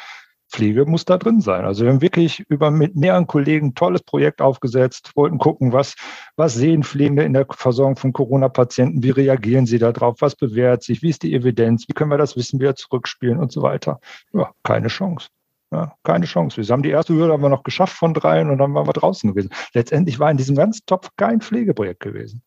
Pflege 0.50 0.86
muss 0.86 1.04
da 1.04 1.18
drin 1.18 1.40
sein. 1.40 1.64
Also 1.64 1.84
wir 1.84 1.92
haben 1.92 2.00
wirklich 2.00 2.40
über 2.48 2.70
mit 2.70 2.94
mehreren 2.94 3.26
Kollegen 3.26 3.68
ein 3.68 3.74
tolles 3.74 4.02
Projekt 4.02 4.40
aufgesetzt, 4.40 5.12
wollten 5.14 5.38
gucken, 5.38 5.72
was, 5.72 5.94
was 6.36 6.54
sehen 6.54 6.84
Pflegende 6.84 7.24
in 7.24 7.32
der 7.32 7.46
Versorgung 7.50 7.96
von 7.96 8.12
Corona-Patienten, 8.12 9.02
wie 9.02 9.10
reagieren 9.10 9.66
sie 9.66 9.78
darauf, 9.78 10.16
was 10.20 10.36
bewährt 10.36 10.82
sich, 10.82 11.02
wie 11.02 11.10
ist 11.10 11.22
die 11.22 11.34
Evidenz, 11.34 11.88
wie 11.88 11.92
können 11.92 12.10
wir 12.10 12.18
das 12.18 12.36
Wissen 12.36 12.60
wieder 12.60 12.76
zurückspielen 12.76 13.38
und 13.38 13.52
so 13.52 13.62
weiter. 13.62 14.00
Ja, 14.32 14.52
keine 14.62 14.88
Chance. 14.88 15.28
Ja, 15.72 15.96
keine 16.04 16.26
Chance. 16.26 16.56
Wir 16.56 16.68
haben 16.68 16.82
die 16.82 16.90
erste 16.90 17.14
Hürde 17.14 17.32
haben 17.32 17.42
wir 17.42 17.48
noch 17.48 17.64
geschafft 17.64 17.96
von 17.96 18.14
dreien 18.14 18.48
und 18.50 18.58
dann 18.58 18.74
waren 18.74 18.86
wir 18.86 18.92
draußen 18.92 19.30
gewesen. 19.30 19.50
Letztendlich 19.72 20.20
war 20.20 20.30
in 20.30 20.36
diesem 20.36 20.54
ganzen 20.54 20.86
Topf 20.86 21.10
kein 21.16 21.40
Pflegeprojekt 21.40 22.00
gewesen. 22.00 22.42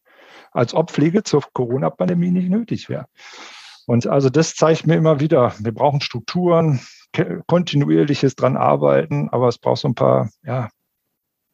Als 0.51 0.73
ob 0.73 0.91
Pflege 0.91 1.23
zur 1.23 1.43
Corona-Pandemie 1.53 2.31
nicht 2.31 2.49
nötig 2.49 2.87
wäre. 2.87 3.07
Und 3.85 4.07
also 4.07 4.29
das 4.29 4.55
zeigt 4.55 4.87
mir 4.87 4.95
immer 4.95 5.19
wieder, 5.19 5.53
wir 5.59 5.73
brauchen 5.73 5.99
Strukturen, 5.99 6.79
kontinuierliches 7.47 8.35
dran 8.35 8.57
arbeiten, 8.57 9.29
aber 9.29 9.47
es 9.47 9.57
braucht 9.57 9.81
so 9.81 9.87
ein 9.87 9.95
paar 9.95 10.29
ja, 10.43 10.69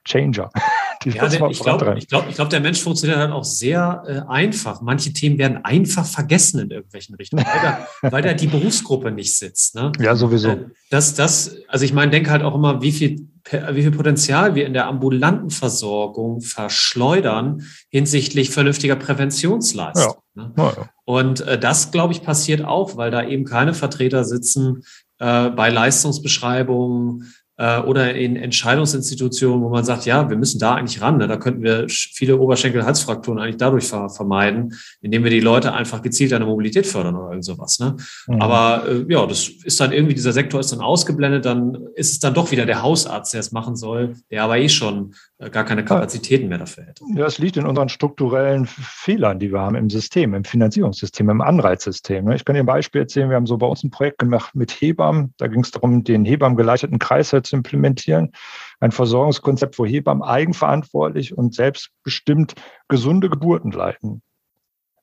Changer. 0.06 0.50
Ja, 1.06 1.28
der, 1.28 1.50
ich 1.50 1.60
glaube, 1.60 1.96
ich 1.98 2.08
glaub, 2.08 2.30
ich 2.30 2.36
glaub, 2.36 2.50
der 2.50 2.62
Mensch 2.62 2.82
funktioniert 2.82 3.20
halt 3.20 3.32
auch 3.32 3.44
sehr 3.44 4.04
äh, 4.08 4.32
einfach. 4.32 4.82
Manche 4.82 5.12
Themen 5.12 5.38
werden 5.38 5.58
einfach 5.66 6.06
vergessen 6.06 6.62
in 6.62 6.72
irgendwelchen 6.72 7.16
Richtungen, 7.16 7.46
weil 7.46 7.62
da, 7.62 7.88
weil 8.10 8.22
da 8.22 8.34
die 8.34 8.48
Berufsgruppe 8.48 9.12
nicht 9.12 9.36
sitzt. 9.36 9.76
Ne? 9.76 9.92
Ja, 10.00 10.16
sowieso. 10.16 10.52
Äh, 10.52 10.66
das, 10.90 11.14
das, 11.16 11.58
also 11.68 11.84
ich 11.84 11.92
meine, 11.92 12.12
denke 12.12 12.32
halt 12.32 12.42
auch 12.42 12.56
immer, 12.56 12.82
wie 12.82 12.94
viel, 12.94 13.28
wie 13.52 13.82
viel 13.82 13.92
Potenzial 13.92 14.56
wir 14.56 14.66
in 14.66 14.72
der 14.72 14.88
ambulanten 14.88 15.50
Versorgung 15.50 16.40
verschleudern 16.40 17.64
hinsichtlich 17.90 18.52
vernünftiger 18.52 18.96
Präventionsleistung. 18.96 20.16
Ja. 20.36 20.42
Ne? 20.42 20.54
Ja, 20.58 20.64
ja. 20.70 20.90
Und 21.04 21.42
äh, 21.42 21.60
das, 21.60 21.92
glaube 21.92 22.14
ich, 22.14 22.24
passiert 22.24 22.64
auch, 22.64 22.96
weil 22.96 23.12
da 23.12 23.28
eben 23.28 23.44
keine 23.44 23.74
Vertreter 23.74 24.24
sitzen, 24.24 24.84
äh, 25.24 25.50
bei 25.52 25.70
Leistungsbeschreibungen 25.70 27.34
äh, 27.58 27.80
oder 27.80 28.16
in 28.16 28.36
Entscheidungsinstitutionen, 28.36 29.64
wo 29.64 29.70
man 29.70 29.86
sagt, 29.86 30.06
ja, 30.06 30.30
wir 30.30 30.38
müssen 30.38 30.60
da 30.60 30.76
eigentlich 30.76 31.02
ran. 31.02 31.18
Ne? 31.18 31.28
Da 31.28 31.38
könnten 31.38 31.62
wir 31.62 31.86
viele 31.88 32.38
Oberschenkel-Halsfrakturen 32.38 33.40
eigentlich 33.40 33.58
dadurch 33.58 33.88
ver 33.88 34.10
vermeiden, 34.10 34.74
indem 35.02 35.24
wir 35.24 35.32
die 35.32 35.40
Leute 35.40 35.74
einfach 35.74 36.02
gezielt 36.02 36.34
an 36.34 36.42
der 36.42 36.50
Mobilität 36.50 36.88
fördern 36.88 37.16
oder 37.16 37.30
irgend 37.30 37.46
sowas. 37.46 37.80
Ne? 37.80 37.96
Mhm. 38.28 38.42
Aber 38.42 38.88
äh, 38.88 39.06
ja, 39.08 39.26
das 39.26 39.50
ist 39.50 39.80
dann 39.80 39.92
irgendwie, 39.92 40.16
dieser 40.16 40.34
Sektor 40.34 40.60
ist 40.60 40.72
dann 40.72 40.82
ausgeblendet, 40.82 41.46
dann 41.46 41.78
ist 41.96 42.12
es 42.12 42.20
dann 42.20 42.34
doch 42.34 42.52
wieder 42.52 42.66
der 42.66 42.82
Hausarzt, 42.82 43.34
der 43.34 43.40
es 43.40 43.52
machen 43.52 43.76
soll, 43.76 44.16
der 44.32 44.44
aber 44.44 44.58
eh 44.58 44.70
schon 44.70 45.14
äh, 45.38 45.50
gar 45.50 45.64
keine 45.64 45.86
Kapazitäten 45.86 46.48
mehr 46.48 46.58
dafür 46.58 46.86
hätte. 46.86 47.04
Ja, 47.16 47.26
es 47.26 47.38
liegt 47.38 47.58
in 47.58 47.66
unseren 47.66 47.90
strukturellen 47.90 48.66
Fehlern, 48.66 49.40
die 49.40 49.52
wir 49.52 49.60
haben 49.60 49.76
im 49.76 49.90
System, 49.90 50.34
im 50.34 50.44
Finanzierungssystem, 50.44 51.30
im 51.30 51.42
Anreizsystem. 51.42 52.26
Ne? 52.26 52.36
Ich 52.36 52.46
kann 52.46 52.56
dir 52.56 52.62
ein 52.62 52.66
Beispiel 52.66 53.02
erzählen. 53.02 53.30
Wir 53.30 53.36
haben 53.36 53.46
so 53.46 53.58
bei 53.58 53.68
uns 53.68 53.84
ein 53.84 53.92
Projekt 53.92 54.18
gemacht 54.18 54.56
mit 54.56 54.72
Hebammen. 54.72 55.34
Da 55.38 55.48
ging 55.48 55.62
es 55.62 55.72
darum, 55.72 56.04
den 56.04 56.26
Hebammen 56.26 56.58
Zu 57.44 57.58
implementieren. 57.58 58.32
Ein 58.80 58.92
Versorgungskonzept, 58.92 59.78
wo 59.78 59.86
Hebammen 59.86 60.24
eigenverantwortlich 60.24 61.38
und 61.38 61.54
selbstbestimmt 61.54 62.56
gesunde 62.88 63.30
Geburten 63.30 63.72
leiten. 63.72 64.22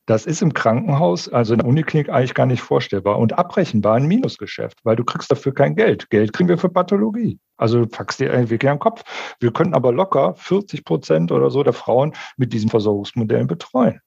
Das 0.06 0.26
ist 0.26 0.42
im 0.42 0.54
Krankenhaus, 0.54 1.28
also 1.28 1.54
in 1.54 1.60
der 1.60 1.68
Uniklinik 1.68 2.08
eigentlich 2.08 2.34
gar 2.34 2.46
nicht 2.46 2.62
vorstellbar 2.62 3.18
und 3.18 3.38
abrechenbar 3.38 3.94
ein 3.94 4.06
Minusgeschäft, 4.06 4.78
weil 4.82 4.96
du 4.96 5.04
kriegst 5.04 5.30
dafür 5.30 5.54
kein 5.54 5.76
Geld. 5.76 6.10
Geld 6.10 6.32
kriegen 6.32 6.48
wir 6.48 6.58
für 6.58 6.68
Pathologie. 6.68 7.38
Also 7.56 7.78
du 7.78 7.86
packst 7.86 8.18
dir 8.18 8.32
irgendwie 8.32 8.68
am 8.68 8.80
Kopf. 8.80 9.04
Wir 9.38 9.52
können 9.52 9.72
aber 9.72 9.92
locker 9.92 10.34
40 10.34 10.84
Prozent 10.84 11.30
oder 11.30 11.50
so 11.50 11.62
der 11.62 11.74
Frauen 11.74 12.14
mit 12.36 12.52
diesen 12.52 12.70
Versorgungsmodellen 12.70 13.46
betreuen. 13.46 14.00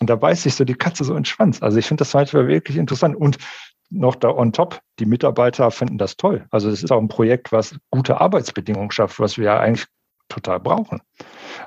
Und 0.00 0.10
da 0.10 0.16
beißt 0.16 0.42
sich 0.42 0.54
so 0.54 0.64
die 0.64 0.74
Katze 0.74 1.04
so 1.04 1.12
in 1.12 1.18
den 1.18 1.24
Schwanz. 1.26 1.62
Also 1.62 1.78
ich 1.78 1.86
finde 1.86 2.00
das 2.02 2.12
manchmal 2.12 2.48
wirklich 2.48 2.76
interessant. 2.76 3.14
Und 3.14 3.38
noch 3.90 4.14
da 4.14 4.30
on 4.30 4.52
top, 4.52 4.80
die 4.98 5.06
Mitarbeiter 5.06 5.70
finden 5.70 5.98
das 5.98 6.16
toll. 6.16 6.46
Also 6.50 6.68
es 6.70 6.82
ist 6.82 6.90
auch 6.90 7.00
ein 7.00 7.08
Projekt, 7.08 7.52
was 7.52 7.76
gute 7.90 8.20
Arbeitsbedingungen 8.20 8.90
schafft, 8.90 9.20
was 9.20 9.38
wir 9.38 9.46
ja 9.46 9.60
eigentlich 9.60 9.86
total 10.28 10.60
brauchen. 10.60 11.00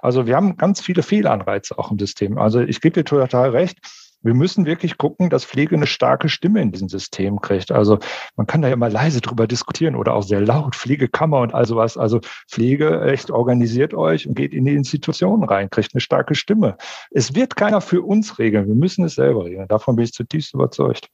Also 0.01 0.27
wir 0.27 0.35
haben 0.35 0.57
ganz 0.57 0.81
viele 0.81 1.03
Fehlanreize 1.03 1.77
auch 1.77 1.91
im 1.91 1.99
System. 1.99 2.37
Also 2.37 2.59
ich 2.59 2.81
gebe 2.81 2.93
dir 2.93 3.05
total 3.05 3.51
recht. 3.51 3.79
Wir 4.21 4.33
müssen 4.33 4.65
wirklich 4.65 4.97
gucken, 4.97 5.29
dass 5.29 5.45
Pflege 5.45 5.77
eine 5.77 5.87
starke 5.87 6.27
Stimme 6.27 6.61
in 6.61 6.73
diesem 6.73 6.89
System 6.89 7.39
kriegt. 7.39 7.71
Also 7.71 7.99
man 8.35 8.47
kann 8.47 8.61
da 8.61 8.67
ja 8.67 8.75
mal 8.75 8.91
leise 8.91 9.21
drüber 9.21 9.47
diskutieren 9.47 9.95
oder 9.95 10.13
auch 10.13 10.23
sehr 10.23 10.41
laut, 10.41 10.75
Pflegekammer 10.75 11.39
und 11.39 11.53
all 11.53 11.65
sowas. 11.65 11.95
Also 11.95 12.19
Pflege 12.49 13.01
echt 13.03 13.31
organisiert 13.31 13.93
euch 13.93 14.27
und 14.27 14.35
geht 14.35 14.53
in 14.53 14.65
die 14.65 14.75
Institutionen 14.75 15.45
rein, 15.45 15.69
kriegt 15.69 15.93
eine 15.93 16.01
starke 16.01 16.35
Stimme. 16.35 16.75
Es 17.11 17.33
wird 17.33 17.55
keiner 17.55 17.79
für 17.79 18.01
uns 18.01 18.39
regeln. 18.39 18.67
Wir 18.67 18.75
müssen 18.75 19.05
es 19.05 19.15
selber 19.15 19.45
regeln. 19.45 19.69
Davon 19.69 19.95
bin 19.95 20.03
ich 20.03 20.11
zutiefst 20.11 20.53
überzeugt. 20.53 21.07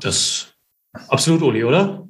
Das 0.00 0.54
absolut, 1.08 1.42
Uli, 1.42 1.64
oder? 1.64 2.06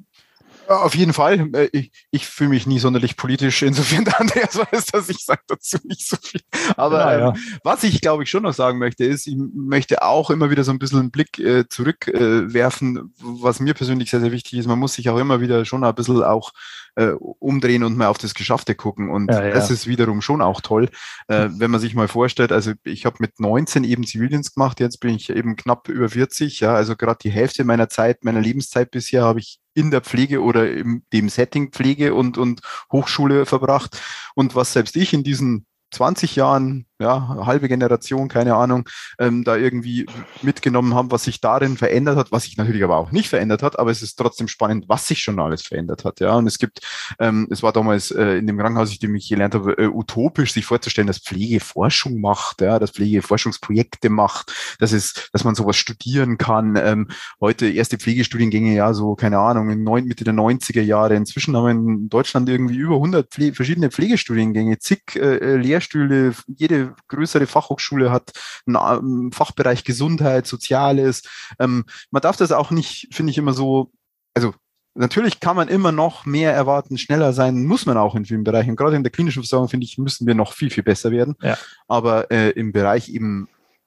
Auf 0.67 0.95
jeden 0.95 1.13
Fall. 1.13 1.49
Äh, 1.53 1.69
ich, 1.71 1.91
ich 2.11 2.25
fühle 2.25 2.49
mich 2.49 2.65
nie 2.65 2.79
sonderlich 2.79 3.17
politisch. 3.17 3.61
Insofern 3.61 4.05
der 4.05 4.19
Andreas 4.19 4.57
weiß, 4.57 4.85
dass 4.87 5.09
ich 5.09 5.23
sage 5.23 5.41
dazu 5.47 5.77
nicht 5.83 6.07
so 6.07 6.17
viel. 6.21 6.41
Aber 6.75 6.99
ja, 6.99 7.19
ja. 7.19 7.29
Ähm, 7.29 7.59
was 7.63 7.83
ich, 7.83 8.01
glaube 8.01 8.23
ich, 8.23 8.29
schon 8.29 8.43
noch 8.43 8.53
sagen 8.53 8.79
möchte, 8.79 9.05
ist, 9.05 9.27
ich 9.27 9.35
möchte 9.37 10.01
auch 10.01 10.29
immer 10.29 10.49
wieder 10.49 10.63
so 10.63 10.71
ein 10.71 10.79
bisschen 10.79 10.99
einen 10.99 11.11
Blick 11.11 11.37
äh, 11.39 11.67
zurückwerfen, 11.67 12.97
äh, 12.97 13.01
was 13.19 13.59
mir 13.59 13.73
persönlich 13.73 14.09
sehr, 14.09 14.21
sehr 14.21 14.31
wichtig 14.31 14.59
ist. 14.59 14.67
Man 14.67 14.79
muss 14.79 14.93
sich 14.93 15.09
auch 15.09 15.17
immer 15.17 15.41
wieder 15.41 15.65
schon 15.65 15.83
ein 15.83 15.95
bisschen 15.95 16.23
auch 16.23 16.51
äh, 16.95 17.09
umdrehen 17.09 17.83
und 17.83 17.97
mal 17.97 18.07
auf 18.07 18.17
das 18.17 18.33
Geschaffte 18.33 18.75
gucken. 18.75 19.09
Und 19.09 19.31
Ja, 19.31 19.45
ja. 19.45 19.53
das 19.53 19.71
ist 19.71 19.87
wiederum 19.87 20.21
schon 20.21 20.41
auch 20.41 20.61
toll, 20.61 20.89
äh, 21.27 21.49
wenn 21.57 21.71
man 21.71 21.79
sich 21.79 21.95
mal 21.95 22.07
vorstellt, 22.07 22.51
also 22.51 22.73
ich 22.83 23.05
habe 23.05 23.17
mit 23.19 23.39
19 23.39 23.83
eben 23.83 24.05
Zivildienst 24.05 24.55
gemacht, 24.55 24.79
jetzt 24.79 24.99
bin 24.99 25.15
ich 25.15 25.29
eben 25.29 25.55
knapp 25.55 25.89
über 25.89 26.09
40, 26.09 26.59
ja, 26.59 26.73
also 26.73 26.95
gerade 26.95 27.19
die 27.21 27.31
Hälfte 27.31 27.63
meiner 27.63 27.89
Zeit, 27.89 28.23
meiner 28.23 28.41
Lebenszeit 28.41 28.91
bisher 28.91 29.23
habe 29.23 29.39
ich 29.39 29.59
in 29.73 29.91
der 29.91 30.01
Pflege 30.01 30.41
oder 30.41 30.71
im 30.71 31.03
dem 31.11 31.29
Setting 31.29 31.71
Pflege 31.71 32.13
und, 32.13 32.37
und 32.37 32.61
Hochschule 32.91 33.45
verbracht. 33.45 34.01
Und 34.33 34.55
was 34.55 34.73
selbst 34.73 34.95
ich 34.95 35.13
in 35.13 35.23
diesen 35.23 35.65
20 35.91 36.35
Jahren, 36.35 36.85
ja, 36.99 37.45
halbe 37.45 37.67
Generation, 37.67 38.29
keine 38.29 38.55
Ahnung, 38.55 38.87
ähm, 39.19 39.43
da 39.43 39.55
irgendwie 39.55 40.05
mitgenommen 40.41 40.93
haben, 40.93 41.11
was 41.11 41.25
sich 41.25 41.41
darin 41.41 41.77
verändert 41.77 42.17
hat, 42.17 42.31
was 42.31 42.43
sich 42.43 42.57
natürlich 42.57 42.83
aber 42.83 42.97
auch 42.97 43.11
nicht 43.11 43.29
verändert 43.29 43.63
hat, 43.63 43.77
aber 43.77 43.91
es 43.91 44.01
ist 44.01 44.15
trotzdem 44.15 44.47
spannend, 44.47 44.85
was 44.87 45.07
sich 45.07 45.19
schon 45.19 45.39
alles 45.39 45.63
verändert 45.63 46.05
hat, 46.05 46.19
ja. 46.19 46.35
Und 46.35 46.47
es 46.47 46.57
gibt, 46.57 46.79
ähm, 47.19 47.47
es 47.51 47.63
war 47.63 47.73
damals 47.73 48.11
äh, 48.11 48.37
in 48.37 48.47
dem 48.47 48.57
Krankenhaus, 48.57 48.93
in 48.93 48.99
dem 48.99 49.15
ich 49.15 49.27
gelernt 49.27 49.55
habe, 49.55 49.77
äh, 49.77 49.87
utopisch, 49.87 50.53
sich 50.53 50.65
vorzustellen, 50.65 51.07
dass 51.07 51.19
Pflege 51.19 51.59
Forschung 51.59 52.21
macht, 52.21 52.61
ja, 52.61 52.79
dass 52.79 52.91
Pflege 52.91 53.21
Forschungsprojekte 53.21 54.09
macht, 54.09 54.53
dass 54.79 54.91
es, 54.93 55.29
dass 55.33 55.43
man 55.43 55.55
sowas 55.55 55.75
studieren 55.75 56.37
kann. 56.37 56.75
Ähm, 56.77 57.09
heute 57.41 57.67
erste 57.67 57.97
Pflegestudiengänge, 57.97 58.73
ja, 58.73 58.93
so, 58.93 59.15
keine 59.15 59.39
Ahnung, 59.39 59.69
in 59.69 59.83
neun, 59.83 60.05
Mitte 60.05 60.23
der 60.23 60.33
90er 60.33 60.81
Jahre. 60.81 61.15
Inzwischen 61.15 61.55
haben 61.57 61.65
wir 61.65 61.71
in 61.71 62.09
Deutschland 62.09 62.47
irgendwie 62.47 62.77
über 62.77 62.95
100 62.95 63.29
Pfle 63.29 63.53
verschiedene 63.53 63.91
Pflegestudiengänge, 63.91 64.79
zig 64.79 65.15
äh, 65.15 65.57
Lehrstühle, 65.57 66.33
jede 66.47 66.84
größere 67.07 67.47
Fachhochschule 67.47 68.11
hat 68.11 68.31
einen, 68.65 68.75
einen 68.75 69.31
Fachbereich 69.31 69.83
Gesundheit, 69.83 70.47
Soziales. 70.47 71.23
Ähm, 71.59 71.85
man 72.11 72.21
darf 72.21 72.37
das 72.37 72.51
auch 72.51 72.71
nicht, 72.71 73.07
finde 73.11 73.31
ich, 73.31 73.37
immer 73.37 73.53
so, 73.53 73.91
also 74.33 74.53
Natürlich 74.97 75.41
kann 75.41 75.57
man 75.57 75.67
immer 75.67 75.91
noch 75.91 76.25
mehr 76.25 76.53
erwarten, 76.53 76.97
schneller 76.97 77.33
sein, 77.33 77.65
muss 77.65 77.85
man 77.85 77.97
auch 77.97 78.15
in 78.15 78.23
vielen 78.23 78.45
Bereichen. 78.45 78.77
Gerade 78.77 78.95
in 78.95 79.03
der 79.03 79.11
klinischen 79.11 79.43
Versorgung, 79.43 79.67
finde 79.67 79.85
ich, 79.85 79.97
müssen 79.97 80.25
wir 80.25 80.35
noch 80.35 80.53
viel, 80.53 80.69
viel 80.69 80.83
besser 80.83 81.11
werden. 81.11 81.35
Ja. 81.41 81.57
Aber 81.89 82.31
äh, 82.31 82.51
im 82.51 82.71
Bereich 82.71 83.09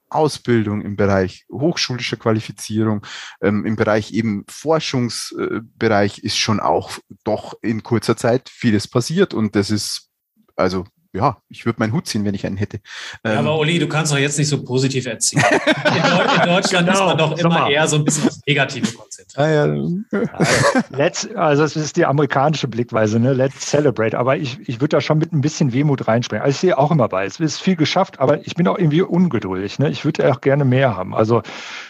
Ausbildung, 0.09 0.81
im 0.81 0.95
Bereich 0.95 1.45
hochschulischer 1.51 2.17
Qualifizierung, 2.17 3.05
ähm, 3.41 3.65
im 3.65 3.75
Bereich 3.75 4.13
eben 4.13 4.45
Forschungsbereich 4.49 6.19
äh, 6.19 6.21
ist 6.21 6.37
schon 6.37 6.59
auch 6.59 6.91
doch 7.23 7.55
in 7.61 7.83
kurzer 7.83 8.15
Zeit 8.15 8.49
vieles 8.49 8.87
passiert 8.87 9.33
und 9.33 9.55
das 9.55 9.71
ist 9.71 10.09
also 10.55 10.85
ja, 11.13 11.37
ich 11.49 11.65
würde 11.65 11.79
meinen 11.79 11.93
Hut 11.93 12.05
ziehen, 12.05 12.23
wenn 12.23 12.35
ich 12.35 12.45
einen 12.45 12.57
hätte. 12.57 12.77
Ähm, 13.23 13.33
ja, 13.33 13.39
aber 13.39 13.57
Uli, 13.57 13.79
du 13.79 13.87
kannst 13.87 14.11
doch 14.11 14.17
jetzt 14.17 14.37
nicht 14.37 14.47
so 14.47 14.63
positiv 14.63 15.07
erzählen. 15.07 15.43
In, 15.51 16.01
Deu 16.03 16.35
in 16.35 16.49
Deutschland 16.49 16.87
genau, 16.87 16.99
ist 16.99 17.05
man 17.05 17.17
doch 17.17 17.37
immer 17.37 17.69
eher 17.69 17.87
so 17.87 17.95
ein 17.95 18.05
bisschen 18.05 18.27
aufs 18.27 18.41
Negative 18.45 18.93
konzentriert. 18.93 19.37
Ah, 19.37 19.49
ja. 19.49 20.81
Let's, 20.91 21.27
also 21.35 21.63
es 21.63 21.75
ist 21.75 21.97
die 21.97 22.05
amerikanische 22.05 22.67
Blickweise, 22.67 23.19
ne? 23.19 23.33
Let's 23.33 23.69
celebrate. 23.69 24.17
Aber 24.17 24.37
ich, 24.37 24.59
ich 24.69 24.81
würde 24.81 24.97
da 24.97 25.01
schon 25.01 25.17
mit 25.17 25.33
ein 25.33 25.41
bisschen 25.41 25.73
Wehmut 25.73 26.07
reinspringen. 26.07 26.43
Also 26.43 26.53
ich 26.55 26.59
sehe 26.59 26.77
auch 26.77 26.91
immer 26.91 27.07
bei, 27.07 27.25
es 27.25 27.39
ist 27.39 27.59
viel 27.59 27.75
geschafft, 27.75 28.19
aber 28.19 28.45
ich 28.45 28.53
bin 28.53 28.67
auch 28.67 28.77
irgendwie 28.77 29.01
ungeduldig. 29.01 29.79
Ne? 29.79 29.89
Ich 29.89 30.05
würde 30.05 30.31
auch 30.31 30.41
gerne 30.41 30.63
mehr 30.63 30.95
haben. 30.95 31.15
Also 31.15 31.41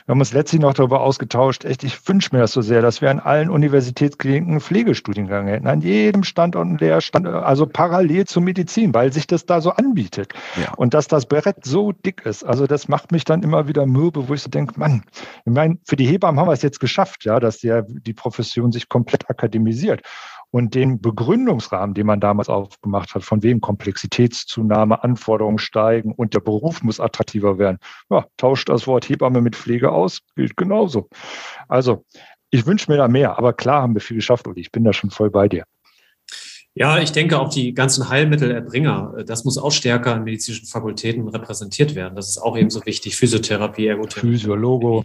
wir 0.05 0.13
haben 0.13 0.19
uns 0.19 0.33
letztlich 0.33 0.61
noch 0.61 0.73
darüber 0.73 1.01
ausgetauscht. 1.01 1.65
Echt, 1.65 1.83
ich 1.83 2.07
wünsche 2.07 2.29
mir 2.31 2.39
das 2.39 2.53
so 2.53 2.61
sehr, 2.61 2.81
dass 2.81 3.01
wir 3.01 3.11
an 3.11 3.19
allen 3.19 3.49
Universitätskliniken 3.49 4.51
einen 4.51 4.61
Pflegestudiengang 4.61 5.47
hätten. 5.47 5.67
An 5.67 5.81
jedem 5.81 6.23
Standort 6.23 6.65
einen 6.65 6.77
Lehrstand, 6.77 7.27
also 7.27 7.65
parallel 7.65 8.25
zur 8.25 8.41
Medizin, 8.43 8.93
weil 8.93 9.08
sich 9.11 9.27
das 9.27 9.45
da 9.45 9.61
so 9.61 9.71
anbietet. 9.71 10.33
Ja. 10.61 10.73
Und 10.75 10.93
dass 10.93 11.07
das 11.07 11.25
Brett 11.25 11.63
so 11.63 11.91
dick 11.91 12.25
ist, 12.25 12.43
also 12.43 12.67
das 12.67 12.87
macht 12.87 13.11
mich 13.11 13.23
dann 13.23 13.43
immer 13.43 13.67
wieder 13.67 13.85
mürbe, 13.85 14.27
wo 14.27 14.33
ich 14.33 14.41
so 14.41 14.49
denke, 14.49 14.79
Mann, 14.79 15.03
ich 15.45 15.53
meine, 15.53 15.77
für 15.85 15.95
die 15.95 16.05
Hebammen 16.05 16.39
haben 16.39 16.47
wir 16.47 16.53
es 16.53 16.61
jetzt 16.61 16.79
geschafft, 16.79 17.25
ja, 17.25 17.39
dass 17.39 17.59
der, 17.59 17.85
die 17.87 18.13
Profession 18.13 18.71
sich 18.71 18.89
komplett 18.89 19.29
akademisiert. 19.29 20.01
Und 20.51 20.73
den 20.73 20.99
Begründungsrahmen, 20.99 21.93
den 21.93 22.07
man 22.07 22.19
damals 22.19 22.49
aufgemacht 22.49 23.13
hat, 23.13 23.23
von 23.23 23.43
wem 23.43 23.61
Komplexitätszunahme, 23.61 25.03
Anforderungen 25.03 25.59
steigen 25.59 26.11
und 26.11 26.33
der 26.33 26.39
Beruf 26.39 26.81
muss 26.81 26.99
attraktiver 26.99 27.59
werden, 27.59 27.77
ja, 28.09 28.25
tauscht 28.37 28.69
das 28.69 28.87
Wort 28.87 29.07
Hebamme 29.07 29.41
mit 29.41 29.55
Pflege 29.55 29.91
aus, 29.91 30.21
gilt 30.35 30.57
genauso. 30.57 31.07
Also 31.67 32.03
ich 32.49 32.65
wünsche 32.65 32.91
mir 32.91 32.97
da 32.97 33.07
mehr, 33.07 33.37
aber 33.37 33.53
klar 33.53 33.83
haben 33.83 33.93
wir 33.93 34.01
viel 34.01 34.17
geschafft, 34.17 34.47
Uli. 34.47 34.61
Ich 34.61 34.71
bin 34.71 34.83
da 34.83 34.91
schon 34.91 35.11
voll 35.11 35.29
bei 35.29 35.47
dir. 35.47 35.65
Ja, 36.75 36.99
ich 36.99 37.11
denke 37.11 37.39
auch 37.39 37.49
die 37.49 37.73
ganzen 37.73 38.09
Heilmittelerbringer, 38.09 39.15
äh, 39.17 39.25
das 39.25 39.43
muss 39.43 39.57
auch 39.57 39.71
stärker 39.71 40.15
an 40.15 40.23
medizinischen 40.23 40.67
Fakultäten 40.67 41.27
repräsentiert 41.27 41.95
werden. 41.95 42.15
Das 42.15 42.29
ist 42.29 42.37
auch 42.37 42.57
eben 42.57 42.69
so 42.69 42.85
wichtig. 42.85 43.15
Physiotherapie, 43.15 43.87
Ergotherapie. 43.87 44.31
Physiologo. 44.31 45.03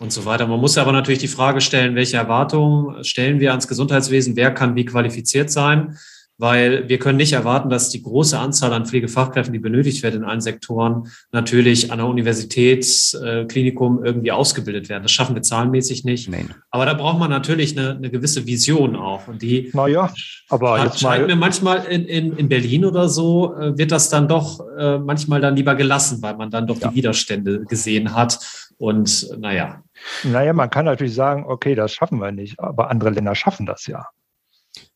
Und 0.00 0.12
so 0.12 0.24
weiter. 0.24 0.46
Man 0.46 0.60
muss 0.60 0.78
aber 0.78 0.92
natürlich 0.92 1.18
die 1.18 1.28
Frage 1.28 1.60
stellen, 1.60 1.96
welche 1.96 2.16
Erwartungen 2.16 3.02
stellen 3.02 3.40
wir 3.40 3.50
ans 3.50 3.66
Gesundheitswesen? 3.66 4.36
Wer 4.36 4.52
kann 4.52 4.76
wie 4.76 4.84
qualifiziert 4.84 5.50
sein? 5.50 5.98
Weil 6.38 6.88
wir 6.88 6.98
können 7.00 7.18
nicht 7.18 7.32
erwarten, 7.32 7.68
dass 7.68 7.90
die 7.90 8.02
große 8.02 8.38
Anzahl 8.38 8.72
an 8.72 8.86
Pflegefachkräften, 8.86 9.52
die 9.52 9.58
benötigt 9.58 10.04
wird 10.04 10.14
in 10.14 10.22
allen 10.24 10.40
Sektoren, 10.40 11.08
natürlich 11.32 11.90
an 11.90 11.98
der 11.98 12.06
Universitätsklinikum 12.06 14.04
irgendwie 14.04 14.30
ausgebildet 14.30 14.88
werden. 14.88 15.02
Das 15.02 15.10
schaffen 15.10 15.34
wir 15.34 15.42
zahlenmäßig 15.42 16.04
nicht. 16.04 16.30
Nein. 16.30 16.54
Aber 16.70 16.86
da 16.86 16.94
braucht 16.94 17.18
man 17.18 17.30
natürlich 17.30 17.76
eine, 17.76 17.96
eine 17.96 18.10
gewisse 18.10 18.46
Vision 18.46 18.94
auch. 18.94 19.26
Und 19.26 19.42
die 19.42 19.70
naja, 19.72 20.12
aber 20.48 20.84
jetzt 20.84 21.00
scheint 21.00 21.26
mir 21.26 21.36
manchmal 21.36 21.84
in, 21.86 22.04
in, 22.04 22.36
in 22.36 22.48
Berlin 22.48 22.84
oder 22.84 23.08
so, 23.08 23.56
äh, 23.56 23.76
wird 23.76 23.90
das 23.90 24.08
dann 24.08 24.28
doch 24.28 24.60
äh, 24.78 24.98
manchmal 24.98 25.40
dann 25.40 25.56
lieber 25.56 25.74
gelassen, 25.74 26.22
weil 26.22 26.36
man 26.36 26.50
dann 26.50 26.68
doch 26.68 26.80
ja. 26.80 26.88
die 26.88 26.96
Widerstände 26.96 27.64
gesehen 27.64 28.14
hat. 28.14 28.38
Und 28.78 29.28
naja. 29.38 29.82
Naja, 30.22 30.52
man 30.52 30.70
kann 30.70 30.84
natürlich 30.84 31.14
sagen, 31.14 31.44
okay, 31.48 31.74
das 31.74 31.92
schaffen 31.92 32.20
wir 32.20 32.30
nicht, 32.30 32.60
aber 32.60 32.90
andere 32.90 33.10
Länder 33.10 33.34
schaffen 33.34 33.66
das 33.66 33.86
ja. 33.88 34.06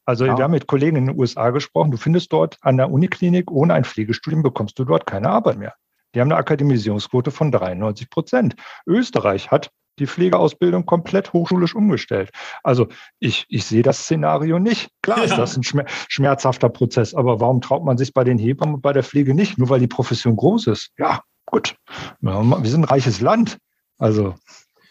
Also 0.04 0.26
ja. 0.26 0.36
wir 0.36 0.44
haben 0.44 0.52
mit 0.52 0.66
Kollegen 0.66 0.96
in 0.96 1.06
den 1.06 1.18
USA 1.18 1.50
gesprochen. 1.50 1.90
Du 1.90 1.96
findest 1.96 2.32
dort 2.32 2.58
an 2.60 2.76
der 2.76 2.90
Uniklinik 2.90 3.50
ohne 3.50 3.74
ein 3.74 3.84
Pflegestudium 3.84 4.42
bekommst 4.42 4.78
du 4.78 4.84
dort 4.84 5.06
keine 5.06 5.30
Arbeit 5.30 5.58
mehr. 5.58 5.74
Die 6.14 6.20
haben 6.20 6.28
eine 6.28 6.38
Akademisierungsquote 6.38 7.30
von 7.30 7.50
93 7.50 8.10
Prozent. 8.10 8.56
Österreich 8.86 9.50
hat 9.50 9.70
die 9.98 10.06
Pflegeausbildung 10.06 10.86
komplett 10.86 11.32
hochschulisch 11.32 11.74
umgestellt. 11.74 12.30
Also 12.62 12.88
ich, 13.18 13.44
ich 13.48 13.64
sehe 13.64 13.82
das 13.82 14.00
Szenario 14.00 14.58
nicht. 14.58 14.90
Klar 15.02 15.18
ja. 15.18 15.24
ist 15.24 15.36
das 15.36 15.56
ein 15.56 15.62
schmerzhafter 16.08 16.68
Prozess, 16.68 17.14
aber 17.14 17.40
warum 17.40 17.60
traut 17.60 17.84
man 17.84 17.98
sich 17.98 18.12
bei 18.12 18.24
den 18.24 18.38
Hebammen 18.38 18.76
und 18.76 18.80
bei 18.82 18.92
der 18.92 19.04
Pflege 19.04 19.34
nicht? 19.34 19.58
Nur 19.58 19.68
weil 19.68 19.80
die 19.80 19.86
Profession 19.86 20.36
groß 20.36 20.68
ist. 20.68 20.90
Ja, 20.98 21.20
gut. 21.46 21.76
Wir 22.20 22.70
sind 22.70 22.82
ein 22.82 22.84
reiches 22.84 23.20
Land. 23.20 23.58
Also 23.98 24.34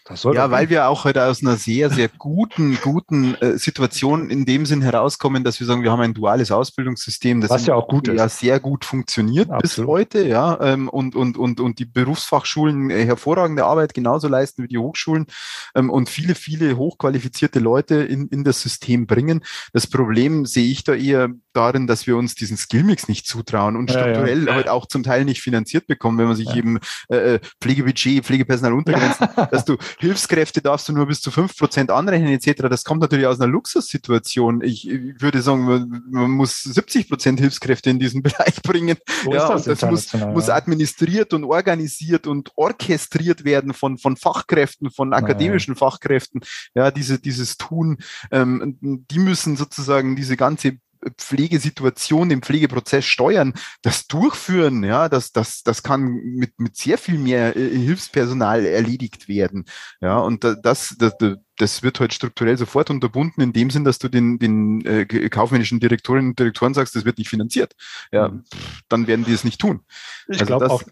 ja, 0.08 0.50
weil 0.50 0.68
wir 0.68 0.88
auch 0.88 1.04
heute 1.04 1.24
aus 1.24 1.42
einer 1.42 1.56
sehr, 1.56 1.88
sehr 1.90 2.08
guten, 2.08 2.78
guten 2.82 3.34
äh, 3.36 3.56
Situation 3.56 4.30
in 4.30 4.44
dem 4.44 4.66
Sinn 4.66 4.82
herauskommen, 4.82 5.44
dass 5.44 5.60
wir 5.60 5.66
sagen, 5.66 5.82
wir 5.82 5.92
haben 5.92 6.00
ein 6.00 6.14
duales 6.14 6.50
Ausbildungssystem, 6.50 7.40
das 7.40 7.50
Was 7.50 7.66
ja 7.66 7.74
auch 7.74 7.86
gut 7.86 8.08
ja 8.08 8.28
sehr 8.28 8.58
gut 8.58 8.84
funktioniert 8.84 9.50
Absolut. 9.50 9.62
bis 9.62 9.86
heute, 9.86 10.26
ja, 10.26 10.58
ähm, 10.60 10.88
und, 10.88 11.14
und, 11.14 11.36
und, 11.36 11.60
und 11.60 11.78
die 11.78 11.84
Berufsfachschulen 11.84 12.90
äh, 12.90 13.04
hervorragende 13.04 13.64
Arbeit 13.64 13.94
genauso 13.94 14.28
leisten 14.28 14.64
wie 14.64 14.68
die 14.68 14.78
Hochschulen 14.78 15.26
ähm, 15.74 15.88
und 15.88 16.08
viele, 16.08 16.34
viele 16.34 16.76
hochqualifizierte 16.76 17.60
Leute 17.60 17.96
in, 17.96 18.26
in 18.28 18.44
das 18.44 18.60
System 18.60 19.06
bringen. 19.06 19.44
Das 19.72 19.86
Problem 19.86 20.46
sehe 20.46 20.70
ich 20.70 20.84
da 20.84 20.94
eher 20.94 21.28
darin, 21.52 21.86
dass 21.86 22.06
wir 22.06 22.16
uns 22.16 22.34
diesen 22.34 22.56
Skillmix 22.56 23.08
nicht 23.08 23.26
zutrauen 23.26 23.76
und 23.76 23.90
strukturell 23.90 24.44
ja, 24.44 24.48
ja. 24.48 24.54
halt 24.54 24.68
auch 24.68 24.86
zum 24.86 25.02
Teil 25.02 25.24
nicht 25.24 25.42
finanziert 25.42 25.86
bekommen, 25.86 26.18
wenn 26.18 26.26
man 26.26 26.36
sich 26.36 26.48
ja. 26.48 26.56
eben 26.56 26.78
äh, 27.08 27.34
äh 27.34 27.40
Pflegebudget, 27.60 28.24
Pflegepersonal 28.24 28.72
untergrenzt, 28.82 29.20
dass 29.50 29.64
du 29.64 29.76
Hilfskräfte 29.98 30.60
darfst 30.62 30.88
du 30.88 30.92
nur 30.92 31.06
bis 31.06 31.20
zu 31.20 31.30
fünf 31.30 31.56
Prozent 31.56 31.90
anrechnen 31.90 32.32
etc. 32.32 32.62
Das 32.68 32.84
kommt 32.84 33.00
natürlich 33.00 33.26
aus 33.26 33.40
einer 33.40 33.50
Luxussituation. 33.50 34.62
Ich, 34.62 34.88
ich 34.88 35.20
würde 35.20 35.42
sagen, 35.42 35.64
man, 35.64 36.02
man 36.10 36.30
muss 36.30 36.62
70 36.62 37.08
Prozent 37.08 37.40
Hilfskräfte 37.40 37.90
in 37.90 37.98
diesen 37.98 38.22
Bereich 38.22 38.62
bringen. 38.62 38.96
Wo 39.24 39.34
ja, 39.34 39.48
das, 39.48 39.64
das 39.64 39.82
muss, 39.82 40.12
muss 40.14 40.48
administriert 40.48 41.34
und 41.34 41.44
organisiert 41.44 42.26
und 42.26 42.50
orchestriert 42.56 43.44
werden 43.44 43.74
von, 43.74 43.98
von 43.98 44.16
Fachkräften, 44.16 44.90
von 44.90 45.12
akademischen 45.12 45.76
Fachkräften. 45.76 46.40
Ja, 46.74 46.90
diese, 46.90 47.18
dieses 47.18 47.56
Tun, 47.56 47.98
ähm, 48.30 48.78
die 48.80 49.18
müssen 49.18 49.56
sozusagen 49.56 50.16
diese 50.16 50.36
ganze 50.36 50.78
Pflegesituation, 51.18 52.28
den 52.28 52.42
Pflegeprozess 52.42 53.04
steuern, 53.04 53.54
das 53.82 54.06
Durchführen, 54.06 54.84
ja, 54.84 55.08
das, 55.08 55.32
das, 55.32 55.62
das 55.62 55.82
kann 55.82 56.02
mit, 56.02 56.58
mit 56.58 56.76
sehr 56.76 56.98
viel 56.98 57.18
mehr 57.18 57.56
äh, 57.56 57.70
Hilfspersonal 57.70 58.64
erledigt 58.64 59.28
werden. 59.28 59.64
Ja, 60.00 60.18
und 60.18 60.44
das, 60.44 60.94
das, 60.98 61.16
das 61.56 61.82
wird 61.82 62.00
halt 62.00 62.12
strukturell 62.14 62.56
sofort 62.56 62.90
unterbunden, 62.90 63.42
in 63.42 63.52
dem 63.52 63.70
Sinn, 63.70 63.84
dass 63.84 63.98
du 63.98 64.08
den, 64.08 64.38
den 64.38 64.84
äh, 64.84 65.06
kaufmännischen 65.28 65.80
Direktorinnen 65.80 66.30
und 66.30 66.38
Direktoren 66.38 66.74
sagst, 66.74 66.94
das 66.96 67.04
wird 67.04 67.18
nicht 67.18 67.30
finanziert. 67.30 67.74
Ja, 68.10 68.28
mhm. 68.28 68.44
dann 68.88 69.06
werden 69.06 69.24
die 69.24 69.32
es 69.32 69.44
nicht 69.44 69.60
tun. 69.60 69.80
Ich 70.28 70.40
also 70.40 70.46
glaube 70.46 70.70
auch, 70.70 70.82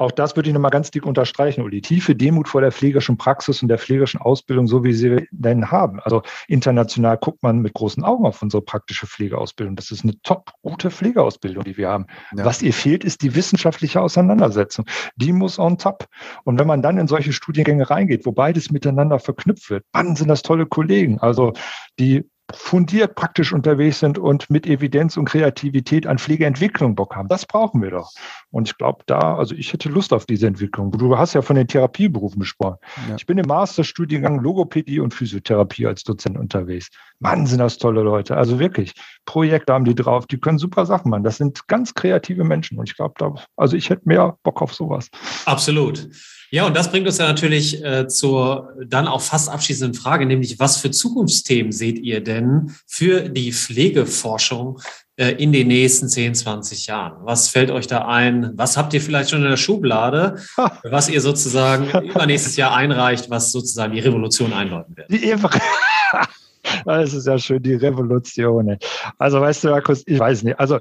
auch 0.00 0.12
das 0.12 0.36
würde 0.36 0.48
ich 0.48 0.54
nochmal 0.54 0.70
ganz 0.70 0.90
dick 0.90 1.04
unterstreichen, 1.04 1.62
Uli. 1.62 1.80
Tiefe 1.80 2.14
Demut 2.14 2.48
vor 2.48 2.60
der 2.60 2.72
pflegerischen 2.72 3.18
Praxis 3.18 3.62
und 3.62 3.68
der 3.68 3.78
pflegerischen 3.78 4.20
Ausbildung, 4.20 4.66
so 4.66 4.84
wie 4.84 4.92
sie 4.92 5.26
denn 5.30 5.70
haben. 5.70 6.00
Also 6.00 6.22
international 6.46 7.18
guckt 7.18 7.42
man 7.42 7.60
mit 7.60 7.74
großen 7.74 8.04
Augen 8.04 8.26
auf 8.26 8.40
unsere 8.42 8.62
praktische 8.62 9.06
Pflegeausbildung. 9.06 9.76
Das 9.76 9.90
ist 9.90 10.04
eine 10.04 10.20
top 10.22 10.52
gute 10.62 10.90
Pflegeausbildung, 10.90 11.64
die 11.64 11.76
wir 11.76 11.88
haben. 11.88 12.06
Ja. 12.36 12.44
Was 12.44 12.62
ihr 12.62 12.72
fehlt, 12.72 13.04
ist 13.04 13.22
die 13.22 13.34
wissenschaftliche 13.34 14.00
Auseinandersetzung. 14.00 14.86
Die 15.16 15.32
muss 15.32 15.58
on 15.58 15.78
top. 15.78 16.06
Und 16.44 16.58
wenn 16.58 16.66
man 16.66 16.82
dann 16.82 16.98
in 16.98 17.08
solche 17.08 17.32
Studiengänge 17.32 17.90
reingeht, 17.90 18.26
wo 18.26 18.32
beides 18.32 18.70
miteinander 18.70 19.18
verknüpft 19.18 19.70
wird, 19.70 19.84
dann 19.92 20.16
sind 20.16 20.28
das 20.28 20.42
tolle 20.42 20.66
Kollegen. 20.66 21.18
Also 21.18 21.52
die 21.98 22.24
fundiert 22.54 23.14
praktisch 23.14 23.52
unterwegs 23.52 24.00
sind 24.00 24.18
und 24.18 24.48
mit 24.48 24.66
Evidenz 24.66 25.16
und 25.16 25.26
Kreativität 25.26 26.06
an 26.06 26.18
Pflegeentwicklung 26.18 26.94
Bock 26.94 27.14
haben. 27.14 27.28
Das 27.28 27.46
brauchen 27.46 27.82
wir 27.82 27.90
doch. 27.90 28.10
Und 28.50 28.68
ich 28.68 28.78
glaube, 28.78 29.02
da, 29.06 29.36
also 29.36 29.54
ich 29.54 29.72
hätte 29.72 29.88
Lust 29.88 30.12
auf 30.12 30.24
diese 30.24 30.46
Entwicklung. 30.46 30.90
Du 30.90 31.18
hast 31.18 31.34
ja 31.34 31.42
von 31.42 31.56
den 31.56 31.68
Therapieberufen 31.68 32.40
gesprochen. 32.40 32.78
Ja. 33.08 33.16
Ich 33.16 33.26
bin 33.26 33.38
im 33.38 33.46
Masterstudiengang 33.46 34.40
Logopädie 34.40 35.00
und 35.00 35.12
Physiotherapie 35.12 35.86
als 35.86 36.04
Dozent 36.04 36.38
unterwegs. 36.38 36.88
Mann, 37.18 37.46
sind 37.46 37.58
das 37.58 37.78
tolle 37.78 38.02
Leute. 38.02 38.36
Also 38.36 38.58
wirklich, 38.58 38.94
Projekte 39.26 39.74
haben 39.74 39.84
die 39.84 39.94
drauf, 39.94 40.26
die 40.26 40.38
können 40.38 40.58
super 40.58 40.86
Sachen 40.86 41.10
machen. 41.10 41.24
Das 41.24 41.36
sind 41.36 41.68
ganz 41.68 41.94
kreative 41.94 42.44
Menschen. 42.44 42.78
Und 42.78 42.88
ich 42.88 42.96
glaube, 42.96 43.14
da, 43.18 43.34
also 43.56 43.76
ich 43.76 43.90
hätte 43.90 44.02
mehr 44.04 44.38
Bock 44.42 44.62
auf 44.62 44.74
sowas. 44.74 45.10
Absolut. 45.44 46.08
Ja, 46.50 46.66
und 46.66 46.76
das 46.76 46.90
bringt 46.90 47.06
uns 47.06 47.18
ja 47.18 47.26
natürlich 47.26 47.84
äh, 47.84 48.08
zur 48.08 48.74
dann 48.86 49.06
auch 49.06 49.20
fast 49.20 49.50
abschließenden 49.50 49.94
Frage, 49.94 50.24
nämlich 50.24 50.58
was 50.58 50.78
für 50.78 50.90
Zukunftsthemen 50.90 51.72
seht 51.72 51.98
ihr 51.98 52.22
denn 52.22 52.74
für 52.86 53.28
die 53.28 53.52
Pflegeforschung 53.52 54.80
äh, 55.16 55.32
in 55.32 55.52
den 55.52 55.68
nächsten 55.68 56.08
10, 56.08 56.34
20 56.34 56.86
Jahren? 56.86 57.24
Was 57.24 57.48
fällt 57.48 57.70
euch 57.70 57.86
da 57.86 58.06
ein? 58.06 58.52
Was 58.54 58.76
habt 58.76 58.94
ihr 58.94 59.00
vielleicht 59.02 59.30
schon 59.30 59.42
in 59.42 59.50
der 59.50 59.56
Schublade, 59.58 60.36
was 60.84 61.08
ihr 61.08 61.20
sozusagen 61.20 61.90
übernächstes 62.08 62.56
Jahr 62.56 62.74
einreicht, 62.74 63.28
was 63.28 63.52
sozusagen 63.52 63.92
die 63.92 64.00
Revolution 64.00 64.52
einläuten 64.52 64.96
wird? 64.96 65.10
Die 65.10 65.34
Das 66.84 67.14
ist 67.14 67.26
ja 67.26 67.38
schön, 67.38 67.62
die 67.62 67.74
Revolution. 67.74 68.78
Also 69.18 69.40
weißt 69.40 69.64
du, 69.64 69.68
Markus, 69.68 70.02
ich 70.06 70.18
weiß 70.18 70.42
nicht. 70.42 70.58
Also 70.58 70.80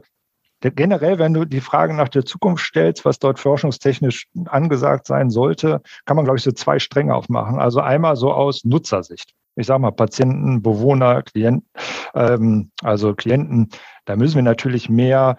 generell, 0.61 1.19
wenn 1.19 1.33
du 1.33 1.45
die 1.45 1.61
Frage 1.61 1.93
nach 1.93 2.09
der 2.09 2.25
Zukunft 2.25 2.65
stellst, 2.65 3.05
was 3.05 3.19
dort 3.19 3.39
forschungstechnisch 3.39 4.27
angesagt 4.45 5.07
sein 5.07 5.29
sollte, 5.29 5.81
kann 6.05 6.15
man, 6.15 6.25
glaube 6.25 6.37
ich, 6.37 6.43
so 6.43 6.51
zwei 6.51 6.79
Stränge 6.79 7.15
aufmachen. 7.15 7.59
Also 7.59 7.79
einmal 7.79 8.15
so 8.15 8.31
aus 8.31 8.63
Nutzersicht. 8.63 9.33
Ich 9.55 9.67
sage 9.67 9.81
mal, 9.81 9.91
Patienten, 9.91 10.61
Bewohner, 10.61 11.23
Klienten, 11.23 11.67
ähm, 12.13 12.71
also 12.83 13.13
Klienten, 13.13 13.69
da 14.05 14.15
müssen 14.15 14.35
wir 14.35 14.43
natürlich 14.43 14.89
mehr 14.89 15.37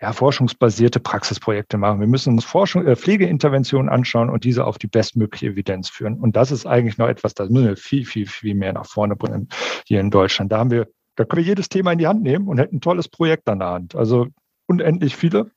ja, 0.00 0.12
forschungsbasierte 0.12 1.00
Praxisprojekte 1.00 1.76
machen. 1.76 2.00
Wir 2.00 2.06
müssen 2.06 2.34
uns 2.34 2.44
Forschung, 2.44 2.86
äh, 2.86 2.94
Pflegeinterventionen 2.94 3.88
anschauen 3.88 4.30
und 4.30 4.44
diese 4.44 4.64
auf 4.64 4.78
die 4.78 4.86
bestmögliche 4.86 5.46
Evidenz 5.46 5.88
führen. 5.88 6.18
Und 6.18 6.36
das 6.36 6.52
ist 6.52 6.66
eigentlich 6.66 6.98
noch 6.98 7.08
etwas, 7.08 7.34
das 7.34 7.50
müssen 7.50 7.66
wir 7.66 7.76
viel, 7.76 8.04
viel, 8.04 8.26
viel 8.26 8.54
mehr 8.54 8.72
nach 8.72 8.86
vorne 8.86 9.16
bringen 9.16 9.48
hier 9.86 10.00
in 10.00 10.10
Deutschland. 10.10 10.52
Da 10.52 10.58
haben 10.58 10.70
wir, 10.70 10.86
da 11.16 11.24
können 11.24 11.42
wir 11.42 11.48
jedes 11.48 11.68
Thema 11.68 11.92
in 11.92 11.98
die 11.98 12.06
Hand 12.06 12.22
nehmen 12.22 12.46
und 12.46 12.58
hätten 12.58 12.76
ein 12.76 12.80
tolles 12.80 13.08
Projekt 13.08 13.48
an 13.48 13.58
der 13.58 13.70
Hand. 13.70 13.96
Also 13.96 14.28
unendlich 14.68 15.16
viele. 15.16 15.50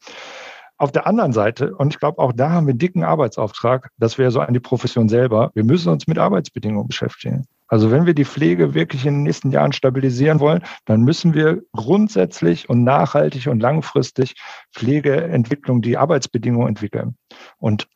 Auf 0.77 0.91
der 0.91 1.05
anderen 1.05 1.31
Seite, 1.31 1.75
und 1.75 1.93
ich 1.93 1.99
glaube, 1.99 2.17
auch 2.17 2.33
da 2.33 2.49
haben 2.49 2.65
wir 2.65 2.71
einen 2.71 2.79
dicken 2.79 3.03
Arbeitsauftrag, 3.03 3.89
das 3.99 4.17
wäre 4.17 4.31
so 4.31 4.39
an 4.39 4.53
die 4.55 4.59
Profession 4.59 5.09
selber, 5.09 5.51
wir 5.53 5.63
müssen 5.63 5.89
uns 5.89 6.07
mit 6.07 6.17
Arbeitsbedingungen 6.17 6.87
beschäftigen. 6.87 7.45
Also 7.67 7.91
wenn 7.91 8.07
wir 8.07 8.15
die 8.15 8.25
Pflege 8.25 8.73
wirklich 8.73 9.05
in 9.05 9.13
den 9.13 9.23
nächsten 9.23 9.51
Jahren 9.51 9.73
stabilisieren 9.73 10.39
wollen, 10.39 10.63
dann 10.85 11.01
müssen 11.01 11.35
wir 11.35 11.61
grundsätzlich 11.71 12.67
und 12.67 12.83
nachhaltig 12.83 13.47
und 13.47 13.59
langfristig 13.59 14.33
Pflegeentwicklung, 14.73 15.83
die 15.83 15.97
Arbeitsbedingungen 15.97 16.69
entwickeln. 16.69 17.15
Und 17.59 17.87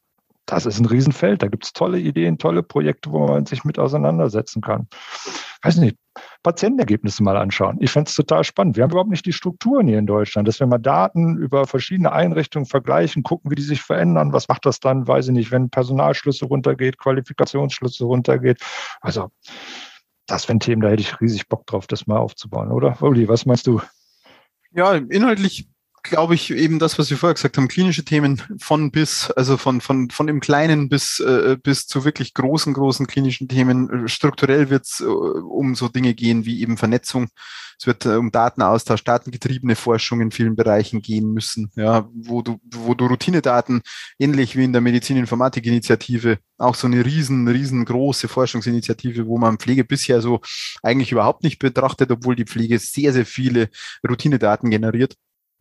das 0.45 0.65
ist 0.65 0.79
ein 0.79 0.85
Riesenfeld. 0.85 1.41
Da 1.41 1.47
gibt 1.47 1.65
es 1.65 1.73
tolle 1.73 1.99
Ideen, 1.99 2.37
tolle 2.37 2.61
Projekte, 2.61 3.11
wo 3.11 3.27
man 3.27 3.47
sich 3.47 3.63
mit 3.63 3.79
auseinandersetzen 3.79 4.61
kann. 4.61 4.87
Weiß 5.63 5.77
nicht, 5.77 5.97
Patientenergebnisse 6.45 7.23
mal 7.23 7.37
anschauen. 7.37 7.77
Ich 7.79 7.89
fände 7.89 8.07
es 8.07 8.15
total 8.15 8.43
spannend. 8.43 8.77
Wir 8.77 8.83
haben 8.83 8.91
überhaupt 8.91 9.09
nicht 9.09 9.25
die 9.25 9.33
Strukturen 9.33 9.87
hier 9.87 9.97
in 9.97 10.05
Deutschland, 10.05 10.47
dass 10.47 10.59
wir 10.59 10.67
mal 10.67 10.77
Daten 10.77 11.37
über 11.37 11.65
verschiedene 11.65 12.11
Einrichtungen 12.11 12.67
vergleichen, 12.67 13.23
gucken, 13.23 13.49
wie 13.49 13.55
die 13.55 13.63
sich 13.63 13.81
verändern. 13.81 14.31
Was 14.31 14.47
macht 14.47 14.67
das 14.67 14.79
dann? 14.79 15.07
Weiß 15.07 15.25
ich 15.25 15.33
nicht, 15.33 15.51
wenn 15.51 15.71
Personalschlüsse 15.71 16.45
runtergeht, 16.45 16.99
Qualifikationsschlüsse 16.99 18.05
runtergeht. 18.05 18.59
Also, 19.01 19.31
das 20.27 20.47
wären 20.47 20.59
Themen, 20.59 20.83
da 20.83 20.89
hätte 20.89 21.01
ich 21.01 21.19
riesig 21.19 21.49
Bock 21.49 21.65
drauf, 21.65 21.87
das 21.87 22.05
mal 22.05 22.19
aufzubauen, 22.19 22.71
oder? 22.71 23.01
Uli, 23.01 23.27
was 23.27 23.47
meinst 23.47 23.65
du? 23.65 23.81
Ja, 24.71 24.93
inhaltlich 24.93 25.67
glaube 26.09 26.35
ich, 26.35 26.51
eben 26.51 26.79
das, 26.79 26.97
was 26.97 27.09
wir 27.09 27.17
vorher 27.17 27.33
gesagt 27.33 27.57
haben, 27.57 27.67
klinische 27.67 28.05
Themen 28.05 28.41
von 28.59 28.91
bis, 28.91 29.31
also 29.31 29.57
von, 29.57 29.81
von, 29.81 30.09
von 30.09 30.27
im 30.27 30.39
Kleinen 30.39 30.89
bis, 30.89 31.19
äh, 31.19 31.57
bis 31.61 31.87
zu 31.87 32.05
wirklich 32.05 32.33
großen, 32.33 32.73
großen 32.73 33.07
klinischen 33.07 33.47
Themen. 33.47 34.07
Strukturell 34.07 34.69
wird 34.69 34.85
es 34.85 35.01
äh, 35.01 35.05
um 35.05 35.75
so 35.75 35.87
Dinge 35.87 36.13
gehen 36.13 36.45
wie 36.45 36.61
eben 36.61 36.77
Vernetzung. 36.77 37.27
Es 37.77 37.87
wird 37.87 38.05
äh, 38.05 38.15
um 38.15 38.31
Datenaustausch, 38.31 39.03
datengetriebene 39.03 39.75
Forschung 39.75 40.21
in 40.21 40.31
vielen 40.31 40.55
Bereichen 40.55 41.01
gehen 41.01 41.33
müssen, 41.33 41.71
ja, 41.75 42.07
wo 42.13 42.41
du, 42.41 42.59
wo 42.63 42.93
du 42.93 43.07
Routinedaten, 43.07 43.81
ähnlich 44.17 44.55
wie 44.55 44.63
in 44.63 44.71
der 44.73 44.81
Medizininformatik-Initiative, 44.81 46.37
auch 46.57 46.75
so 46.75 46.87
eine 46.87 47.05
riesen, 47.05 47.47
riesengroße 47.47 48.27
Forschungsinitiative, 48.27 49.27
wo 49.27 49.37
man 49.37 49.57
Pflege 49.57 49.83
bisher 49.83 50.21
so 50.21 50.39
eigentlich 50.83 51.11
überhaupt 51.11 51.43
nicht 51.43 51.59
betrachtet, 51.59 52.11
obwohl 52.11 52.35
die 52.35 52.45
Pflege 52.45 52.79
sehr, 52.79 53.11
sehr 53.11 53.25
viele 53.25 53.69
Routinedaten 54.07 54.69
generiert 54.69 55.15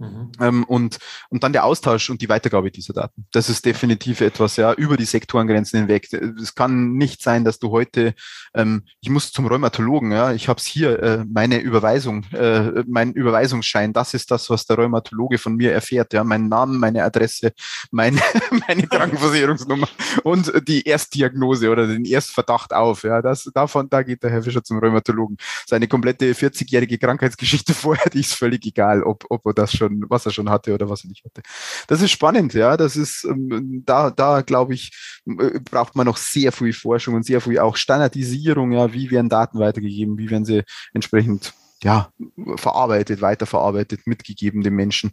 Mhm. 0.05 0.33
Ähm, 0.41 0.65
und, 0.65 0.99
und 1.31 1.43
dann 1.43 1.53
der 1.53 1.65
Austausch 1.65 2.11
und 2.11 2.21
die 2.21 2.29
Weitergabe 2.29 2.71
dieser 2.71 2.93
Daten. 2.93 3.27
Das 3.33 3.49
ist 3.49 3.65
definitiv 3.65 4.21
etwas, 4.21 4.57
ja, 4.57 4.73
über 4.75 4.97
die 4.97 5.05
Sektorengrenzen 5.05 5.81
hinweg. 5.81 6.13
Es 6.13 6.55
kann 6.55 6.95
nicht 6.95 7.23
sein, 7.23 7.45
dass 7.45 7.59
du 7.59 7.71
heute, 7.71 8.15
ähm, 8.55 8.85
ich 9.01 9.11
muss 9.11 9.33
zum 9.33 9.47
Rheumatologen, 9.47 10.13
ja, 10.13 10.33
ich 10.33 10.49
habe 10.49 10.59
es 10.59 10.67
hier, 10.67 11.03
äh, 11.03 11.25
meine 11.25 11.59
Überweisung, 11.59 12.25
äh, 12.33 12.85
mein 12.87 13.13
Überweisungsschein, 13.13 13.93
das 13.93 14.15
ist 14.15 14.31
das, 14.31 14.51
was 14.51 14.67
der 14.67 14.77
Rheumatologe 14.77 15.39
von 15.39 15.57
mir 15.57 15.73
erfährt, 15.73 16.13
ja, 16.13 16.25
mein 16.25 16.49
Name, 16.49 16.79
meine 16.79 17.05
Adresse, 17.05 17.53
meine, 17.91 18.21
meine 18.69 18.87
Krankenversicherungsnummer 18.87 19.89
und 20.23 20.53
die 20.69 20.83
Erstdiagnose 20.83 21.71
oder 21.71 21.87
den 21.87 22.05
Erstverdacht 22.05 22.73
auf, 22.73 23.03
ja, 23.05 23.23
das, 23.23 23.51
davon, 23.55 23.89
da 23.89 24.03
geht 24.03 24.23
der 24.23 24.31
Herr 24.31 24.43
Fischer 24.43 24.63
zum 24.63 24.79
Rheumatologen. 24.79 25.37
Seine 25.67 25.89
komplette 25.89 26.33
40-jährige 26.33 26.99
Krankheitsgeschichte 26.99 27.75
vorher, 27.75 28.11
die 28.11 28.21
ist 28.21 28.35
völlig 28.35 28.65
egal, 28.67 29.03
ob, 29.03 29.25
ob 29.29 29.47
er 29.47 29.55
das 29.55 29.73
schon 29.73 29.94
schon, 29.95 30.11
was 30.11 30.27
er 30.27 30.33
schon 30.33 30.51
hatte 30.51 30.75
oder 30.75 30.89
was 30.89 31.05
er 31.05 31.09
nicht 31.09 31.25
hatte. 31.25 31.43
Das 31.87 32.03
ist 32.03 32.11
spannend, 32.11 32.55
ja. 32.55 32.77
Das 32.77 32.97
ist, 32.97 33.25
ähm, 33.25 33.83
da, 33.87 34.11
da 34.11 34.43
glaube 34.43 34.75
ich, 34.75 34.93
äh, 35.27 35.61
braucht 35.61 35.97
man 35.97 36.07
noch 36.07 36.17
sehr 36.17 36.53
viel 36.53 36.73
Forschung 36.73 37.15
und 37.15 37.25
sehr 37.25 37.41
viel 37.41 37.59
auch 37.59 37.77
Standardisierung, 37.77 38.73
ja. 38.73 38.93
Wie 38.93 39.11
werden 39.11 39.29
Daten 39.29 39.59
weitergegeben? 39.59 40.19
Wie 40.19 40.31
werden 40.31 40.45
sie 40.45 40.65
entsprechend, 40.93 41.55
ja, 41.83 42.11
verarbeitet, 42.57 43.21
weiterverarbeitet, 43.21 44.07
mitgegeben 44.07 44.63
den 44.63 44.75
Menschen? 44.75 45.13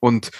Und 0.00 0.30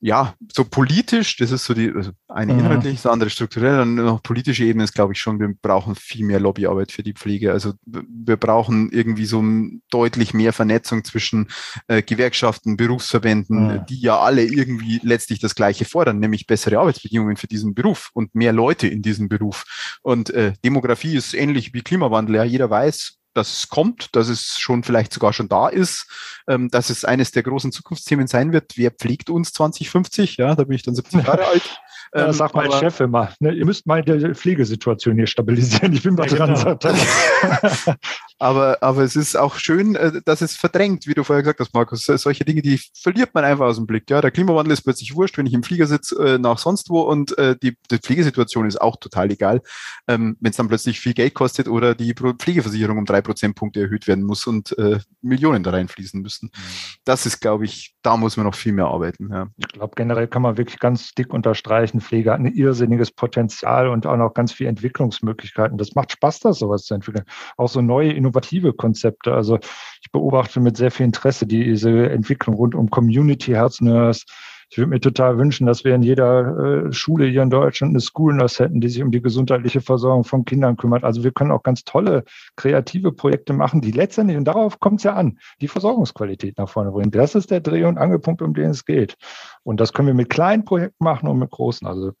ja, 0.00 0.34
so 0.52 0.64
politisch, 0.64 1.36
das 1.38 1.50
ist 1.50 1.64
so 1.64 1.72
die, 1.72 1.90
also 1.90 2.10
eine 2.28 2.52
mhm. 2.52 2.60
inhaltlich, 2.60 3.02
das 3.02 3.10
andere 3.10 3.30
strukturell, 3.30 3.80
und 3.80 3.94
noch 3.94 4.22
politische 4.22 4.64
Ebene 4.64 4.84
ist, 4.84 4.92
glaube 4.92 5.14
ich, 5.14 5.18
schon, 5.18 5.40
wir 5.40 5.52
brauchen 5.62 5.94
viel 5.94 6.26
mehr 6.26 6.40
Lobbyarbeit 6.40 6.92
für 6.92 7.02
die 7.02 7.14
Pflege. 7.14 7.52
Also 7.52 7.72
wir 7.86 8.36
brauchen 8.36 8.90
irgendwie 8.92 9.24
so 9.24 9.42
deutlich 9.90 10.34
mehr 10.34 10.52
Vernetzung 10.52 11.04
zwischen 11.04 11.48
äh, 11.88 12.02
Gewerkschaften, 12.02 12.76
Berufsverbänden, 12.76 13.66
mhm. 13.66 13.86
die 13.86 14.00
ja 14.00 14.18
alle 14.18 14.44
irgendwie 14.44 15.00
letztlich 15.02 15.38
das 15.38 15.54
Gleiche 15.54 15.86
fordern, 15.86 16.18
nämlich 16.18 16.46
bessere 16.46 16.78
Arbeitsbedingungen 16.78 17.36
für 17.36 17.46
diesen 17.46 17.74
Beruf 17.74 18.10
und 18.12 18.34
mehr 18.34 18.52
Leute 18.52 18.88
in 18.88 19.00
diesem 19.00 19.28
Beruf. 19.28 19.64
Und 20.02 20.30
äh, 20.30 20.52
Demografie 20.64 21.16
ist 21.16 21.32
ähnlich 21.32 21.72
wie 21.72 21.82
Klimawandel. 21.82 22.36
Ja, 22.36 22.44
jeder 22.44 22.68
weiß, 22.68 23.20
dass 23.34 23.58
es 23.58 23.68
kommt, 23.68 24.14
dass 24.16 24.28
es 24.28 24.58
schon 24.58 24.82
vielleicht 24.82 25.12
sogar 25.12 25.32
schon 25.32 25.48
da 25.48 25.68
ist, 25.68 26.06
ähm, 26.48 26.70
dass 26.70 26.90
es 26.90 27.04
eines 27.04 27.32
der 27.32 27.42
großen 27.42 27.72
Zukunftsthemen 27.72 28.26
sein 28.26 28.52
wird. 28.52 28.76
Wer 28.76 28.90
pflegt 28.90 29.30
uns 29.30 29.52
2050? 29.52 30.36
Ja, 30.36 30.54
da 30.54 30.64
bin 30.64 30.76
ich 30.76 30.82
dann 30.82 30.94
70 30.94 31.24
Jahre 31.26 31.46
alt. 31.46 31.80
Ja, 32.12 32.26
das 32.26 32.36
ähm, 32.36 32.38
sagt 32.38 32.54
mein 32.54 32.66
aber, 32.66 32.78
Chef 32.78 33.00
immer. 33.00 33.32
Ne, 33.40 33.52
ihr 33.52 33.64
müsst 33.64 33.86
mal 33.86 34.02
die 34.02 34.34
Pflegesituation 34.34 35.16
hier 35.16 35.26
stabilisieren. 35.26 35.92
Ich 35.92 36.02
bin 36.02 36.14
mal 36.14 36.28
ja, 36.28 36.36
dran. 36.36 36.78
Genau. 36.80 37.94
aber, 38.38 38.78
aber 38.82 39.02
es 39.02 39.16
ist 39.16 39.36
auch 39.36 39.56
schön, 39.56 39.94
äh, 39.96 40.20
dass 40.24 40.40
es 40.40 40.56
verdrängt, 40.56 41.06
wie 41.06 41.14
du 41.14 41.24
vorher 41.24 41.42
gesagt 41.42 41.60
hast, 41.60 41.74
Markus. 41.74 42.04
Solche 42.04 42.44
Dinge, 42.44 42.62
die 42.62 42.80
verliert 43.00 43.34
man 43.34 43.44
einfach 43.44 43.66
aus 43.66 43.76
dem 43.76 43.86
Blick. 43.86 44.08
Ja, 44.10 44.20
der 44.20 44.30
Klimawandel 44.30 44.72
ist 44.72 44.82
plötzlich 44.82 45.14
wurscht, 45.14 45.38
wenn 45.38 45.46
ich 45.46 45.54
im 45.54 45.62
Flieger 45.62 45.86
sitze 45.86 46.16
äh, 46.16 46.38
nach 46.38 46.58
sonst 46.58 46.90
wo 46.90 47.02
und 47.02 47.36
äh, 47.38 47.56
die, 47.62 47.76
die 47.90 47.98
Pflegesituation 47.98 48.66
ist 48.66 48.80
auch 48.80 48.96
total 48.96 49.30
egal, 49.30 49.62
ähm, 50.08 50.36
wenn 50.40 50.50
es 50.50 50.56
dann 50.56 50.68
plötzlich 50.68 51.00
viel 51.00 51.14
Geld 51.14 51.34
kostet 51.34 51.68
oder 51.68 51.94
die 51.94 52.14
Pflegeversicherung 52.14 52.98
um 52.98 53.04
drei 53.04 53.22
Prozentpunkte 53.22 53.80
erhöht 53.80 54.06
werden 54.06 54.24
muss 54.24 54.46
und 54.46 54.74
Millionen 55.22 55.62
da 55.62 55.70
reinfließen 55.70 56.20
müssen. 56.20 56.50
Mhm. 56.52 56.60
Das 57.04 57.26
ist, 57.26 57.40
glaube 57.40 57.64
ich, 57.64 57.93
da 58.04 58.18
muss 58.18 58.36
man 58.36 58.44
noch 58.44 58.54
viel 58.54 58.72
mehr 58.72 58.86
arbeiten. 58.86 59.30
Ja. 59.32 59.48
Ich 59.56 59.68
glaube, 59.68 59.94
generell 59.96 60.28
kann 60.28 60.42
man 60.42 60.58
wirklich 60.58 60.78
ganz 60.78 61.12
dick 61.12 61.32
unterstreichen, 61.32 62.02
Pflege 62.02 62.32
hat 62.32 62.38
ein 62.38 62.46
irrsinniges 62.46 63.10
Potenzial 63.10 63.88
und 63.88 64.06
auch 64.06 64.18
noch 64.18 64.34
ganz 64.34 64.52
viele 64.52 64.68
Entwicklungsmöglichkeiten. 64.68 65.78
Das 65.78 65.94
macht 65.94 66.12
Spaß, 66.12 66.40
das 66.40 66.58
sowas 66.58 66.84
zu 66.84 66.94
entwickeln. 66.94 67.24
Auch 67.56 67.68
so 67.68 67.80
neue, 67.80 68.12
innovative 68.12 68.74
Konzepte. 68.74 69.32
Also 69.32 69.58
ich 70.02 70.12
beobachte 70.12 70.60
mit 70.60 70.76
sehr 70.76 70.90
viel 70.90 71.06
Interesse 71.06 71.46
diese 71.46 72.10
Entwicklung 72.10 72.56
rund 72.56 72.74
um 72.74 72.90
Community 72.90 73.52
Health 73.52 73.80
Nurse, 73.80 74.26
ich 74.70 74.78
würde 74.78 74.90
mir 74.90 75.00
total 75.00 75.38
wünschen, 75.38 75.66
dass 75.66 75.84
wir 75.84 75.94
in 75.94 76.02
jeder 76.02 76.86
äh, 76.86 76.92
Schule 76.92 77.26
hier 77.26 77.42
in 77.42 77.50
Deutschland 77.50 77.92
eine 77.92 78.00
School 78.00 78.34
Nurse 78.34 78.64
hätten, 78.64 78.80
die 78.80 78.88
sich 78.88 79.02
um 79.02 79.10
die 79.10 79.22
gesundheitliche 79.22 79.80
Versorgung 79.80 80.24
von 80.24 80.44
Kindern 80.44 80.76
kümmert. 80.76 81.04
Also 81.04 81.24
wir 81.24 81.32
können 81.32 81.52
auch 81.52 81.62
ganz 81.62 81.84
tolle 81.84 82.24
kreative 82.56 83.12
Projekte 83.12 83.52
machen, 83.52 83.80
die 83.80 83.92
letztendlich, 83.92 84.36
und 84.36 84.44
darauf 84.44 84.80
kommt 84.80 85.00
es 85.00 85.04
ja 85.04 85.14
an, 85.14 85.38
die 85.60 85.68
Versorgungsqualität 85.68 86.58
nach 86.58 86.68
vorne 86.68 86.90
bringen. 86.90 87.10
Das 87.10 87.34
ist 87.34 87.50
der 87.50 87.60
Dreh- 87.60 87.84
und 87.84 87.98
Angelpunkt, 87.98 88.42
um 88.42 88.54
den 88.54 88.70
es 88.70 88.84
geht. 88.84 89.16
Und 89.62 89.80
das 89.80 89.92
können 89.92 90.08
wir 90.08 90.14
mit 90.14 90.30
kleinen 90.30 90.64
Projekten 90.64 91.04
machen 91.04 91.28
und 91.28 91.38
mit 91.38 91.50
großen. 91.50 91.86
Also 91.86 92.12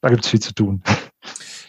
da 0.00 0.10
gibt 0.10 0.24
es 0.24 0.30
viel 0.30 0.40
zu 0.40 0.54
tun. 0.54 0.82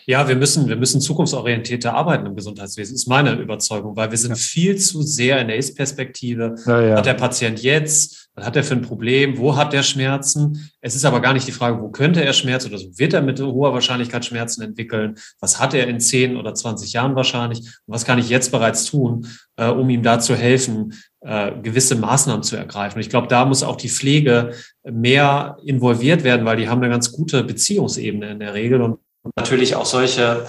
Ja, 0.10 0.28
wir 0.28 0.36
müssen, 0.36 0.68
wir 0.68 0.76
müssen 0.76 1.02
zukunftsorientierter 1.02 1.94
arbeiten 1.94 2.26
im 2.26 2.36
Gesundheitswesen, 2.36 2.96
ist 2.96 3.08
meine 3.08 3.34
Überzeugung, 3.34 3.96
weil 3.96 4.10
wir 4.10 4.18
sind 4.18 4.32
ja. 4.32 4.36
viel 4.36 4.76
zu 4.76 5.04
sehr 5.04 5.40
in 5.40 5.50
der 5.50 5.58
Ist-Perspektive. 5.58 6.56
Ja, 6.66 6.82
ja. 6.82 6.98
Hat 6.98 7.06
der 7.06 7.14
Patient 7.14 7.62
jetzt, 7.62 8.30
was 8.34 8.44
hat 8.44 8.56
er 8.56 8.64
für 8.64 8.74
ein 8.74 8.82
Problem, 8.82 9.38
wo 9.38 9.56
hat 9.56 9.72
er 9.76 9.84
Schmerzen? 9.84 10.72
Es 10.82 10.96
ist 10.96 11.06
aber 11.06 11.20
gar 11.20 11.34
nicht 11.34 11.46
die 11.46 11.52
Frage, 11.52 11.80
wo 11.80 11.90
könnte 11.90 12.26
er 12.26 12.34
Schmerzen 12.34 12.70
oder 12.70 12.80
so 12.80 12.88
wird 12.98 13.14
er 13.14 13.22
mit 13.22 13.40
hoher 13.40 13.72
Wahrscheinlichkeit 13.72 14.26
Schmerzen 14.26 14.64
entwickeln? 14.64 15.14
Was 15.42 15.60
hat 15.60 15.76
er 15.76 15.88
in 15.88 16.00
10 16.00 16.38
oder 16.38 16.56
20 16.56 16.92
Jahren 16.92 17.16
wahrscheinlich? 17.16 17.60
Und 17.60 17.94
was 17.94 18.04
kann 18.04 18.18
ich 18.18 18.30
jetzt 18.30 18.52
bereits 18.52 18.86
tun, 18.86 19.28
äh, 19.58 19.68
um 19.68 19.88
ihm 19.92 20.02
da 20.02 20.20
zu 20.20 20.36
helfen, 20.36 20.96
äh, 21.22 21.52
gewisse 21.62 21.96
Maßnahmen 21.96 22.42
zu 22.42 22.56
ergreifen? 22.56 22.96
Und 22.96 23.02
ich 23.02 23.12
glaube, 23.12 23.28
da 23.28 23.46
muss 23.46 23.62
auch 23.62 23.76
die 23.76 23.90
Pflege 23.90 24.54
mehr 24.84 25.58
involviert 25.64 26.24
werden, 26.24 26.48
weil 26.48 26.58
die 26.58 26.68
haben 26.68 26.82
eine 26.82 26.90
ganz 26.90 27.12
gute 27.12 27.44
Beziehungsebene 27.44 28.32
in 28.32 28.40
der 28.40 28.56
Regel 28.56 28.82
und 28.82 28.98
und 29.30 29.38
natürlich 29.38 29.76
auch 29.76 29.86
solche 29.86 30.48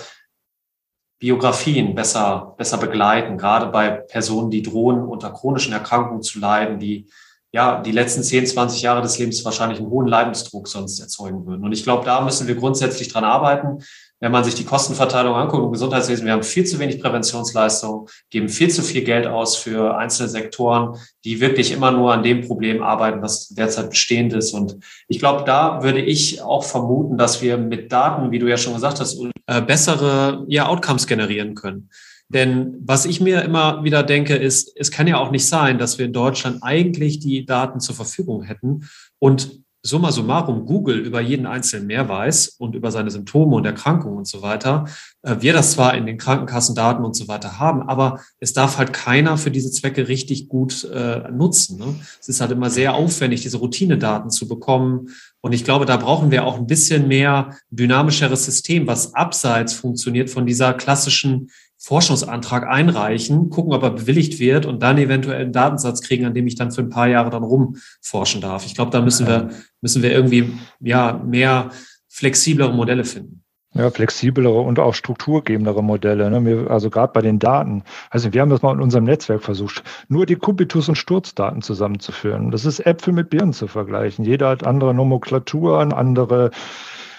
Biografien 1.21 1.95
besser, 1.95 2.55
besser 2.57 2.79
begleiten, 2.79 3.37
gerade 3.37 3.67
bei 3.67 3.91
Personen, 3.91 4.51
die 4.51 4.63
drohen, 4.63 5.03
unter 5.03 5.31
chronischen 5.31 5.75
Erkrankungen 5.75 6.23
zu 6.23 6.39
leiden, 6.39 6.79
die 6.79 7.11
ja 7.53 7.83
die 7.83 7.93
letzten 7.93 8.23
10, 8.23 8.47
20 8.47 8.81
Jahre 8.83 9.03
des 9.03 9.19
Lebens 9.19 9.45
wahrscheinlich 9.45 9.81
einen 9.81 9.91
hohen 9.91 10.07
Leidensdruck 10.07 10.67
sonst 10.67 10.99
erzeugen 10.99 11.45
würden. 11.47 11.65
Und 11.65 11.73
ich 11.73 11.83
glaube, 11.83 12.07
da 12.07 12.23
müssen 12.23 12.47
wir 12.47 12.55
grundsätzlich 12.55 13.09
dran 13.09 13.25
arbeiten 13.25 13.85
wenn 14.21 14.33
man 14.33 14.45
sich 14.45 14.55
die 14.55 14.65
Kostenverteilung 14.65 15.35
anguckt 15.35 15.65
im 15.65 15.73
Gesundheitswesen, 15.73 16.27
wir 16.27 16.33
haben 16.33 16.43
viel 16.43 16.65
zu 16.65 16.79
wenig 16.79 17.01
Präventionsleistung, 17.01 18.09
geben 18.29 18.49
viel 18.49 18.71
zu 18.71 18.83
viel 18.83 19.03
Geld 19.03 19.27
aus 19.27 19.57
für 19.57 19.97
einzelne 19.97 20.29
Sektoren, 20.29 20.97
die 21.25 21.41
wirklich 21.41 21.73
immer 21.73 21.91
nur 21.91 22.13
an 22.13 22.23
dem 22.23 22.47
Problem 22.47 22.83
arbeiten, 22.83 23.23
was 23.23 23.49
derzeit 23.49 23.91
bestehend 23.91 24.35
ist. 24.35 24.53
Und 24.53 24.77
ich 25.09 25.19
glaube, 25.19 25.45
da 25.45 25.83
würde 25.83 26.01
ich 26.01 26.43
auch 26.43 26.65
vermuten, 26.65 27.17
dass 27.17 27.41
wir 27.41 27.57
mit 27.57 27.91
Daten, 27.91 28.31
wie 28.31 28.39
du 28.39 28.47
ja 28.47 28.59
schon 28.59 28.75
gesagt 28.75 29.01
hast, 29.01 29.19
äh, 29.47 29.63
bessere 29.63 30.45
ja, 30.49 30.67
Outcomes 30.67 31.07
generieren 31.07 31.55
können. 31.55 31.89
Denn 32.29 32.77
was 32.85 33.07
ich 33.07 33.21
mir 33.21 33.43
immer 33.43 33.83
wieder 33.83 34.05
denke, 34.05 34.37
ist, 34.37 34.73
es 34.77 34.93
kann 34.93 35.09
ja 35.09 35.17
auch 35.17 35.33
nicht 35.33 35.49
sein, 35.49 35.79
dass 35.79 35.99
wir 35.99 36.07
in 36.07 36.13
Deutschland 36.13 36.63
eigentlich 36.63 37.19
die 37.19 37.45
Daten 37.45 37.81
zur 37.81 37.97
Verfügung 37.97 38.45
hätten 38.45 38.89
und 39.19 39.63
summa 39.83 40.13
summarum 40.13 40.67
Google 40.67 40.99
über 40.99 41.21
jeden 41.21 41.47
Einzelnen 41.47 41.87
mehr 41.87 42.09
weiß 42.09 42.57
und 42.59 42.75
über 42.75 42.91
seine 42.91 43.11
Symptome 43.11 43.57
und 43.57 43.65
Erkrankungen 43.65 44.19
und 44.19 44.29
so 44.29 44.43
weiter, 44.43 44.85
äh, 45.23 45.37
wir 45.41 45.53
das 45.53 45.73
zwar 45.73 45.95
in 45.95 46.07
den 46.07 46.19
Krankenkassendaten 46.19 47.05
und 47.05 47.15
so 47.17 47.29
weiter 47.29 47.59
haben, 47.59 47.83
aber 47.83 48.21
es 48.41 48.53
darf 48.53 48.79
halt 48.79 48.93
keiner 48.93 49.39
für 49.39 49.51
diese 49.51 49.71
Zwecke 49.71 50.09
richtig 50.09 50.49
gut 50.49 50.85
äh, 50.85 51.31
nutzen. 51.31 51.79
Ne? 51.79 51.95
Es 52.21 52.29
ist 52.29 52.41
halt 52.41 52.51
immer 52.51 52.71
sehr 52.71 52.95
aufwendig, 52.95 53.43
diese 53.43 53.59
Routinedaten 53.59 54.31
zu 54.31 54.49
bekommen. 54.49 55.09
Und 55.41 55.53
ich 55.53 55.65
glaube, 55.65 55.87
da 55.87 55.97
brauchen 55.97 56.31
wir 56.31 56.45
auch 56.45 56.59
ein 56.59 56.67
bisschen 56.67 57.09
mehr 57.09 57.57
dynamischeres 57.71 58.45
System, 58.45 58.87
was 58.87 59.15
abseits 59.15 59.73
funktioniert 59.73 60.29
von 60.29 60.45
dieser 60.45 60.75
klassischen 60.75 61.51
Forschungsantrag 61.83 62.69
einreichen, 62.69 63.49
gucken, 63.49 63.73
ob 63.73 63.83
er 63.83 63.91
bewilligt 63.91 64.39
wird 64.39 64.67
und 64.67 64.83
dann 64.83 64.99
eventuell 64.99 65.41
einen 65.41 65.53
Datensatz 65.53 66.03
kriegen, 66.03 66.27
an 66.27 66.35
dem 66.35 66.47
ich 66.47 66.55
dann 66.55 66.73
für 66.73 66.83
ein 66.83 66.91
paar 66.91 67.09
Jahre 67.09 67.31
dann 67.31 67.43
rumforschen 67.43 68.43
darf. 68.43 68.67
Ich 68.67 68.75
glaube, 68.75 68.91
da 68.91 69.01
müssen 69.01 69.27
wir, 69.27 69.49
müssen 69.81 70.03
wir 70.03 70.13
irgendwie 70.13 70.53
ja 70.81 71.23
mehr 71.25 71.71
flexiblere 72.09 72.75
Modelle 72.75 73.05
finden. 73.05 73.43
Ja, 73.73 73.89
flexiblere 73.91 74.61
und 74.61 74.79
auch 74.79 74.95
strukturgebendere 74.95 75.83
Modelle. 75.83 76.29
Ne? 76.29 76.67
Also 76.69 76.91
gerade 76.91 77.13
bei 77.15 77.23
den 77.23 77.39
Daten. 77.39 77.85
Also 78.11 78.33
wir 78.33 78.43
haben 78.43 78.51
das 78.51 78.63
mal 78.63 78.75
in 78.75 78.81
unserem 78.81 79.05
Netzwerk 79.05 79.43
versucht, 79.43 79.83
nur 80.09 80.27
die 80.27 80.37
Kubitus- 80.37 80.89
und 80.89 80.97
Sturzdaten 80.97 81.63
zusammenzuführen. 81.63 82.51
Das 82.51 82.67
ist 82.67 82.81
Äpfel 82.81 83.15
mit 83.15 83.31
Birnen 83.31 83.53
zu 83.53 83.69
vergleichen. 83.69 84.25
Jeder 84.25 84.49
hat 84.49 84.67
andere 84.67 84.93
Nomenklaturen, 84.93 85.93
andere 85.93 86.51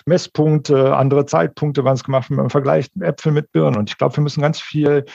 Messpunkte, 0.06 0.96
andere 0.96 1.26
Zeitpunkte, 1.26 1.84
wann 1.84 1.94
es 1.94 2.04
gemacht 2.04 2.30
wird. 2.30 2.40
Man 2.40 2.50
vergleicht 2.50 2.92
Äpfel 3.00 3.32
mit 3.32 3.52
Birnen. 3.52 3.78
Und 3.78 3.90
ich 3.90 3.98
glaube, 3.98 4.18
wir 4.18 4.24
müssen 4.24 4.42
ganz 4.42 4.60
viel 4.60 5.06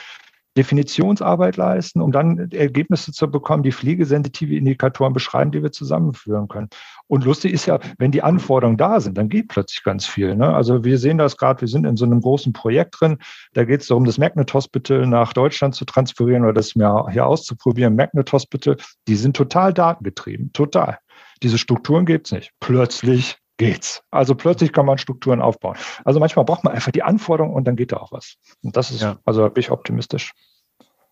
Definitionsarbeit 0.57 1.55
leisten, 1.55 2.01
um 2.01 2.11
dann 2.11 2.49
Ergebnisse 2.51 3.11
zu 3.11 3.29
bekommen, 3.29 3.61
die 3.61 3.71
pflegesensitive 3.71 4.55
Indikatoren 4.55 5.13
beschreiben, 5.13 5.51
die 5.51 5.61
wir 5.61 5.71
zusammenführen 5.71 6.47
können. 6.47 6.69
Und 7.05 7.25
lustig 7.25 7.53
ist 7.53 7.67
ja, 7.67 7.79
wenn 7.99 8.11
die 8.11 8.23
Anforderungen 8.23 8.77
da 8.77 8.99
sind, 8.99 9.17
dann 9.17 9.29
geht 9.29 9.49
plötzlich 9.49 9.83
ganz 9.83 10.07
viel. 10.07 10.35
Ne? 10.35 10.53
Also 10.53 10.83
wir 10.83 10.97
sehen 10.97 11.19
das 11.19 11.37
gerade, 11.37 11.61
wir 11.61 11.67
sind 11.67 11.85
in 11.85 11.95
so 11.95 12.05
einem 12.05 12.21
großen 12.21 12.53
Projekt 12.53 12.99
drin. 12.99 13.19
Da 13.53 13.65
geht 13.65 13.81
es 13.81 13.87
darum, 13.87 14.05
das 14.05 14.17
Magnet 14.17 14.51
Hospital 14.53 15.05
nach 15.05 15.31
Deutschland 15.31 15.75
zu 15.75 15.85
transferieren 15.85 16.43
oder 16.43 16.53
das 16.53 16.75
mir 16.75 17.05
hier 17.11 17.27
auszuprobieren. 17.27 17.95
Magnet 17.95 18.31
Hospital, 18.33 18.77
die 19.07 19.15
sind 19.15 19.37
total 19.37 19.73
datengetrieben, 19.73 20.51
total. 20.53 20.97
Diese 21.43 21.59
Strukturen 21.59 22.05
gibt 22.07 22.27
es 22.27 22.31
nicht. 22.31 22.51
Plötzlich 22.59 23.37
geht's. 23.57 24.03
Also 24.11 24.35
plötzlich 24.35 24.71
kann 24.71 24.85
man 24.85 24.97
Strukturen 24.97 25.41
aufbauen. 25.41 25.75
Also 26.05 26.19
manchmal 26.19 26.45
braucht 26.45 26.63
man 26.63 26.73
einfach 26.73 26.91
die 26.91 27.03
Anforderung 27.03 27.53
und 27.53 27.65
dann 27.65 27.75
geht 27.75 27.91
da 27.91 27.97
auch 27.97 28.11
was. 28.11 28.35
Und 28.63 28.77
das 28.77 28.91
ist, 28.91 29.01
ja. 29.01 29.17
also 29.25 29.41
da 29.41 29.49
bin 29.49 29.61
ich 29.61 29.71
optimistisch. 29.71 30.31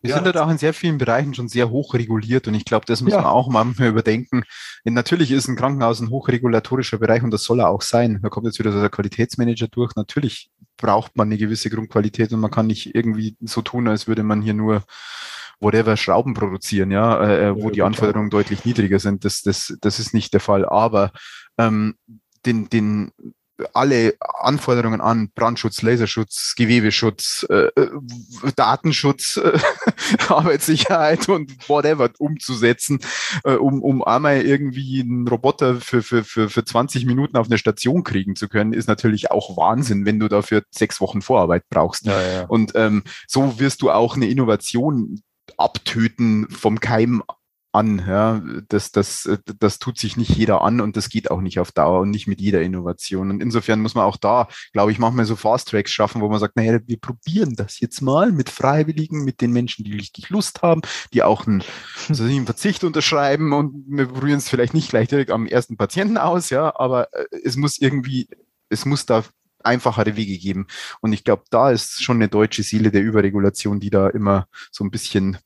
Wir 0.01 0.11
ja. 0.11 0.15
sind 0.17 0.25
halt 0.25 0.37
auch 0.37 0.49
in 0.49 0.59
sehr 0.59 0.73
vielen 0.73 0.99
Bereichen 0.99 1.33
schon 1.33 1.47
sehr 1.47 1.71
hoch 1.71 1.95
reguliert 1.95 2.47
und 2.47 2.53
ich 2.53 2.65
glaube, 2.65 2.85
das 2.85 3.01
muss 3.01 3.13
ja. 3.13 3.21
man 3.21 3.27
auch 3.27 3.49
manchmal 3.49 3.87
überdenken. 3.89 4.43
Denn 4.85 4.93
natürlich 4.93 5.31
ist 5.31 5.47
ein 5.47 5.55
Krankenhaus 5.55 5.99
ein 5.99 6.11
hochregulatorischer 6.11 6.99
Bereich 6.99 7.23
und 7.23 7.31
das 7.31 7.43
soll 7.43 7.59
er 7.59 7.69
auch 7.69 7.81
sein. 7.81 8.19
Da 8.21 8.29
kommt 8.29 8.45
jetzt 8.45 8.59
wieder 8.59 8.71
so 8.71 8.79
der 8.79 8.89
Qualitätsmanager 8.89 9.67
durch. 9.67 9.95
Natürlich 9.95 10.51
braucht 10.77 11.17
man 11.17 11.29
eine 11.29 11.37
gewisse 11.37 11.71
Grundqualität 11.71 12.31
und 12.33 12.39
man 12.39 12.51
kann 12.51 12.67
nicht 12.67 12.93
irgendwie 12.93 13.35
so 13.41 13.63
tun, 13.63 13.87
als 13.87 14.07
würde 14.07 14.21
man 14.21 14.43
hier 14.43 14.53
nur 14.53 14.83
whatever 15.59 15.97
Schrauben 15.97 16.35
produzieren, 16.35 16.91
ja, 16.91 17.23
äh, 17.23 17.47
äh 17.47 17.55
wo 17.55 17.67
ja, 17.67 17.71
die 17.71 17.81
Anforderungen 17.81 18.29
deutlich 18.29 18.65
niedriger 18.65 18.99
sind. 18.99 19.25
Das, 19.25 19.41
das, 19.41 19.75
das 19.81 19.99
ist 19.99 20.13
nicht 20.13 20.33
der 20.33 20.41
Fall. 20.41 20.65
Aber 20.65 21.11
ähm, 21.57 21.95
den, 22.45 22.69
den 22.69 23.11
alle 23.73 24.15
Anforderungen 24.19 25.01
an 25.01 25.29
Brandschutz, 25.33 25.81
Laserschutz, 25.81 26.55
Gewebeschutz, 26.57 27.45
äh, 27.49 27.67
äh 27.79 27.89
Datenschutz, 28.55 29.37
äh, 29.37 29.57
Arbeitssicherheit 30.27 31.29
und 31.29 31.69
whatever 31.69 32.09
umzusetzen, 32.17 32.99
äh, 33.43 33.53
um, 33.53 33.81
um 33.81 34.03
einmal 34.03 34.41
irgendwie 34.41 35.01
einen 35.01 35.27
Roboter 35.27 35.75
für, 35.75 36.03
für, 36.03 36.23
für, 36.23 36.49
für 36.49 36.65
20 36.65 37.05
Minuten 37.05 37.37
auf 37.37 37.47
eine 37.47 37.57
Station 37.57 38.03
kriegen 38.03 38.35
zu 38.35 38.49
können, 38.49 38.73
ist 38.73 38.87
natürlich 38.87 39.31
auch 39.31 39.55
Wahnsinn, 39.55 40.05
wenn 40.05 40.19
du 40.19 40.27
dafür 40.27 40.63
sechs 40.71 40.99
Wochen 40.99 41.21
Vorarbeit 41.21 41.63
brauchst. 41.69 42.05
Ja, 42.05 42.21
ja. 42.21 42.45
Und 42.45 42.73
ähm, 42.75 43.03
so 43.27 43.59
wirst 43.59 43.81
du 43.81 43.91
auch 43.91 44.15
eine 44.15 44.27
Innovation 44.27 45.21
abtöten 45.57 46.49
vom 46.49 46.79
Keim 46.79 47.23
an. 47.75 48.03
Ja. 48.07 48.41
Das, 48.69 48.91
das, 48.91 49.29
das 49.59 49.79
tut 49.79 49.97
sich 49.97 50.17
nicht 50.17 50.31
jeder 50.35 50.61
an 50.61 50.81
und 50.81 50.97
das 50.97 51.09
geht 51.09 51.29
auch 51.29 51.41
nicht 51.41 51.59
auf 51.59 51.71
Dauer 51.71 52.01
und 52.01 52.09
nicht 52.09 52.27
mit 52.27 52.41
jeder 52.41 52.61
Innovation. 52.61 53.29
Und 53.29 53.41
insofern 53.41 53.81
muss 53.81 53.95
man 53.95 54.05
auch 54.05 54.17
da, 54.17 54.47
glaube 54.73 54.91
ich, 54.91 54.99
manchmal 54.99 55.25
so 55.25 55.35
Fast 55.35 55.69
Tracks 55.69 55.91
schaffen, 55.91 56.21
wo 56.21 56.29
man 56.29 56.39
sagt, 56.39 56.55
naja, 56.55 56.79
wir 56.85 56.99
probieren 56.99 57.55
das 57.55 57.79
jetzt 57.79 58.01
mal 58.01 58.31
mit 58.31 58.49
Freiwilligen, 58.49 59.23
mit 59.23 59.41
den 59.41 59.51
Menschen, 59.51 59.83
die 59.83 59.93
richtig 59.93 60.29
Lust 60.29 60.61
haben, 60.61 60.81
die 61.13 61.23
auch 61.23 61.45
einen, 61.45 61.63
also 62.09 62.23
einen 62.23 62.45
Verzicht 62.45 62.83
unterschreiben 62.83 63.53
und 63.53 63.85
wir 63.87 64.07
probieren 64.07 64.39
es 64.39 64.49
vielleicht 64.49 64.73
nicht 64.73 64.89
gleich 64.89 65.07
direkt 65.07 65.31
am 65.31 65.45
ersten 65.45 65.77
Patienten 65.77 66.17
aus, 66.17 66.49
ja, 66.49 66.73
aber 66.79 67.13
äh, 67.13 67.25
es 67.43 67.55
muss 67.55 67.77
irgendwie, 67.77 68.27
es 68.69 68.85
muss 68.85 69.05
da 69.05 69.23
einfachere 69.65 70.15
Wege 70.15 70.37
geben. 70.37 70.67
Und 71.01 71.13
ich 71.13 71.23
glaube, 71.23 71.43
da 71.49 71.71
ist 71.71 72.03
schon 72.03 72.17
eine 72.17 72.29
deutsche 72.29 72.63
Seele 72.63 72.91
der 72.91 73.01
Überregulation, 73.01 73.79
die 73.79 73.89
da 73.89 74.07
immer 74.09 74.47
so 74.71 74.83
ein 74.83 74.91
bisschen 74.91 75.37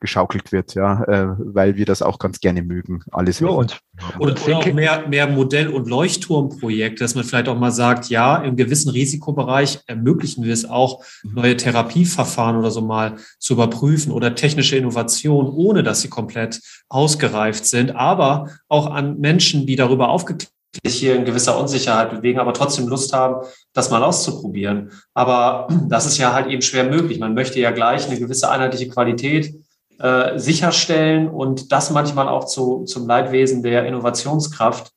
geschaukelt 0.00 0.52
wird, 0.52 0.74
ja, 0.74 1.02
äh, 1.04 1.34
weil 1.38 1.76
wir 1.76 1.84
das 1.84 2.02
auch 2.02 2.18
ganz 2.18 2.40
gerne 2.40 2.62
mögen. 2.62 3.02
Alles. 3.10 3.40
Ja, 3.40 3.48
und, 3.48 3.80
und, 4.18 4.46
und 4.46 4.54
auch 4.54 4.66
mehr, 4.72 5.08
mehr 5.08 5.26
Modell- 5.26 5.68
und 5.68 5.88
Leuchtturmprojekte, 5.88 7.02
dass 7.02 7.14
man 7.14 7.24
vielleicht 7.24 7.48
auch 7.48 7.58
mal 7.58 7.72
sagt, 7.72 8.08
ja, 8.08 8.36
im 8.36 8.56
gewissen 8.56 8.90
Risikobereich 8.90 9.80
ermöglichen 9.86 10.44
wir 10.44 10.52
es 10.52 10.68
auch, 10.68 11.04
mhm. 11.24 11.34
neue 11.34 11.56
Therapieverfahren 11.56 12.56
oder 12.56 12.70
so 12.70 12.80
mal 12.80 13.16
zu 13.38 13.54
überprüfen 13.54 14.12
oder 14.12 14.34
technische 14.34 14.76
Innovationen, 14.76 15.52
ohne 15.52 15.82
dass 15.82 16.02
sie 16.02 16.08
komplett 16.08 16.60
ausgereift 16.88 17.66
sind, 17.66 17.96
aber 17.96 18.50
auch 18.68 18.86
an 18.90 19.18
Menschen, 19.18 19.66
die 19.66 19.76
darüber 19.76 20.10
aufgeklärt 20.10 20.52
sich 20.84 20.96
hier 20.96 21.16
in 21.16 21.24
gewisser 21.24 21.58
Unsicherheit 21.58 22.10
bewegen, 22.10 22.38
aber 22.38 22.52
trotzdem 22.52 22.88
Lust 22.88 23.12
haben, 23.12 23.46
das 23.72 23.90
mal 23.90 24.04
auszuprobieren. 24.04 24.92
Aber 25.14 25.66
das 25.88 26.06
ist 26.06 26.18
ja 26.18 26.34
halt 26.34 26.48
eben 26.48 26.62
schwer 26.62 26.84
möglich. 26.84 27.18
Man 27.18 27.34
möchte 27.34 27.58
ja 27.58 27.70
gleich 27.70 28.06
eine 28.06 28.18
gewisse 28.18 28.50
einheitliche 28.50 28.88
Qualität 28.88 29.54
äh, 29.98 30.38
sicherstellen 30.38 31.28
und 31.28 31.72
das 31.72 31.90
manchmal 31.90 32.28
auch 32.28 32.44
zu, 32.44 32.84
zum 32.84 33.06
Leidwesen 33.06 33.62
der 33.62 33.86
Innovationskraft. 33.86 34.92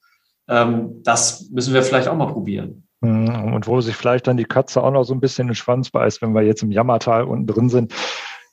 Ähm, 0.47 1.01
das 1.03 1.49
müssen 1.51 1.73
wir 1.73 1.83
vielleicht 1.83 2.07
auch 2.07 2.15
mal 2.15 2.31
probieren. 2.31 2.87
Mhm. 3.01 3.53
Und 3.53 3.67
wo 3.67 3.81
sich 3.81 3.95
vielleicht 3.95 4.27
dann 4.27 4.37
die 4.37 4.45
Katze 4.45 4.83
auch 4.83 4.91
noch 4.91 5.03
so 5.03 5.13
ein 5.13 5.19
bisschen 5.19 5.47
den 5.47 5.55
Schwanz 5.55 5.89
beißt, 5.89 6.21
wenn 6.21 6.33
wir 6.33 6.43
jetzt 6.43 6.61
im 6.61 6.71
Jammertal 6.71 7.23
unten 7.23 7.47
drin 7.47 7.69
sind, 7.69 7.93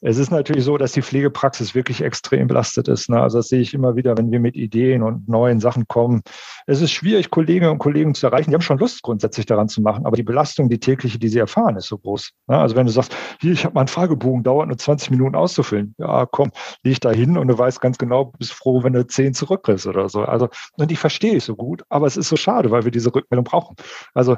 es 0.00 0.16
ist 0.18 0.30
natürlich 0.30 0.64
so, 0.64 0.78
dass 0.78 0.92
die 0.92 1.02
Pflegepraxis 1.02 1.74
wirklich 1.74 2.02
extrem 2.02 2.46
belastet 2.46 2.86
ist. 2.88 3.10
Ne? 3.10 3.20
Also 3.20 3.38
das 3.38 3.48
sehe 3.48 3.60
ich 3.60 3.74
immer 3.74 3.96
wieder, 3.96 4.16
wenn 4.16 4.30
wir 4.30 4.38
mit 4.38 4.54
Ideen 4.54 5.02
und 5.02 5.28
neuen 5.28 5.58
Sachen 5.58 5.88
kommen. 5.88 6.22
Es 6.66 6.80
ist 6.80 6.92
schwierig, 6.92 7.30
Kolleginnen 7.30 7.70
und 7.70 7.78
Kollegen 7.78 8.14
zu 8.14 8.26
erreichen. 8.26 8.50
Die 8.50 8.54
haben 8.54 8.62
schon 8.62 8.78
Lust, 8.78 9.02
grundsätzlich 9.02 9.46
daran 9.46 9.68
zu 9.68 9.82
machen, 9.82 10.06
aber 10.06 10.16
die 10.16 10.22
Belastung, 10.22 10.68
die 10.68 10.78
tägliche, 10.78 11.18
die 11.18 11.28
sie 11.28 11.40
erfahren, 11.40 11.76
ist 11.76 11.88
so 11.88 11.98
groß. 11.98 12.30
Ne? 12.46 12.58
Also 12.58 12.76
wenn 12.76 12.86
du 12.86 12.92
sagst, 12.92 13.16
hier, 13.40 13.52
ich 13.52 13.64
habe 13.64 13.74
mal 13.74 13.80
einen 13.82 13.88
Fragebogen, 13.88 14.44
dauert 14.44 14.68
nur 14.68 14.78
20 14.78 15.10
Minuten 15.10 15.34
auszufüllen. 15.34 15.94
Ja, 15.98 16.26
komm, 16.26 16.52
leg 16.84 17.00
da 17.00 17.10
hin 17.10 17.36
und 17.36 17.48
du 17.48 17.58
weißt 17.58 17.80
ganz 17.80 17.98
genau, 17.98 18.26
bist 18.38 18.52
froh, 18.52 18.84
wenn 18.84 18.92
du 18.92 19.04
10 19.04 19.34
zurückkriegst 19.34 19.86
oder 19.86 20.08
so. 20.08 20.22
Also, 20.22 20.48
und 20.76 20.90
die 20.90 20.96
verstehe 20.96 21.36
ich 21.36 21.44
so 21.44 21.56
gut, 21.56 21.82
aber 21.88 22.06
es 22.06 22.16
ist 22.16 22.28
so 22.28 22.36
schade, 22.36 22.70
weil 22.70 22.84
wir 22.84 22.92
diese 22.92 23.12
Rückmeldung 23.12 23.44
brauchen. 23.44 23.74
Also 24.14 24.36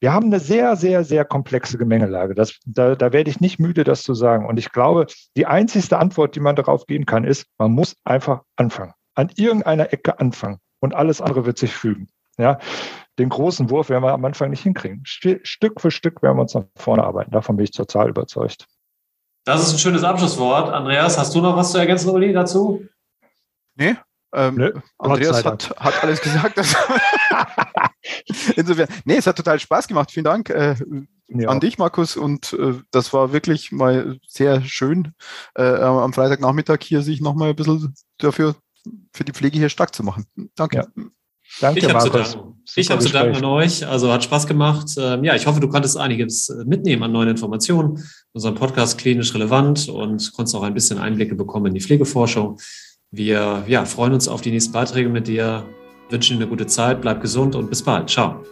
Wir 0.00 0.14
haben 0.14 0.26
eine 0.26 0.40
sehr, 0.40 0.76
sehr, 0.76 1.04
sehr 1.04 1.26
komplexe 1.26 1.76
Gemengelage. 1.76 2.34
Das, 2.34 2.58
da, 2.64 2.94
da 2.94 3.12
werde 3.12 3.30
ich 3.30 3.40
nicht 3.40 3.58
müde, 3.58 3.84
das 3.84 4.02
zu 4.02 4.14
sagen. 4.14 4.46
Und 4.46 4.58
ich 4.58 4.72
glaube, 4.72 5.06
die 5.36 5.46
einzigste 5.46 5.98
Antwort, 5.98 6.34
die 6.34 6.40
man 6.40 6.56
darauf 6.56 6.86
geben 6.86 7.04
kann, 7.04 7.24
ist, 7.24 7.46
man 7.58 7.72
muss 7.72 7.96
einfach 8.04 8.42
anfangen. 8.56 8.94
An 9.14 9.30
irgendeiner 9.36 9.92
Ecke 9.92 10.18
anfangen. 10.18 10.58
Und 10.80 10.94
alles 10.94 11.20
andere 11.20 11.44
wird 11.44 11.58
sich 11.58 11.74
fügen. 11.74 12.08
Ja, 12.38 12.58
den 13.18 13.28
großen 13.28 13.68
Wurf 13.68 13.90
werden 13.90 14.02
wir 14.02 14.14
am 14.14 14.24
Anfang 14.24 14.48
nicht 14.48 14.62
hinkriegen. 14.62 15.02
Stück 15.04 15.78
für 15.78 15.90
Stück 15.90 16.22
werden 16.22 16.38
wir 16.38 16.42
uns 16.42 16.54
nach 16.54 16.64
vorne 16.76 17.04
arbeiten. 17.04 17.32
Davon 17.32 17.56
bin 17.56 17.64
ich 17.64 17.72
total 17.72 18.08
überzeugt. 18.08 18.66
Das 19.44 19.60
ist 19.60 19.74
ein 19.74 19.78
schönes 19.78 20.04
Abschlusswort. 20.04 20.72
Andreas, 20.72 21.18
hast 21.18 21.34
du 21.34 21.42
noch 21.42 21.54
was 21.56 21.72
zu 21.72 21.78
ergänzen, 21.78 22.08
Uli, 22.08 22.32
dazu? 22.32 22.86
Nee, 23.74 23.96
ähm, 24.32 24.54
Nö, 24.54 24.72
Andreas 24.96 25.44
hat, 25.44 25.74
hat, 25.78 26.02
alles 26.02 26.22
gesagt. 26.22 26.58
Insofern, 28.56 28.88
nee, 29.04 29.16
es 29.16 29.26
hat 29.26 29.36
total 29.36 29.58
Spaß 29.58 29.88
gemacht. 29.88 30.10
Vielen 30.10 30.24
Dank 30.24 30.50
äh, 30.50 30.74
ja. 31.28 31.48
an 31.48 31.60
dich, 31.60 31.78
Markus. 31.78 32.16
Und 32.16 32.52
äh, 32.54 32.74
das 32.90 33.12
war 33.12 33.32
wirklich 33.32 33.72
mal 33.72 34.18
sehr 34.26 34.62
schön, 34.62 35.12
äh, 35.54 35.62
am 35.62 36.12
Freitagnachmittag 36.12 36.78
hier 36.82 37.02
sich 37.02 37.20
nochmal 37.20 37.50
ein 37.50 37.56
bisschen 37.56 37.94
dafür 38.18 38.56
für 39.12 39.24
die 39.24 39.32
Pflege 39.32 39.58
hier 39.58 39.68
stark 39.68 39.94
zu 39.94 40.02
machen. 40.02 40.24
Danke. 40.54 40.76
Ja. 40.78 41.04
Danke, 41.60 41.80
ich 41.80 41.92
habe 41.92 41.98
zu 41.98 42.10
danken. 42.10 42.62
ich 42.76 42.90
habe 42.90 43.02
zu 43.02 43.10
danken 43.10 43.36
an 43.36 43.44
euch. 43.44 43.84
Also 43.86 44.12
hat 44.12 44.22
Spaß 44.22 44.46
gemacht. 44.46 44.94
Ähm, 44.96 45.24
ja, 45.24 45.34
ich 45.34 45.46
hoffe, 45.46 45.58
du 45.58 45.68
konntest 45.68 45.96
einiges 45.96 46.48
äh, 46.48 46.64
mitnehmen 46.64 47.02
an 47.02 47.12
neuen 47.12 47.28
Informationen. 47.28 48.04
Unser 48.32 48.52
Podcast 48.52 48.98
klinisch 48.98 49.34
relevant 49.34 49.88
und 49.88 50.32
konntest 50.32 50.54
auch 50.54 50.62
ein 50.62 50.74
bisschen 50.74 50.98
Einblicke 50.98 51.34
bekommen 51.34 51.66
in 51.66 51.74
die 51.74 51.80
Pflegeforschung. 51.80 52.58
Wir 53.10 53.64
ja, 53.66 53.84
freuen 53.84 54.12
uns 54.12 54.28
auf 54.28 54.40
die 54.40 54.52
nächsten 54.52 54.72
Beiträge 54.72 55.08
mit 55.08 55.26
dir, 55.26 55.66
wünschen 56.10 56.36
dir 56.36 56.44
eine 56.44 56.50
gute 56.50 56.66
Zeit, 56.66 57.00
bleib 57.00 57.20
gesund 57.20 57.54
und 57.54 57.70
bis 57.70 57.82
bald. 57.82 58.10
Ciao. 58.10 58.42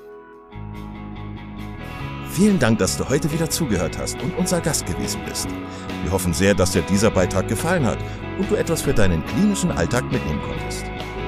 Vielen 2.30 2.58
Dank, 2.58 2.78
dass 2.78 2.96
du 2.96 3.08
heute 3.08 3.32
wieder 3.32 3.50
zugehört 3.50 3.98
hast 3.98 4.22
und 4.22 4.36
unser 4.38 4.60
Gast 4.60 4.86
gewesen 4.86 5.20
bist. 5.28 5.48
Wir 6.04 6.12
hoffen 6.12 6.32
sehr, 6.32 6.54
dass 6.54 6.70
dir 6.70 6.82
dieser 6.82 7.10
Beitrag 7.10 7.48
gefallen 7.48 7.84
hat 7.84 7.98
und 8.38 8.48
du 8.50 8.54
etwas 8.54 8.82
für 8.82 8.94
deinen 8.94 9.24
klinischen 9.26 9.72
Alltag 9.72 10.04
mitnehmen 10.12 10.40
konntest. 10.42 10.84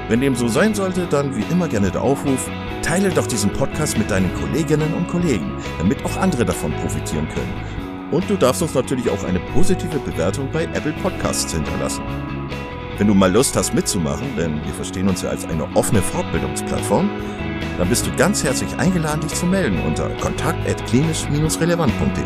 Wenn 0.08 0.20
dem 0.20 0.36
so 0.36 0.48
sein 0.48 0.74
sollte, 0.74 1.06
dann 1.06 1.36
wie 1.36 1.44
immer 1.52 1.68
gerne 1.68 1.90
der 1.90 2.02
Aufruf, 2.02 2.48
teile 2.82 3.10
doch 3.10 3.26
diesen 3.26 3.52
Podcast 3.52 3.98
mit 3.98 4.10
deinen 4.10 4.32
Kolleginnen 4.34 4.94
und 4.94 5.08
Kollegen, 5.08 5.52
damit 5.78 6.04
auch 6.04 6.16
andere 6.16 6.44
davon 6.44 6.72
profitieren 6.74 7.28
können. 7.28 8.10
Und 8.10 8.28
du 8.28 8.36
darfst 8.36 8.62
uns 8.62 8.74
natürlich 8.74 9.08
auch 9.08 9.22
eine 9.24 9.40
positive 9.52 9.98
Bewertung 9.98 10.48
bei 10.52 10.64
Apple 10.64 10.94
Podcasts 11.02 11.52
hinterlassen. 11.52 12.02
Wenn 13.00 13.08
du 13.08 13.14
mal 13.14 13.32
Lust 13.32 13.56
hast 13.56 13.72
mitzumachen, 13.72 14.36
denn 14.36 14.62
wir 14.62 14.74
verstehen 14.74 15.08
uns 15.08 15.22
ja 15.22 15.30
als 15.30 15.46
eine 15.46 15.64
offene 15.74 16.02
Fortbildungsplattform, 16.02 17.08
dann 17.78 17.88
bist 17.88 18.06
du 18.06 18.14
ganz 18.14 18.44
herzlich 18.44 18.76
eingeladen, 18.76 19.22
dich 19.22 19.32
zu 19.32 19.46
melden 19.46 19.80
unter 19.86 20.10
kontakt.klinisch-relevant.de. 20.16 22.22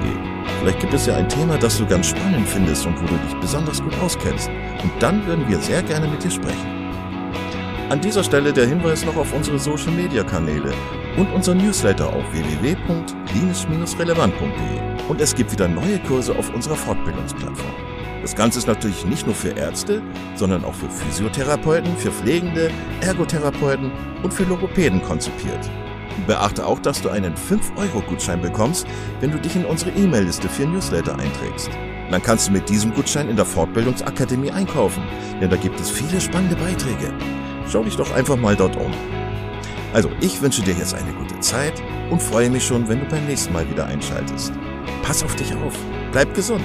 Vielleicht 0.59 0.81
gibt 0.81 0.93
es 0.93 1.07
ja 1.07 1.15
ein 1.15 1.29
Thema, 1.29 1.59
das 1.59 1.79
du 1.79 1.87
ganz 1.87 2.09
spannend 2.09 2.49
findest 2.49 2.85
und 2.87 3.01
wo 3.01 3.07
du 3.07 3.15
dich 3.19 3.37
besonders 3.41 3.81
gut 3.81 3.97
auskennst. 4.01 4.51
Und 4.83 4.91
dann 4.99 5.25
würden 5.29 5.49
wir 5.49 5.61
sehr 5.61 5.85
gerne 5.85 6.09
mit 6.09 6.25
dir 6.25 6.33
sprechen. 6.33 6.91
An 7.89 8.01
dieser 8.01 8.25
Stelle 8.25 8.53
der 8.53 8.67
Hinweis 8.67 9.05
noch 9.05 9.17
auf 9.17 9.33
unsere 9.33 9.61
Social 9.61 9.93
Media 9.93 10.25
Kanäle 10.25 10.75
und 11.17 11.33
unser 11.33 11.55
Newsletter 11.55 12.09
auf 12.09 12.25
www.klinisch-relevant.de. 12.33 15.07
Und 15.07 15.21
es 15.21 15.37
gibt 15.37 15.53
wieder 15.53 15.69
neue 15.69 16.01
Kurse 16.01 16.37
auf 16.37 16.53
unserer 16.53 16.75
Fortbildungsplattform. 16.75 17.94
Das 18.25 18.35
Ganze 18.35 18.59
ist 18.59 18.67
natürlich 18.67 19.05
nicht 19.05 19.27
nur 19.27 19.35
für 19.35 19.51
Ärzte, 19.51 20.01
sondern 20.35 20.65
auch 20.65 20.73
für 20.73 20.89
Physiotherapeuten, 20.89 21.95
für 21.99 22.11
Pflegende, 22.11 22.71
Ergotherapeuten 23.03 23.93
und 24.23 24.33
für 24.33 24.45
Logopäden 24.45 25.03
konzipiert. 25.03 25.71
Beachte 26.27 26.67
auch, 26.67 26.79
dass 26.79 27.03
du 27.03 27.11
einen 27.11 27.35
5-Euro-Gutschein 27.35 28.41
bekommst, 28.41 28.87
wenn 29.21 29.31
du 29.31 29.39
dich 29.39 29.55
in 29.57 29.67
unsere 29.67 29.91
E-Mail-Liste 29.91 30.49
für 30.49 30.65
Newsletter 30.65 31.19
einträgst. 31.19 31.69
Dann 32.11 32.23
kannst 32.23 32.49
du 32.49 32.53
mit 32.53 32.67
diesem 32.67 32.95
Gutschein 32.95 33.29
in 33.29 33.37
der 33.37 33.45
Fortbildungsakademie 33.45 34.51
einkaufen, 34.51 35.03
denn 35.43 35.51
da 35.51 35.57
gibt 35.57 35.79
es 35.79 35.91
viele 35.91 36.19
spannende 36.19 36.57
Beiträge. 36.57 37.13
Schau 37.71 37.85
dich 37.85 37.97
doch 37.97 38.11
einfach 38.15 38.37
mal 38.37 38.57
dort 38.57 38.77
um. 38.77 38.95
Also, 39.93 40.09
ich 40.23 40.41
wünsche 40.41 40.63
dir 40.63 40.73
jetzt 40.73 40.95
eine 40.95 41.13
gute 41.13 41.39
Zeit 41.41 41.75
und 42.09 42.23
freue 42.23 42.49
mich 42.49 42.65
schon, 42.65 42.89
wenn 42.89 43.01
du 43.01 43.07
beim 43.07 43.27
nächsten 43.27 43.53
Mal 43.53 43.69
wieder 43.69 43.85
einschaltest. 43.85 44.55
Pass 45.03 45.23
auf 45.23 45.37
dich 45.37 45.55
auf, 45.57 45.75
bleib 46.11 46.33
gesund. 46.33 46.65